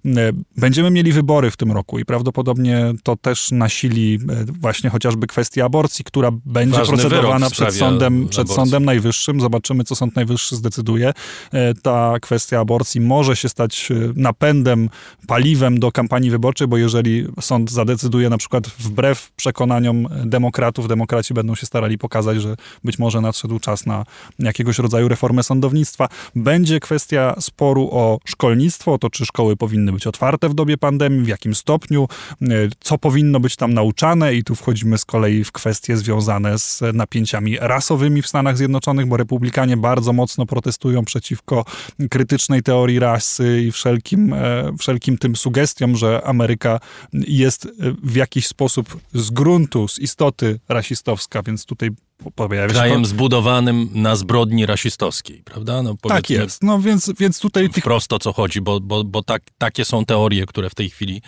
[0.07, 0.11] E,
[0.57, 5.65] będziemy mieli wybory w tym roku i prawdopodobnie to też nasili e, właśnie chociażby kwestia
[5.65, 9.41] aborcji, która będzie Ważny procedowana przed sądem, przed sądem Najwyższym.
[9.41, 11.13] Zobaczymy, co Sąd Najwyższy zdecyduje.
[11.53, 14.89] E, ta kwestia aborcji może się stać napędem,
[15.27, 21.55] paliwem do kampanii wyborczej, bo jeżeli sąd zadecyduje na przykład wbrew przekonaniom demokratów, demokraci będą
[21.55, 24.05] się starali pokazać, że być może nadszedł czas na
[24.39, 26.09] jakiegoś rodzaju reformę sądownictwa.
[26.37, 31.29] Będzie kwestia sporu o szkolnictwo, to czy szkoły powinny być otwarte w dobie pandemii, w
[31.29, 32.09] jakim stopniu,
[32.43, 32.47] e,
[32.81, 37.57] co powinno być tam nauczane i tu wchodzimy z kolei w kwestie związane z napięciami
[37.61, 41.65] rasowymi w Stanach Zjednoczonych, bo republikanie bardzo mocno protestują przeciwko
[42.11, 46.81] krytycznej teorii rasy i wszelkim, e, wszelkim tym sugestiom, że Ameryka
[47.13, 47.69] jest
[48.03, 51.91] w jakiś sposób z gruntu, z istoty rasistowska, więc tutaj
[52.35, 52.75] pojawia się...
[52.75, 55.83] Krajem zbudowanym na zbrodni rasistowskiej, prawda?
[55.83, 57.71] No, tak jest, no więc, więc tutaj...
[57.71, 57.85] Tych...
[57.85, 61.23] Wprost o co chodzi, bo, bo, bo tak, takie są teorie, które w tej chwili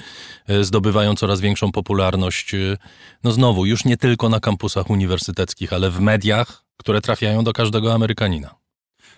[0.49, 2.55] e, zdobywają coraz większą popularność.
[2.55, 2.77] E,
[3.25, 7.95] no znowu, już nie tylko na kampusach uniwersyteckich, ale w mediach, które trafiają do każdego
[7.95, 8.62] Amerykanina.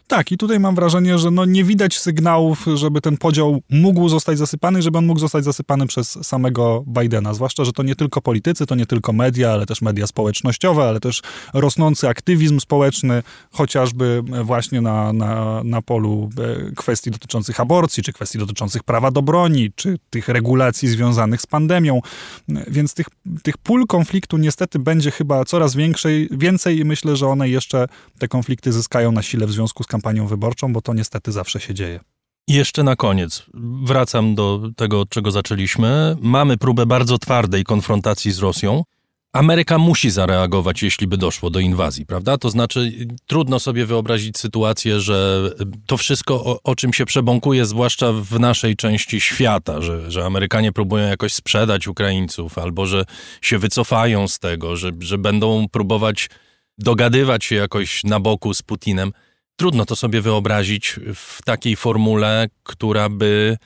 [0.07, 4.39] Tak, i tutaj mam wrażenie, że no nie widać sygnałów, żeby ten podział mógł zostać
[4.39, 7.35] zasypany, żeby on mógł zostać zasypany przez samego Bidena.
[7.35, 11.01] Zwłaszcza, że to nie tylko politycy, to nie tylko media, ale też media społecznościowe, ale
[11.01, 11.23] też
[11.55, 13.23] rosnący aktywizm społeczny,
[13.53, 19.23] chociażby właśnie na, na, na polu e, kwestii dotyczących aborcji, czy kwestii dotyczących prawa do
[19.23, 22.01] broni, czy tych regulacji związanych z pandemią.
[22.49, 23.07] Więc tych,
[23.43, 27.87] tych pól konfliktu niestety będzie chyba coraz większej, więcej i myślę, że one jeszcze,
[28.19, 31.75] te konflikty zyskają na sile w związku z kampanią wyborczą, bo to niestety zawsze się
[31.75, 32.01] dzieje.
[32.49, 33.43] I jeszcze na koniec,
[33.85, 36.17] wracam do tego, od czego zaczęliśmy.
[36.21, 38.83] Mamy próbę bardzo twardej konfrontacji z Rosją.
[39.33, 42.39] Ameryka musi zareagować, jeśli by doszło do inwazji, prawda?
[42.39, 42.93] To znaczy,
[43.27, 45.51] trudno sobie wyobrazić sytuację, że
[45.87, 50.73] to wszystko, o, o czym się przebąkuje, zwłaszcza w naszej części świata, że, że Amerykanie
[50.73, 53.05] próbują jakoś sprzedać Ukraińców, albo że
[53.43, 56.31] się wycofają z tego, że, że będą próbować
[56.79, 59.13] dogadywać się jakoś na boku z Putinem.
[59.57, 63.57] Trudno to sobie wyobrazić w takiej formule, która by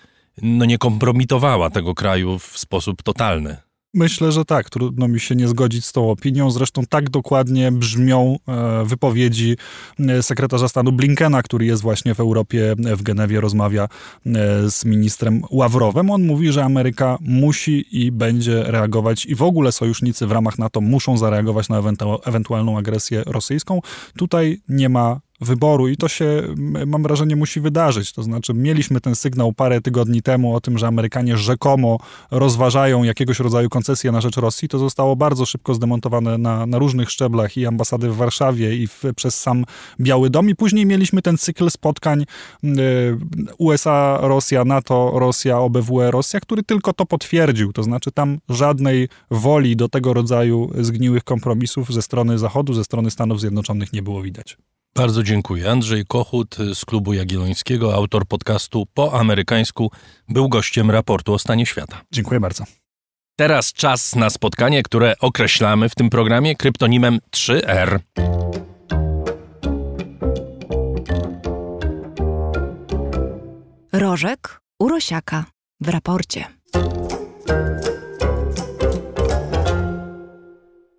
[0.43, 3.57] no, nie kompromitowała tego kraju w sposób totalny.
[3.95, 4.71] Myślę, że tak.
[4.71, 6.51] Trudno mi się nie zgodzić z tą opinią.
[6.51, 9.57] Zresztą tak dokładnie brzmią e, wypowiedzi
[9.99, 13.89] e, sekretarza stanu Blinkena, który jest właśnie w Europie, w Genewie, rozmawia e,
[14.71, 16.11] z ministrem Ławrowem.
[16.11, 20.81] On mówi, że Ameryka musi i będzie reagować i w ogóle sojusznicy w ramach NATO
[20.81, 21.83] muszą zareagować na
[22.25, 23.81] ewentualną agresję rosyjską.
[24.17, 26.43] Tutaj nie ma wyboru i to się,
[26.87, 28.13] mam wrażenie, musi wydarzyć.
[28.13, 31.99] To znaczy, mieliśmy ten sygnał parę tygodni temu o tym, że Amerykanie rzekomo
[32.31, 34.69] rozważają jakiegoś rodzaju koncesję na rzecz Rosji.
[34.69, 39.03] To zostało bardzo szybko zdemontowane na, na różnych szczeblach i ambasady w Warszawie i w,
[39.17, 39.65] przez sam
[40.01, 40.51] Biały Dom.
[40.51, 42.25] I później mieliśmy ten cykl spotkań
[42.65, 42.69] y,
[43.59, 47.73] USA, Rosja, NATO, Rosja, OBWE, Rosja, który tylko to potwierdził.
[47.73, 53.11] To znaczy, tam żadnej woli do tego rodzaju zgniłych kompromisów ze strony Zachodu, ze strony
[53.11, 54.57] Stanów Zjednoczonych nie było widać.
[54.99, 55.71] Bardzo dziękuję.
[55.71, 59.91] Andrzej Kochut z Klubu Jagiellońskiego, autor podcastu po amerykańsku,
[60.29, 62.01] był gościem raportu o stanie świata.
[62.13, 62.65] Dziękuję bardzo.
[63.37, 67.99] Teraz czas na spotkanie, które określamy w tym programie kryptonimem 3R.
[73.93, 75.45] Rożek Urosiaka
[75.81, 76.45] w raporcie.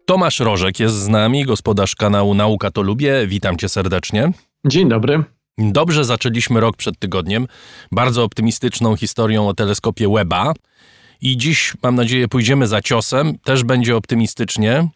[0.10, 3.28] Tomasz Rożek jest z nami, gospodarz kanału Nauka to Lubię.
[3.28, 4.32] Witam cię serdecznie.
[4.66, 5.24] Dzień dobry.
[5.58, 7.48] Dobrze zaczęliśmy rok przed tygodniem,
[7.92, 10.54] bardzo optymistyczną historią o teleskopie Webba.
[11.22, 13.38] I dziś, mam nadzieję, pójdziemy za ciosem.
[13.44, 14.88] Też będzie optymistycznie.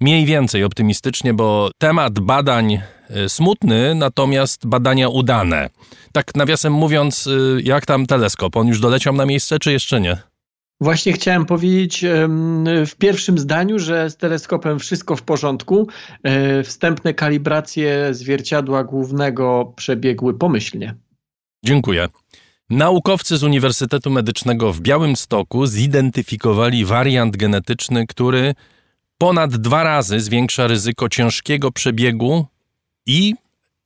[0.00, 5.70] Mniej więcej optymistycznie, bo temat badań y, smutny, natomiast badania udane.
[6.12, 8.56] Tak nawiasem mówiąc, y, jak tam teleskop?
[8.56, 10.33] On już doleciał na miejsce, czy jeszcze nie?
[10.80, 12.04] Właśnie chciałem powiedzieć
[12.86, 15.88] w pierwszym zdaniu, że z teleskopem wszystko w porządku.
[16.22, 20.94] E, wstępne kalibracje zwierciadła głównego przebiegły pomyślnie.
[21.64, 22.08] Dziękuję.
[22.70, 28.54] Naukowcy z Uniwersytetu Medycznego w Białymstoku zidentyfikowali wariant genetyczny, który
[29.18, 32.46] ponad dwa razy zwiększa ryzyko ciężkiego przebiegu
[33.06, 33.34] i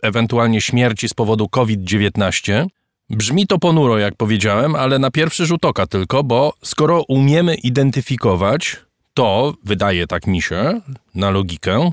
[0.02, 2.66] ewentualnie śmierci z powodu COVID-19.
[3.10, 8.76] Brzmi to ponuro, jak powiedziałem, ale na pierwszy rzut oka tylko, bo skoro umiemy identyfikować,
[9.14, 10.80] to wydaje tak mi się,
[11.14, 11.92] na logikę,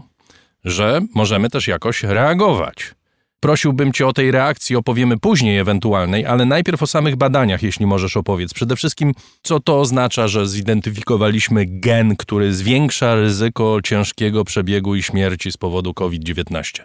[0.66, 2.96] że możemy też jakoś reagować.
[3.40, 8.18] Prosiłbym cię o tej reakcji, opowiemy później ewentualnej, ale najpierw o samych badaniach, jeśli możesz
[8.18, 8.54] opowiedz.
[8.54, 9.14] Przede wszystkim,
[9.44, 15.94] co to oznacza, że zidentyfikowaliśmy gen, który zwiększa ryzyko ciężkiego przebiegu i śmierci z powodu
[15.94, 16.82] COVID-19?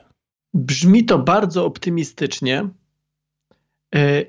[0.55, 2.69] Brzmi to bardzo optymistycznie,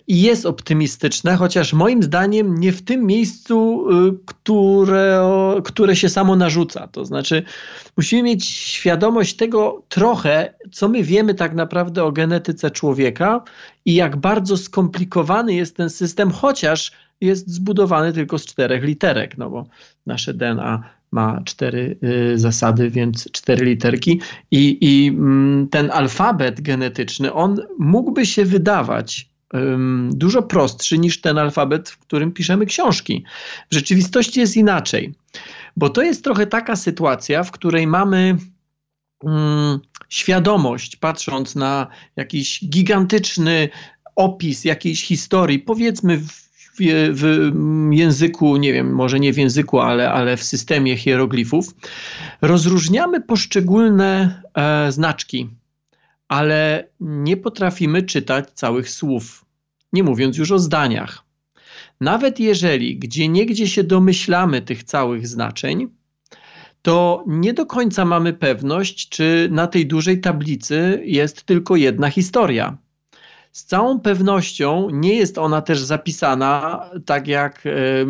[0.07, 5.29] i jest optymistyczne, chociaż moim zdaniem nie w tym miejscu, y, które,
[5.63, 6.87] które się samo narzuca.
[6.87, 7.43] To znaczy,
[7.97, 13.43] musimy mieć świadomość tego trochę, co my wiemy tak naprawdę o genetyce człowieka
[13.85, 19.49] i jak bardzo skomplikowany jest ten system, chociaż jest zbudowany tylko z czterech literek, no
[19.49, 19.65] bo
[20.05, 24.21] nasze DNA ma cztery y, zasady, więc cztery literki.
[24.51, 29.30] I, i mm, ten alfabet genetyczny, on mógłby się wydawać
[30.09, 33.23] dużo prostszy niż ten alfabet, w którym piszemy książki.
[33.71, 35.13] W rzeczywistości jest inaczej,
[35.77, 38.37] bo to jest trochę taka sytuacja, w której mamy
[39.23, 39.79] um,
[40.09, 43.69] świadomość, patrząc na jakiś gigantyczny
[44.15, 46.79] opis jakiejś historii, powiedzmy w, w,
[47.13, 47.51] w,
[47.91, 51.75] języku, nie wiem, może nie w języku, ale, ale w systemie hieroglifów,
[52.41, 55.49] rozróżniamy poszczególne e, znaczki
[56.31, 59.45] ale nie potrafimy czytać całych słów,
[59.93, 61.23] nie mówiąc już o zdaniach.
[62.01, 65.87] Nawet jeżeli gdzie niegdzie się domyślamy tych całych znaczeń,
[66.81, 72.77] to nie do końca mamy pewność, czy na tej dużej tablicy jest tylko jedna historia.
[73.51, 78.05] Z całą pewnością nie jest ona też zapisana tak jak y,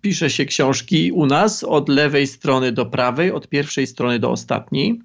[0.00, 5.00] pisze się książki u nas od lewej strony do prawej, od pierwszej strony do ostatniej,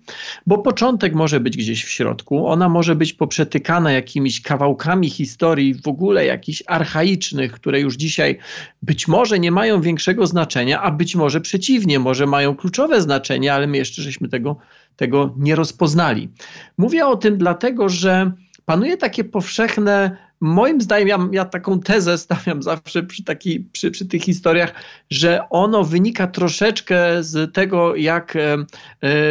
[0.47, 5.87] bo początek może być gdzieś w środku, ona może być poprzetykana jakimiś kawałkami historii, w
[5.87, 8.37] ogóle jakichś archaicznych, które już dzisiaj
[8.81, 13.67] być może nie mają większego znaczenia, a być może przeciwnie, może mają kluczowe znaczenie, ale
[13.67, 14.55] my jeszcze żeśmy tego,
[14.95, 16.29] tego nie rozpoznali.
[16.77, 18.31] Mówię o tym dlatego, że
[18.65, 24.05] panuje takie powszechne, moim zdaniem, ja, ja taką tezę stawiam zawsze przy, taki, przy, przy
[24.05, 24.73] tych historiach,
[25.09, 28.57] że ono wynika troszeczkę z tego, jak e,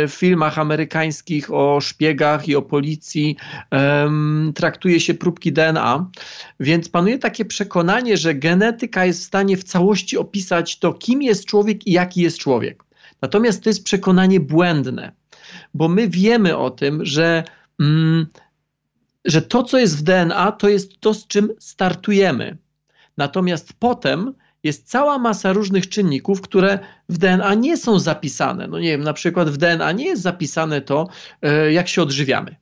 [0.09, 3.37] w filmach amerykańskich o szpiegach i o policji
[4.55, 6.11] traktuje się próbki DNA.
[6.61, 11.45] Więc panuje takie przekonanie, że genetyka jest w stanie w całości opisać to, kim jest
[11.45, 12.85] człowiek i jaki jest człowiek.
[13.23, 15.13] Natomiast to jest przekonanie błędne,
[15.75, 17.45] bo my wiemy o tym, że
[17.81, 18.27] mm,
[19.25, 22.57] że to, co jest w DNA, to jest to, z czym startujemy.
[23.17, 26.79] Natomiast potem jest cała masa różnych czynników, które
[27.09, 28.69] w DNA nie są zapisane.
[28.69, 31.09] No nie wiem, na przykład w DNA nie jest zapisane to,
[31.43, 32.57] e, jak się odżywiamy.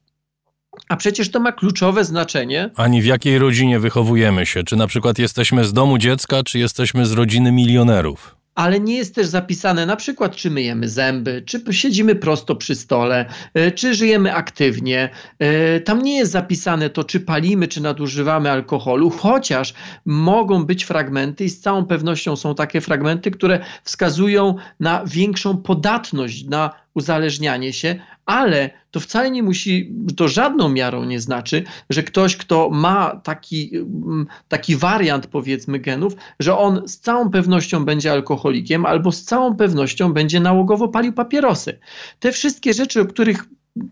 [0.89, 2.71] A przecież to ma kluczowe znaczenie.
[2.77, 4.63] Ani w jakiej rodzinie wychowujemy się?
[4.63, 8.38] Czy na przykład jesteśmy z domu dziecka, czy jesteśmy z rodziny milionerów?
[8.59, 13.27] Ale nie jest też zapisane na przykład, czy myjemy zęby, czy siedzimy prosto przy stole,
[13.55, 15.11] e, czy żyjemy aktywnie.
[15.39, 19.75] E, tam nie jest zapisane to, czy palimy, czy nadużywamy alkoholu, chociaż
[20.05, 26.45] mogą być fragmenty i z całą pewnością są takie fragmenty, które wskazują na większą podatność
[26.45, 32.37] na uzależnianie się, ale to wcale nie musi, to żadną miarą nie znaczy, że ktoś,
[32.37, 38.87] kto ma taki, mm, taki wariant, powiedzmy, genów, że on z całą pewnością będzie alkoholikiem
[38.87, 41.79] albo z całą pewnością będzie nałogowo palił papierosy.
[42.21, 43.45] Te wszystkie rzeczy, o których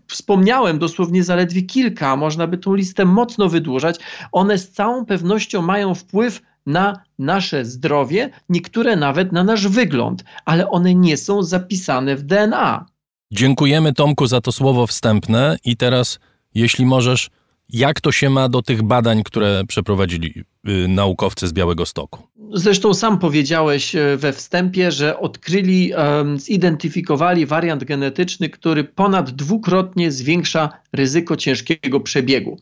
[0.07, 3.99] wspomniałem dosłownie zaledwie kilka, można by tą listę mocno wydłużać,
[4.31, 10.69] one z całą pewnością mają wpływ na nasze zdrowie, niektóre nawet na nasz wygląd, ale
[10.69, 12.85] one nie są zapisane w DNA.
[13.31, 16.19] Dziękujemy Tomku za to słowo wstępne i teraz,
[16.55, 17.29] jeśli możesz,
[17.69, 22.23] jak to się ma do tych badań, które przeprowadzili y, naukowcy z Białego Stoku?
[22.53, 25.91] Zresztą sam powiedziałeś y, we wstępie, że odkryli,
[26.35, 32.57] zidentyfikowali wariant genetyczny, który ponad dwukrotnie zwiększa ryzyko ciężkiego przebiegu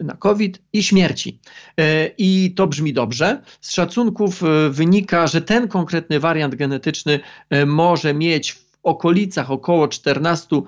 [0.00, 1.40] na COVID i śmierci.
[1.80, 3.42] E, I to brzmi dobrze.
[3.60, 7.20] Z szacunków e, wynika, że ten konkretny wariant genetyczny
[7.50, 10.62] e, może mieć okolicach około 14%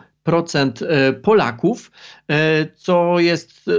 [1.22, 1.90] Polaków,
[2.30, 3.72] E, co jest e,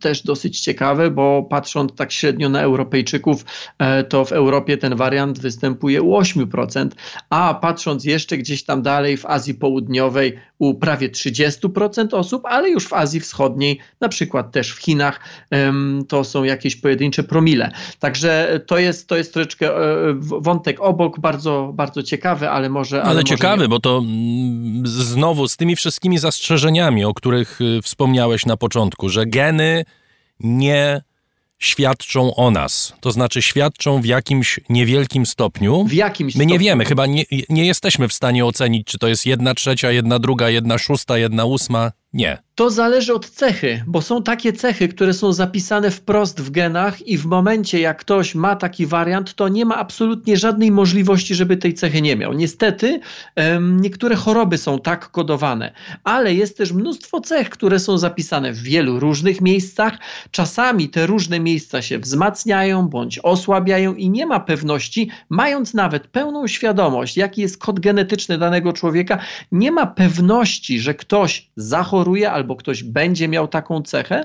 [0.00, 3.44] też dosyć ciekawe, bo patrząc tak średnio na Europejczyków,
[3.78, 6.88] e, to w Europie ten wariant występuje u 8%,
[7.30, 12.88] a patrząc jeszcze gdzieś tam dalej w Azji Południowej u prawie 30% osób, ale już
[12.88, 15.20] w Azji Wschodniej, na przykład też w Chinach,
[16.08, 17.70] to są jakieś pojedyncze promile.
[17.98, 19.70] Także to jest, to jest troszeczkę
[20.20, 23.02] wątek obok, bardzo, bardzo ciekawy, ale może.
[23.02, 23.68] Ale, ale ciekawy, nie...
[23.68, 29.26] bo to mm, znowu z tymi wszystkimi zastrzeżeniami, o których w wspomniałeś na początku, że
[29.26, 29.84] geny
[30.40, 31.02] nie
[31.58, 32.94] świadczą o nas.
[33.00, 35.84] To znaczy świadczą w jakimś niewielkim stopniu.
[35.84, 36.64] W jakimś My nie stopniu.
[36.64, 40.50] wiemy, chyba nie, nie jesteśmy w stanie ocenić, czy to jest jedna trzecia, jedna druga,
[40.50, 41.92] jedna szósta, jedna ósma.
[42.12, 42.38] Nie.
[42.54, 47.18] To zależy od cechy, bo są takie cechy, które są zapisane wprost w genach i
[47.18, 51.74] w momencie, jak ktoś ma taki wariant, to nie ma absolutnie żadnej możliwości, żeby tej
[51.74, 52.32] cechy nie miał.
[52.32, 53.00] Niestety,
[53.60, 55.72] niektóre choroby są tak kodowane,
[56.04, 59.98] ale jest też mnóstwo cech, które są zapisane w wielu różnych miejscach.
[60.30, 66.46] Czasami te różne miejsca się wzmacniają bądź osłabiają i nie ma pewności, mając nawet pełną
[66.46, 69.18] świadomość, jaki jest kod genetyczny danego człowieka,
[69.52, 74.24] nie ma pewności, że ktoś zachoruje albo albo ktoś będzie miał taką cechę,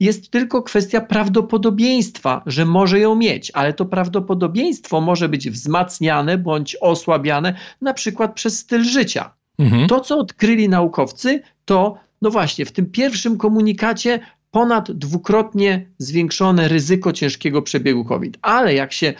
[0.00, 6.76] jest tylko kwestia prawdopodobieństwa, że może ją mieć, ale to prawdopodobieństwo może być wzmacniane bądź
[6.80, 9.34] osłabiane na przykład przez styl życia.
[9.58, 9.88] Mhm.
[9.88, 14.20] To, co odkryli naukowcy, to no właśnie, w tym pierwszym komunikacie
[14.58, 18.38] ponad dwukrotnie zwiększone ryzyko ciężkiego przebiegu COVID.
[18.42, 19.14] Ale jak się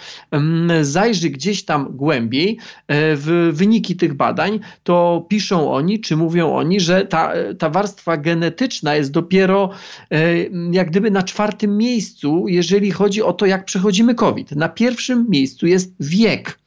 [0.83, 6.81] zajrzy gdzieś tam głębiej e, w wyniki tych badań, to piszą oni, czy mówią oni,
[6.81, 9.71] że ta, ta warstwa genetyczna jest dopiero
[10.11, 10.37] e,
[10.73, 14.53] jak gdyby na czwartym miejscu, jeżeli chodzi o to, jak przechodzimy COVID.
[14.53, 16.59] Na pierwszym miejscu jest wiek.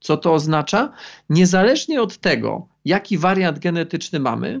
[0.00, 0.92] Co to oznacza?
[1.30, 4.60] Niezależnie od tego, jaki wariant genetyczny mamy,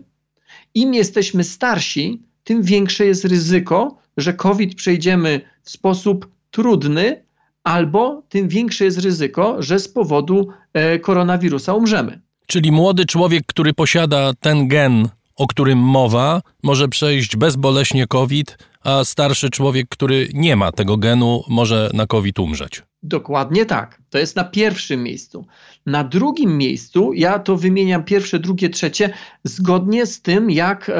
[0.74, 7.24] im jesteśmy starsi, tym większe jest ryzyko, że COVID przejdziemy w sposób trudny,
[7.64, 12.20] albo tym większe jest ryzyko, że z powodu e, koronawirusa umrzemy.
[12.46, 19.04] Czyli młody człowiek, który posiada ten gen, o którym mowa, może przejść bezboleśnie COVID, a
[19.04, 22.82] starszy człowiek, który nie ma tego genu, może na COVID umrzeć.
[23.02, 23.99] Dokładnie tak.
[24.10, 25.46] To jest na pierwszym miejscu.
[25.86, 29.10] Na drugim miejscu, ja to wymieniam pierwsze, drugie, trzecie,
[29.44, 30.90] zgodnie z tym, jak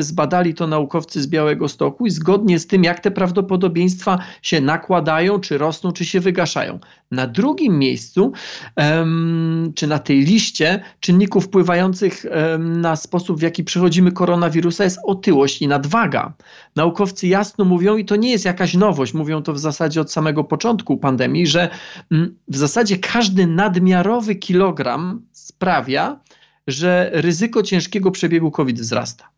[0.00, 5.40] zbadali to naukowcy z Białego Stoku i zgodnie z tym, jak te prawdopodobieństwa się nakładają,
[5.40, 6.78] czy rosną, czy się wygaszają.
[7.10, 8.32] Na drugim miejscu,
[9.74, 12.26] czy na tej liście czynników wpływających
[12.58, 16.32] na sposób, w jaki przechodzimy koronawirusa, jest otyłość i nadwaga.
[16.76, 20.44] Naukowcy jasno mówią, i to nie jest jakaś nowość, mówią to w zasadzie od samego
[20.44, 21.68] początku pandemii, że
[22.10, 26.20] mm, w zasadzie każdy nadmiarowy kilogram sprawia,
[26.66, 29.28] że ryzyko ciężkiego przebiegu COVID wzrasta.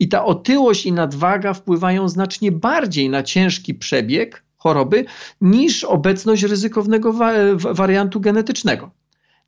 [0.00, 5.04] I ta otyłość i nadwaga wpływają znacznie bardziej na ciężki przebieg choroby
[5.40, 8.90] niż obecność ryzykownego wa wariantu genetycznego.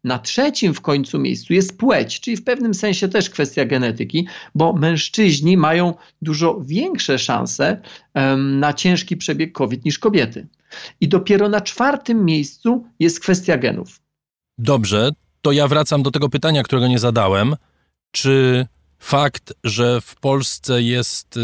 [0.04, 4.72] Na trzecim w końcu miejscu jest płeć, czyli w pewnym sensie też kwestia genetyki, bo
[4.72, 7.80] mężczyźni mają dużo większe szanse
[8.14, 10.46] um, na ciężki przebieg COVID niż kobiety.
[11.00, 14.00] I dopiero na czwartym miejscu jest kwestia genów.
[14.58, 15.10] Dobrze,
[15.42, 17.56] to ja wracam do tego pytania, którego nie zadałem.
[18.10, 18.66] Czy
[18.98, 21.38] fakt, że w Polsce jest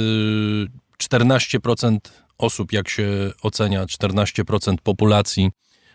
[1.02, 2.00] 14% y,
[2.38, 3.08] osób, jak się
[3.42, 5.50] ocenia, 14% populacji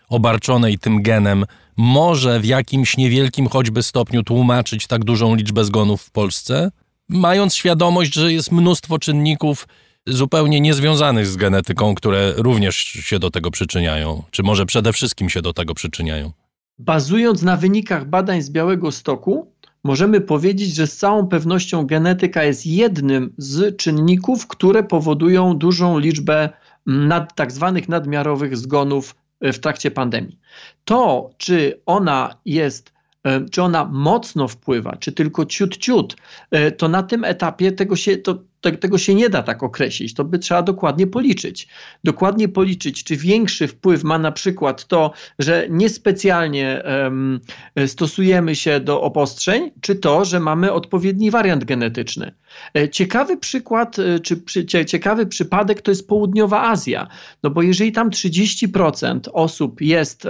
[0.08, 1.44] obarczonej tym genem
[1.76, 6.70] może w jakimś niewielkim choćby stopniu tłumaczyć tak dużą liczbę zgonów w Polsce,
[7.08, 9.68] mając świadomość, że jest mnóstwo czynników
[10.06, 15.42] zupełnie niezwiązanych z genetyką, które również się do tego przyczyniają, czy może przede wszystkim się
[15.42, 16.32] do tego przyczyniają.
[16.78, 19.52] Bazując na wynikach badań z Białego Stoku,
[19.84, 26.48] możemy powiedzieć, że z całą pewnością genetyka jest jednym z czynników, które powodują dużą liczbę
[26.86, 30.38] nad, tak zwanych nadmiarowych zgonów e, w trakcie pandemii.
[30.84, 32.92] To, czy ona jest,
[33.24, 36.16] e, czy ona mocno wpływa, czy tylko ciut ciut,
[36.50, 38.38] e, to na tym etapie tego się, to,
[38.72, 40.14] tego się nie da tak określić.
[40.14, 41.68] To by trzeba dokładnie policzyć.
[42.04, 47.40] Dokładnie policzyć, czy większy wpływ ma na przykład to, że niespecjalnie um,
[47.86, 52.34] stosujemy się do obostrzeń, czy to, że mamy odpowiedni wariant genetyczny.
[52.74, 54.20] E, ciekawy przykład, e,
[54.66, 57.08] czy ciekawy przypadek to jest południowa Azja.
[57.42, 60.28] No bo jeżeli tam 30% osób jest,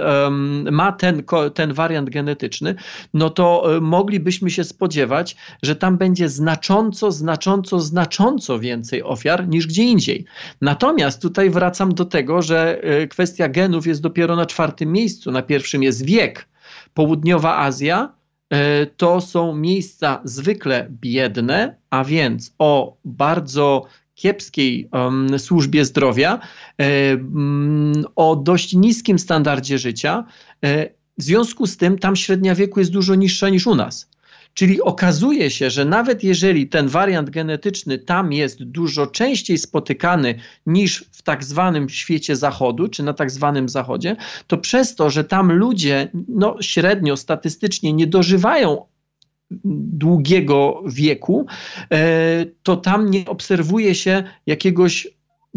[0.71, 1.23] ma ten,
[1.53, 2.75] ten wariant genetyczny,
[3.13, 9.67] no to e, moglibyśmy się spodziewać, że tam będzie znacząco, znacząco, znacząco więcej ofiar niż
[9.67, 10.25] gdzie indziej.
[10.61, 15.31] Natomiast tutaj wracam do tego, że kwestia genów jest dopiero na czwartym miejscu.
[15.31, 16.47] Na pierwszym jest wiek.
[16.93, 18.14] Południowa Azja
[18.97, 23.85] to są miejsca zwykle biedne, a więc o bardzo
[24.15, 26.39] kiepskiej um, służbie zdrowia,
[26.79, 30.23] um, o dość niskim standardzie życia.
[31.17, 34.09] W związku z tym tam średnia wieku jest dużo niższa niż u nas.
[34.55, 41.05] Czyli okazuje się, że nawet jeżeli ten wariant genetyczny tam jest dużo częściej spotykany niż
[41.11, 44.15] w tak zwanym świecie zachodu, czy na tak zwanym zachodzie,
[44.47, 48.85] to przez to, że tam ludzie no, średnio statystycznie nie dożywają
[49.93, 51.45] długiego wieku,
[51.91, 55.07] e, to tam nie obserwuje się jakiegoś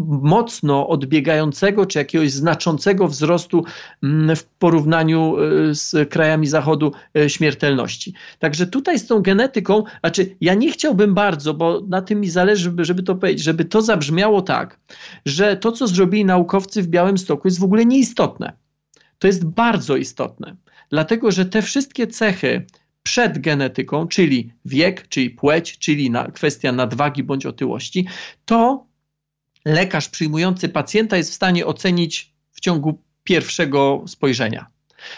[0.07, 3.63] mocno odbiegającego czy jakiegoś znaczącego wzrostu
[4.03, 8.13] mm, w porównaniu e, z krajami Zachodu e, śmiertelności.
[8.39, 12.73] Także tutaj z tą genetyką, znaczy ja nie chciałbym bardzo, bo na tym mi zależy,
[12.77, 14.79] żeby to powiedzieć, żeby to zabrzmiało tak,
[15.25, 18.53] że to, co zrobili naukowcy w Białym Stoku jest w ogóle nieistotne.
[19.19, 20.55] To jest bardzo istotne,
[20.89, 22.65] dlatego że te wszystkie cechy,
[23.03, 28.07] przed genetyką, czyli wiek, czyli płeć, czyli na, kwestia nadwagi bądź otyłości,
[28.45, 28.88] to
[29.65, 34.67] lekarz przyjmujący pacjenta jest w stanie ocenić w ciągu pierwszego spojrzenia.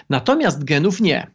[0.09, 1.27] Natomiast genów nie.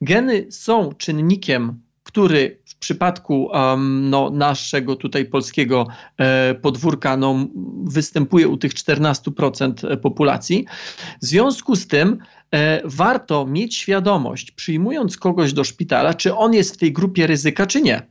[0.00, 5.86] Geny są czynnikiem, który w przypadku um, no, naszego tutaj polskiego
[6.18, 7.46] e, podwórka no,
[7.84, 10.66] występuje u tych 14% populacji.
[11.22, 12.18] W związku z tym
[12.50, 17.66] e, warto mieć świadomość, przyjmując kogoś do szpitala, czy on jest w tej grupie ryzyka,
[17.66, 18.02] czy nie.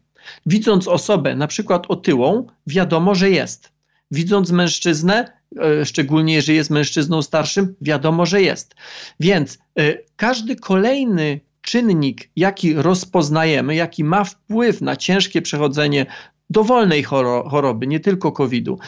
[0.45, 3.72] Widząc osobę na przykład otyłą, wiadomo, że jest.
[4.11, 8.75] Widząc mężczyznę, e, szczególnie jeżeli jest mężczyzną starszym, wiadomo, że jest.
[9.19, 16.05] Więc e, każdy kolejny czynnik, jaki rozpoznajemy, jaki ma wpływ na ciężkie przechodzenie
[16.49, 18.79] dowolnej choroby, nie tylko COVID-u, e,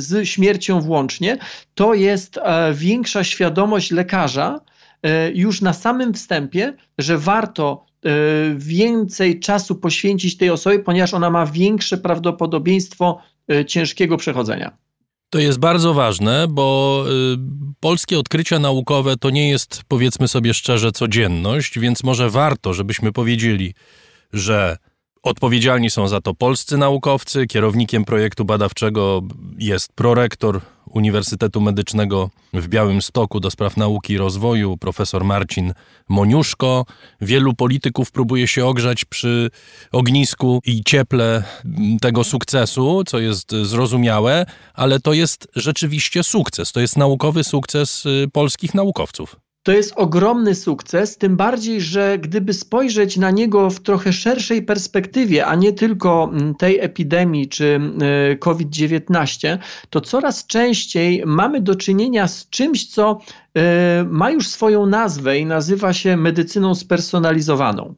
[0.00, 1.38] z śmiercią włącznie,
[1.74, 2.38] to jest
[2.74, 4.60] większa świadomość lekarza
[5.34, 7.86] już na samym wstępie, że warto
[8.56, 13.20] więcej czasu poświęcić tej osobie, ponieważ ona ma większe prawdopodobieństwo
[13.66, 14.76] ciężkiego przechodzenia.
[15.30, 17.36] To jest bardzo ważne, bo y,
[17.80, 23.74] polskie odkrycia naukowe to nie jest, powiedzmy sobie szczerze, codzienność, więc może warto, żebyśmy powiedzieli,
[24.32, 24.76] że
[25.26, 27.46] Odpowiedzialni są za to polscy naukowcy.
[27.46, 29.22] Kierownikiem projektu badawczego
[29.58, 35.72] jest prorektor Uniwersytetu Medycznego w Białym Stoku do spraw nauki i rozwoju, profesor Marcin
[36.08, 36.86] Moniuszko.
[37.20, 39.50] Wielu polityków próbuje się ogrzać przy
[39.92, 41.42] ognisku i cieple
[42.00, 46.72] tego sukcesu, co jest zrozumiałe, ale to jest rzeczywiście sukces.
[46.72, 49.45] To jest naukowy sukces y, polskich naukowców.
[49.66, 55.46] To jest ogromny sukces, tym bardziej, że gdyby spojrzeć na niego w trochę szerszej perspektywie,
[55.46, 57.80] a nie tylko mm, tej epidemii czy
[58.32, 59.58] y, COVID-19,
[59.90, 63.20] to coraz częściej mamy do czynienia z czymś, co
[63.56, 63.60] y,
[64.04, 67.94] ma już swoją nazwę i nazywa się medycyną spersonalizowaną.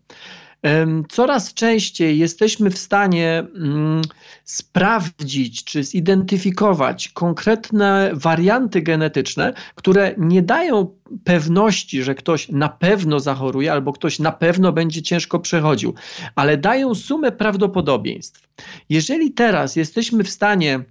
[1.09, 4.03] Coraz częściej jesteśmy w stanie mm,
[4.45, 13.73] sprawdzić czy zidentyfikować konkretne warianty genetyczne, które nie dają pewności, że ktoś na pewno zachoruje
[13.73, 15.95] albo ktoś na pewno będzie ciężko przechodził,
[16.35, 18.49] ale dają sumę prawdopodobieństw.
[18.89, 20.85] Jeżeli teraz jesteśmy w stanie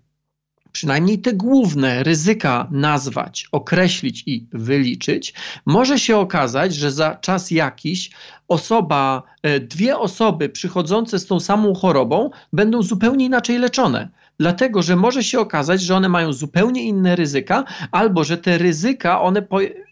[0.77, 5.33] przynajmniej te główne ryzyka nazwać, określić i wyliczyć,
[5.65, 8.11] może się okazać, że za czas jakiś
[8.47, 14.09] osoba, e, dwie osoby przychodzące z tą samą chorobą będą zupełnie inaczej leczone.
[14.39, 19.21] Dlatego, że może się okazać, że one mają zupełnie inne ryzyka, albo że te ryzyka
[19.21, 19.41] one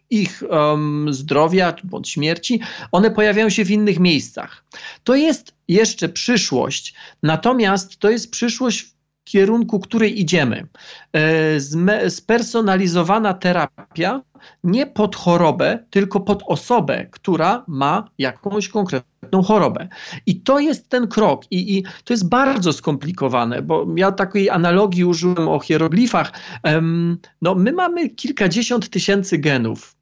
[0.10, 2.60] ich um, zdrowia bądź śmierci,
[2.92, 4.64] one pojawiają się w innych miejscach.
[5.04, 6.94] To jest jeszcze przyszłość,
[7.24, 8.95] natomiast to jest przyszłość
[9.26, 10.68] kierunku, której idziemy.
[11.14, 14.22] E, spersonalizowana terapia
[14.64, 19.88] nie pod chorobę, tylko pod osobę, która ma jakąś konkretną chorobę.
[20.26, 25.06] I to jest ten krok, i, i to jest bardzo skomplikowane, bo ja takiej analogii
[25.06, 26.32] użyłem o hieroglifach.
[27.42, 29.96] No, my mamy kilkadziesiąt tysięcy genów.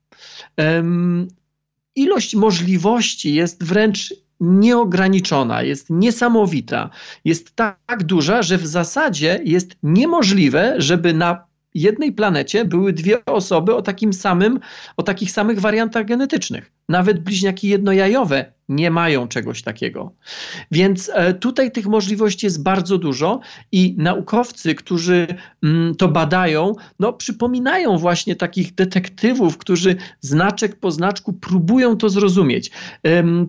[1.95, 4.13] Ilość możliwości jest wręcz
[4.43, 6.89] nieograniczona, jest niesamowita,
[7.25, 13.75] jest tak duża, że w zasadzie jest niemożliwe, żeby na jednej planecie były dwie osoby
[13.75, 14.59] o takim samym,
[14.97, 16.71] o takich samych wariantach genetycznych.
[16.89, 20.11] Nawet bliźniaki jednojajowe nie mają czegoś takiego.
[20.71, 23.39] Więc e, tutaj tych możliwości jest bardzo dużo
[23.71, 25.27] i naukowcy, którzy
[25.63, 32.71] mm, to badają, no przypominają właśnie takich detektywów, którzy znaczek po znaczku próbują to zrozumieć.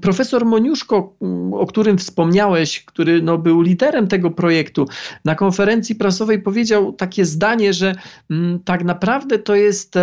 [0.01, 4.86] Profesor Moniuszko, mm, o którym wspomniałeś, który no, był liderem tego projektu,
[5.24, 7.94] na konferencji prasowej powiedział takie zdanie, że
[8.31, 9.94] mm, tak naprawdę to jest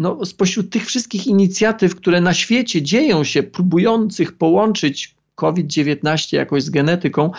[0.00, 6.70] no, spośród tych wszystkich inicjatyw, które na świecie dzieją się, próbujących połączyć COVID-19 jakoś z
[6.70, 7.30] genetyką,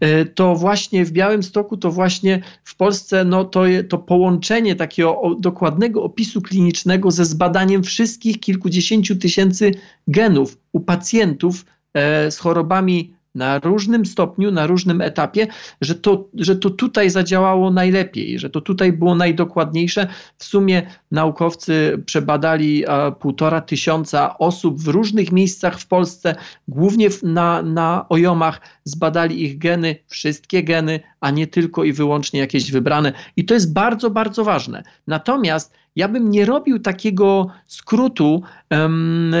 [0.00, 5.36] e, to właśnie w Białym Stoku, to właśnie w Polsce no, to, to połączenie takiego
[5.38, 9.70] dokładnego opisu klinicznego ze zbadaniem wszystkich kilkudziesięciu tysięcy
[10.08, 11.64] genów u pacjentów
[11.94, 15.46] e, z chorobami na różnym stopniu, na różnym etapie,
[15.80, 20.06] że to, że to tutaj zadziałało najlepiej, że to tutaj było najdokładniejsze.
[20.38, 22.84] W sumie naukowcy przebadali
[23.20, 26.34] półtora tysiąca osób w różnych miejscach w Polsce,
[26.68, 32.72] głównie na, na ojomach, zbadali ich geny, wszystkie geny, a nie tylko i wyłącznie jakieś
[32.72, 33.12] wybrane.
[33.36, 34.82] I to jest bardzo, bardzo ważne.
[35.06, 39.34] Natomiast ja bym nie robił takiego skrótu, um,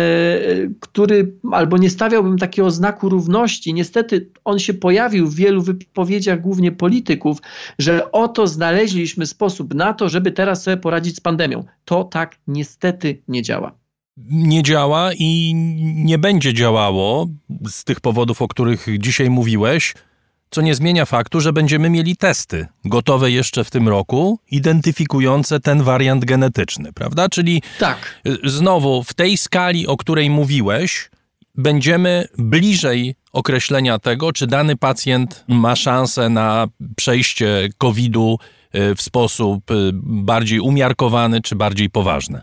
[0.80, 3.74] który, albo nie stawiałbym takiego znaku równości.
[3.74, 7.38] Niestety on się pojawił w wielu wypowiedziach, głównie polityków,
[7.78, 11.64] że oto znaleźliśmy sposób na to, żeby teraz sobie poradzić z pandemią.
[11.84, 13.80] To tak niestety nie działa
[14.30, 15.52] nie działa i
[15.94, 17.28] nie będzie działało
[17.66, 19.94] z tych powodów, o których dzisiaj mówiłeś,
[20.50, 25.82] co nie zmienia faktu, że będziemy mieli testy gotowe jeszcze w tym roku, identyfikujące ten
[25.82, 27.28] wariant genetyczny, prawda?
[27.28, 28.20] Czyli tak.
[28.44, 31.10] znowu w tej skali, o której mówiłeś,
[31.54, 36.66] będziemy bliżej określenia tego, czy dany pacjent ma szansę na
[36.96, 38.38] przejście COVID-u
[38.74, 42.42] y, w sposób y, bardziej umiarkowany czy bardziej poważny.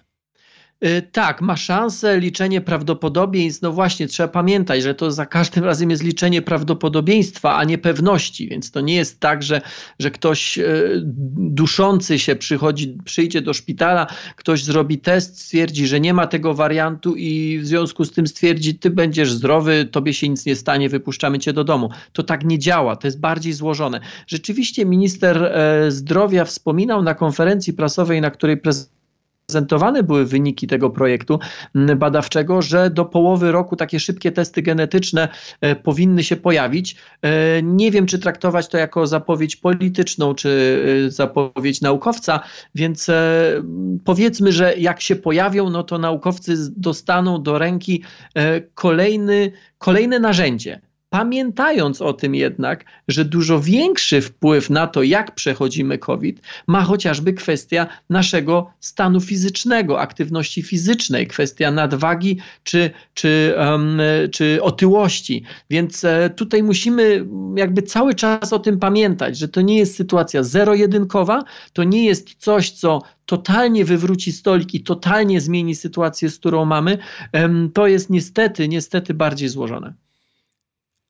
[0.86, 3.62] Y, tak, ma szansę, liczenie prawdopodobieństw.
[3.62, 8.50] No właśnie, trzeba pamiętać, że to za każdym razem jest liczenie prawdopodobieństwa, a nie pewności,
[8.50, 9.62] więc to nie jest tak, że,
[10.00, 11.02] że ktoś y,
[11.38, 17.16] duszący się przychodzi, przyjdzie do szpitala, ktoś zrobi test, stwierdzi, że nie ma tego wariantu
[17.16, 21.40] i w związku z tym stwierdzi, ty będziesz zdrowy, tobie się nic nie stanie, wypuszczamy
[21.40, 21.90] cię do domu.
[22.14, 24.00] To tak nie działa, to jest bardziej złożone.
[24.28, 28.97] Rzeczywiście minister e, zdrowia wspominał na konferencji prasowej, na której prezydent
[29.48, 31.40] prezentowane były wyniki tego projektu
[31.96, 35.28] badawczego, że do połowy roku takie szybkie testy genetyczne
[35.62, 36.96] e, powinny się pojawić.
[37.22, 42.40] E, nie wiem, czy traktować to jako zapowiedź polityczną, czy e, zapowiedź naukowca,
[42.76, 43.08] więc
[44.06, 48.04] powiedzmy, że jak się pojawią, no to naukowcy dostaną do ręki
[48.74, 55.98] kolejny, kolejne narzędzie Pamiętając o tym jednak, że dużo większy wpływ na to, jak przechodzimy
[55.98, 64.02] COVID, ma chociażby kwestia naszego stanu fizycznego, aktywności fizycznej, kwestia nadwagi czy, czy, um,
[64.32, 65.44] czy otyłości.
[65.70, 67.26] Więc e, tutaj musimy
[67.56, 71.44] jakby cały czas o tym pamiętać, że to nie jest sytuacja zero-jedynkowa,
[71.74, 76.98] to nie jest coś, co totalnie wywróci stolik i totalnie zmieni sytuację, z którą mamy.
[77.74, 80.07] To jest niestety, niestety bardziej złożone.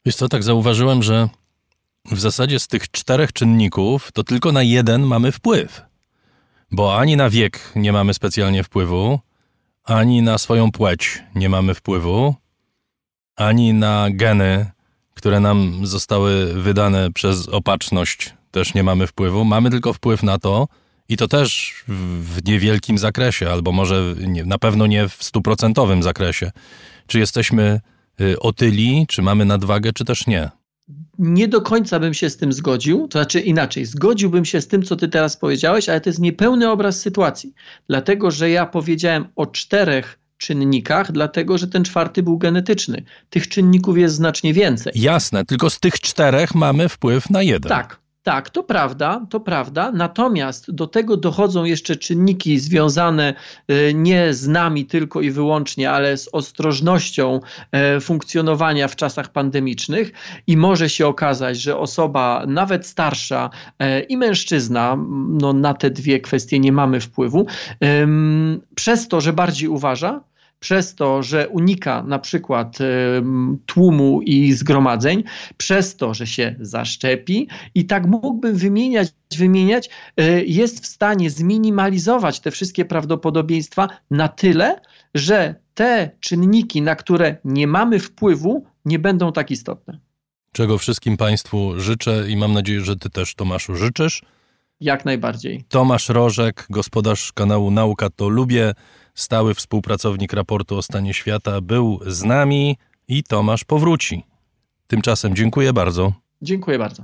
[0.07, 1.29] Wiesz co, tak zauważyłem, że
[2.11, 5.81] w zasadzie z tych czterech czynników to tylko na jeden mamy wpływ.
[6.71, 9.19] Bo ani na wiek nie mamy specjalnie wpływu,
[9.83, 12.35] ani na swoją płeć nie mamy wpływu,
[13.35, 14.71] ani na geny,
[15.13, 19.45] które nam zostały wydane przez opatrzność, też nie mamy wpływu.
[19.45, 20.67] Mamy tylko wpływ na to,
[21.09, 26.51] i to też w niewielkim zakresie, albo może nie, na pewno nie w stuprocentowym zakresie,
[27.07, 27.81] czy jesteśmy
[28.39, 30.49] otyli, czy mamy nadwagę, czy też nie?
[31.19, 34.83] Nie do końca bym się z tym zgodził, to znaczy inaczej, zgodziłbym się z tym,
[34.83, 37.53] co ty teraz powiedziałeś, ale to jest niepełny obraz sytuacji,
[37.89, 43.03] dlatego że ja powiedziałem o czterech czynnikach, dlatego że ten czwarty był genetyczny.
[43.29, 44.93] Tych czynników jest znacznie więcej.
[44.95, 47.69] Jasne, tylko z tych czterech mamy wpływ na jeden.
[47.69, 49.91] Tak, Tak, to prawda, to prawda.
[49.91, 53.33] Natomiast do tego dochodzą jeszcze czynniki związane
[53.67, 57.39] e, nie z nami tylko i wyłącznie, ale z ostrożnością
[57.71, 60.11] e, funkcjonowania w czasach pandemicznych
[60.47, 63.49] i może się okazać, że osoba nawet starsza
[63.79, 64.97] e, i mężczyzna,
[65.27, 67.45] no na te dwie kwestie nie mamy wpływu,
[68.75, 70.21] przez to, że bardziej uważa,
[70.59, 72.77] przez to, że unika na przykład
[73.65, 75.23] tłumu i zgromadzeń,
[75.57, 82.39] przez to, że się zaszczepi i tak mógłbym wymieniać, wymieniać, e, jest w stanie zminimalizować
[82.39, 84.81] te wszystkie prawdopodobieństwa na tyle,
[85.15, 89.99] że te czynniki, na które nie mamy wpływu, nie będą tak istotne.
[90.51, 94.21] Czego wszystkim Państwu życzę i mam nadzieję, że Ty też, Tomaszu, życzysz.
[94.79, 95.63] Jak najbardziej.
[95.69, 98.73] Tomasz Rożek, gospodarz kanału Nauka to Lubię
[99.17, 102.77] stały współpracownik raportu o stanie świata, był z nami
[103.07, 104.23] i Tomasz powróci.
[104.87, 106.13] Tymczasem dziękuję bardzo.
[106.41, 107.03] Dziękuję bardzo.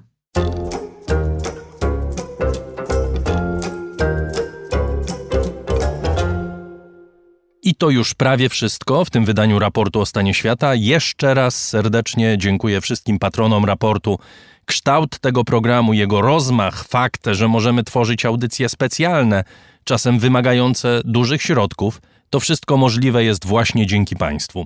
[7.65, 10.75] I to już prawie wszystko w tym wydaniu raportu o stanie świata.
[10.75, 14.19] Jeszcze raz serdecznie dziękuję wszystkim patronom raportu.
[14.65, 19.43] Kształt tego programu, jego rozmach, fakt, że możemy tworzyć audycje specjalne,
[19.83, 24.65] czasem wymagające dużych środków, to wszystko możliwe jest właśnie dzięki Państwu.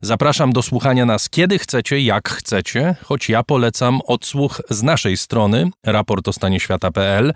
[0.00, 5.70] Zapraszam do słuchania nas kiedy chcecie, jak chcecie, choć ja polecam odsłuch z naszej strony
[5.86, 7.32] raportostanieświata.pl.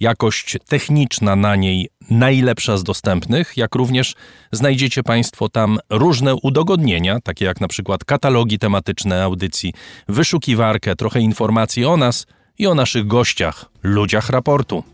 [0.00, 4.14] Jakość techniczna na niej najlepsza z dostępnych, jak również
[4.52, 9.74] znajdziecie Państwo tam różne udogodnienia, takie jak na przykład katalogi tematyczne audycji,
[10.08, 12.26] wyszukiwarkę, trochę informacji o nas
[12.58, 14.84] i o naszych gościach, ludziach raportu.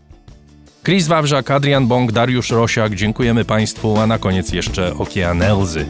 [0.83, 5.85] Chris Wawrzak, Adrian Bąk, Dariusz Rosiak, dziękujemy Państwu, a na koniec jeszcze Okean Elzy.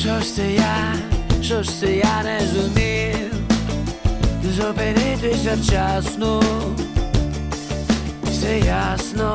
[0.00, 0.94] Що ж це я,
[1.42, 3.32] що ж це я не зумів
[4.56, 6.42] Зупинитися вчасно,
[8.24, 9.34] все ясно,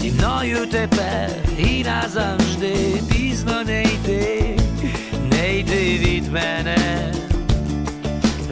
[0.00, 2.76] зі мною тепер і назавжди.
[3.12, 4.58] Пізно не йти,
[5.30, 7.12] не йти від мене.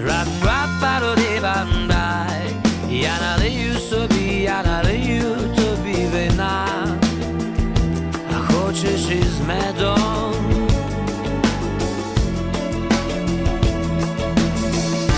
[0.06, 2.50] Рап-рап-пародивандай
[2.90, 6.66] Я налию собі, я налию тобі вина,
[8.80, 10.34] хочеш із медом.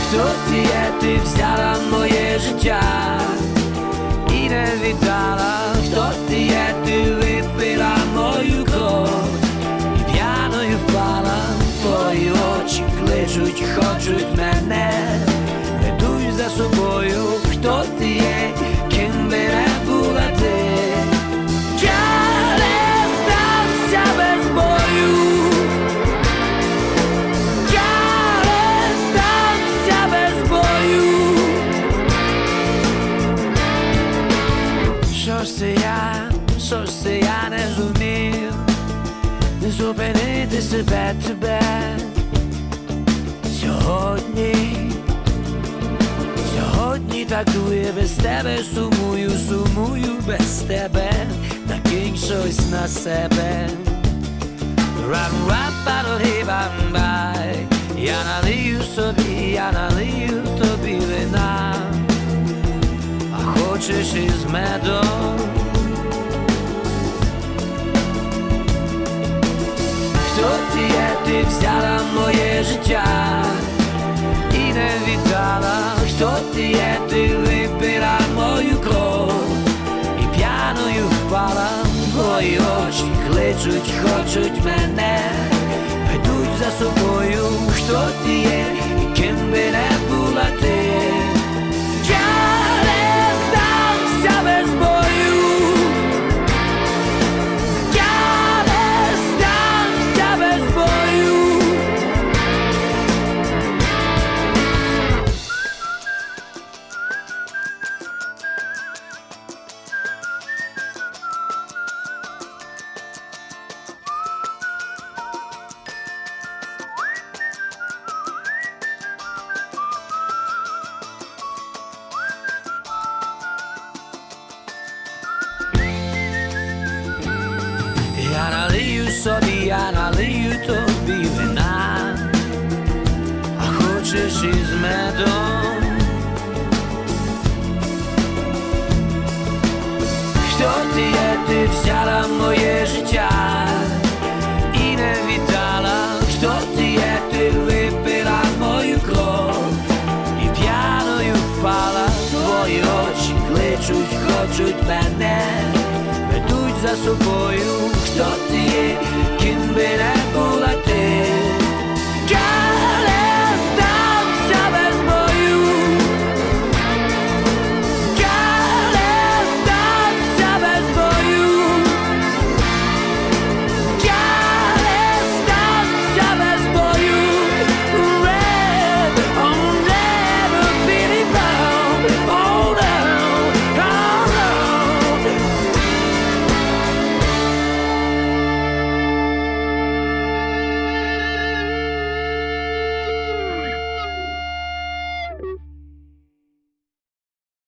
[0.08, 2.82] Хто ти є, ти взяла моє життя
[4.28, 9.08] і не віддала, хто ти є, ти випила мою кров.
[10.00, 11.38] І п'яною впала,
[11.82, 14.92] твої очі кличуть, хочуть мене,
[15.82, 17.22] ведуть за собою.
[17.52, 18.50] хто ти є,
[39.92, 41.60] зупинити себе тебе
[43.60, 44.54] сьогодні.
[46.54, 51.12] Сьогодні такує без тебе, сумую, сумую без тебе,
[51.68, 53.68] накинь щось на себе.
[55.10, 57.66] Рам рам пароди бам бай
[57.98, 61.74] Я налию собі, я налию тобі вина,
[63.32, 65.51] а хочеш із медом.
[70.52, 70.60] Хто
[71.26, 73.04] ти взяла моє життя
[74.54, 79.32] і не віддала, хто ти є, ти випила мою кров
[80.20, 81.70] і п'яною впала,
[82.12, 85.20] твої очі кличуть, хочуть мене,
[86.12, 87.44] ведуть за собою,
[87.76, 88.64] хто ти є,
[89.02, 90.81] і ким би не була ти.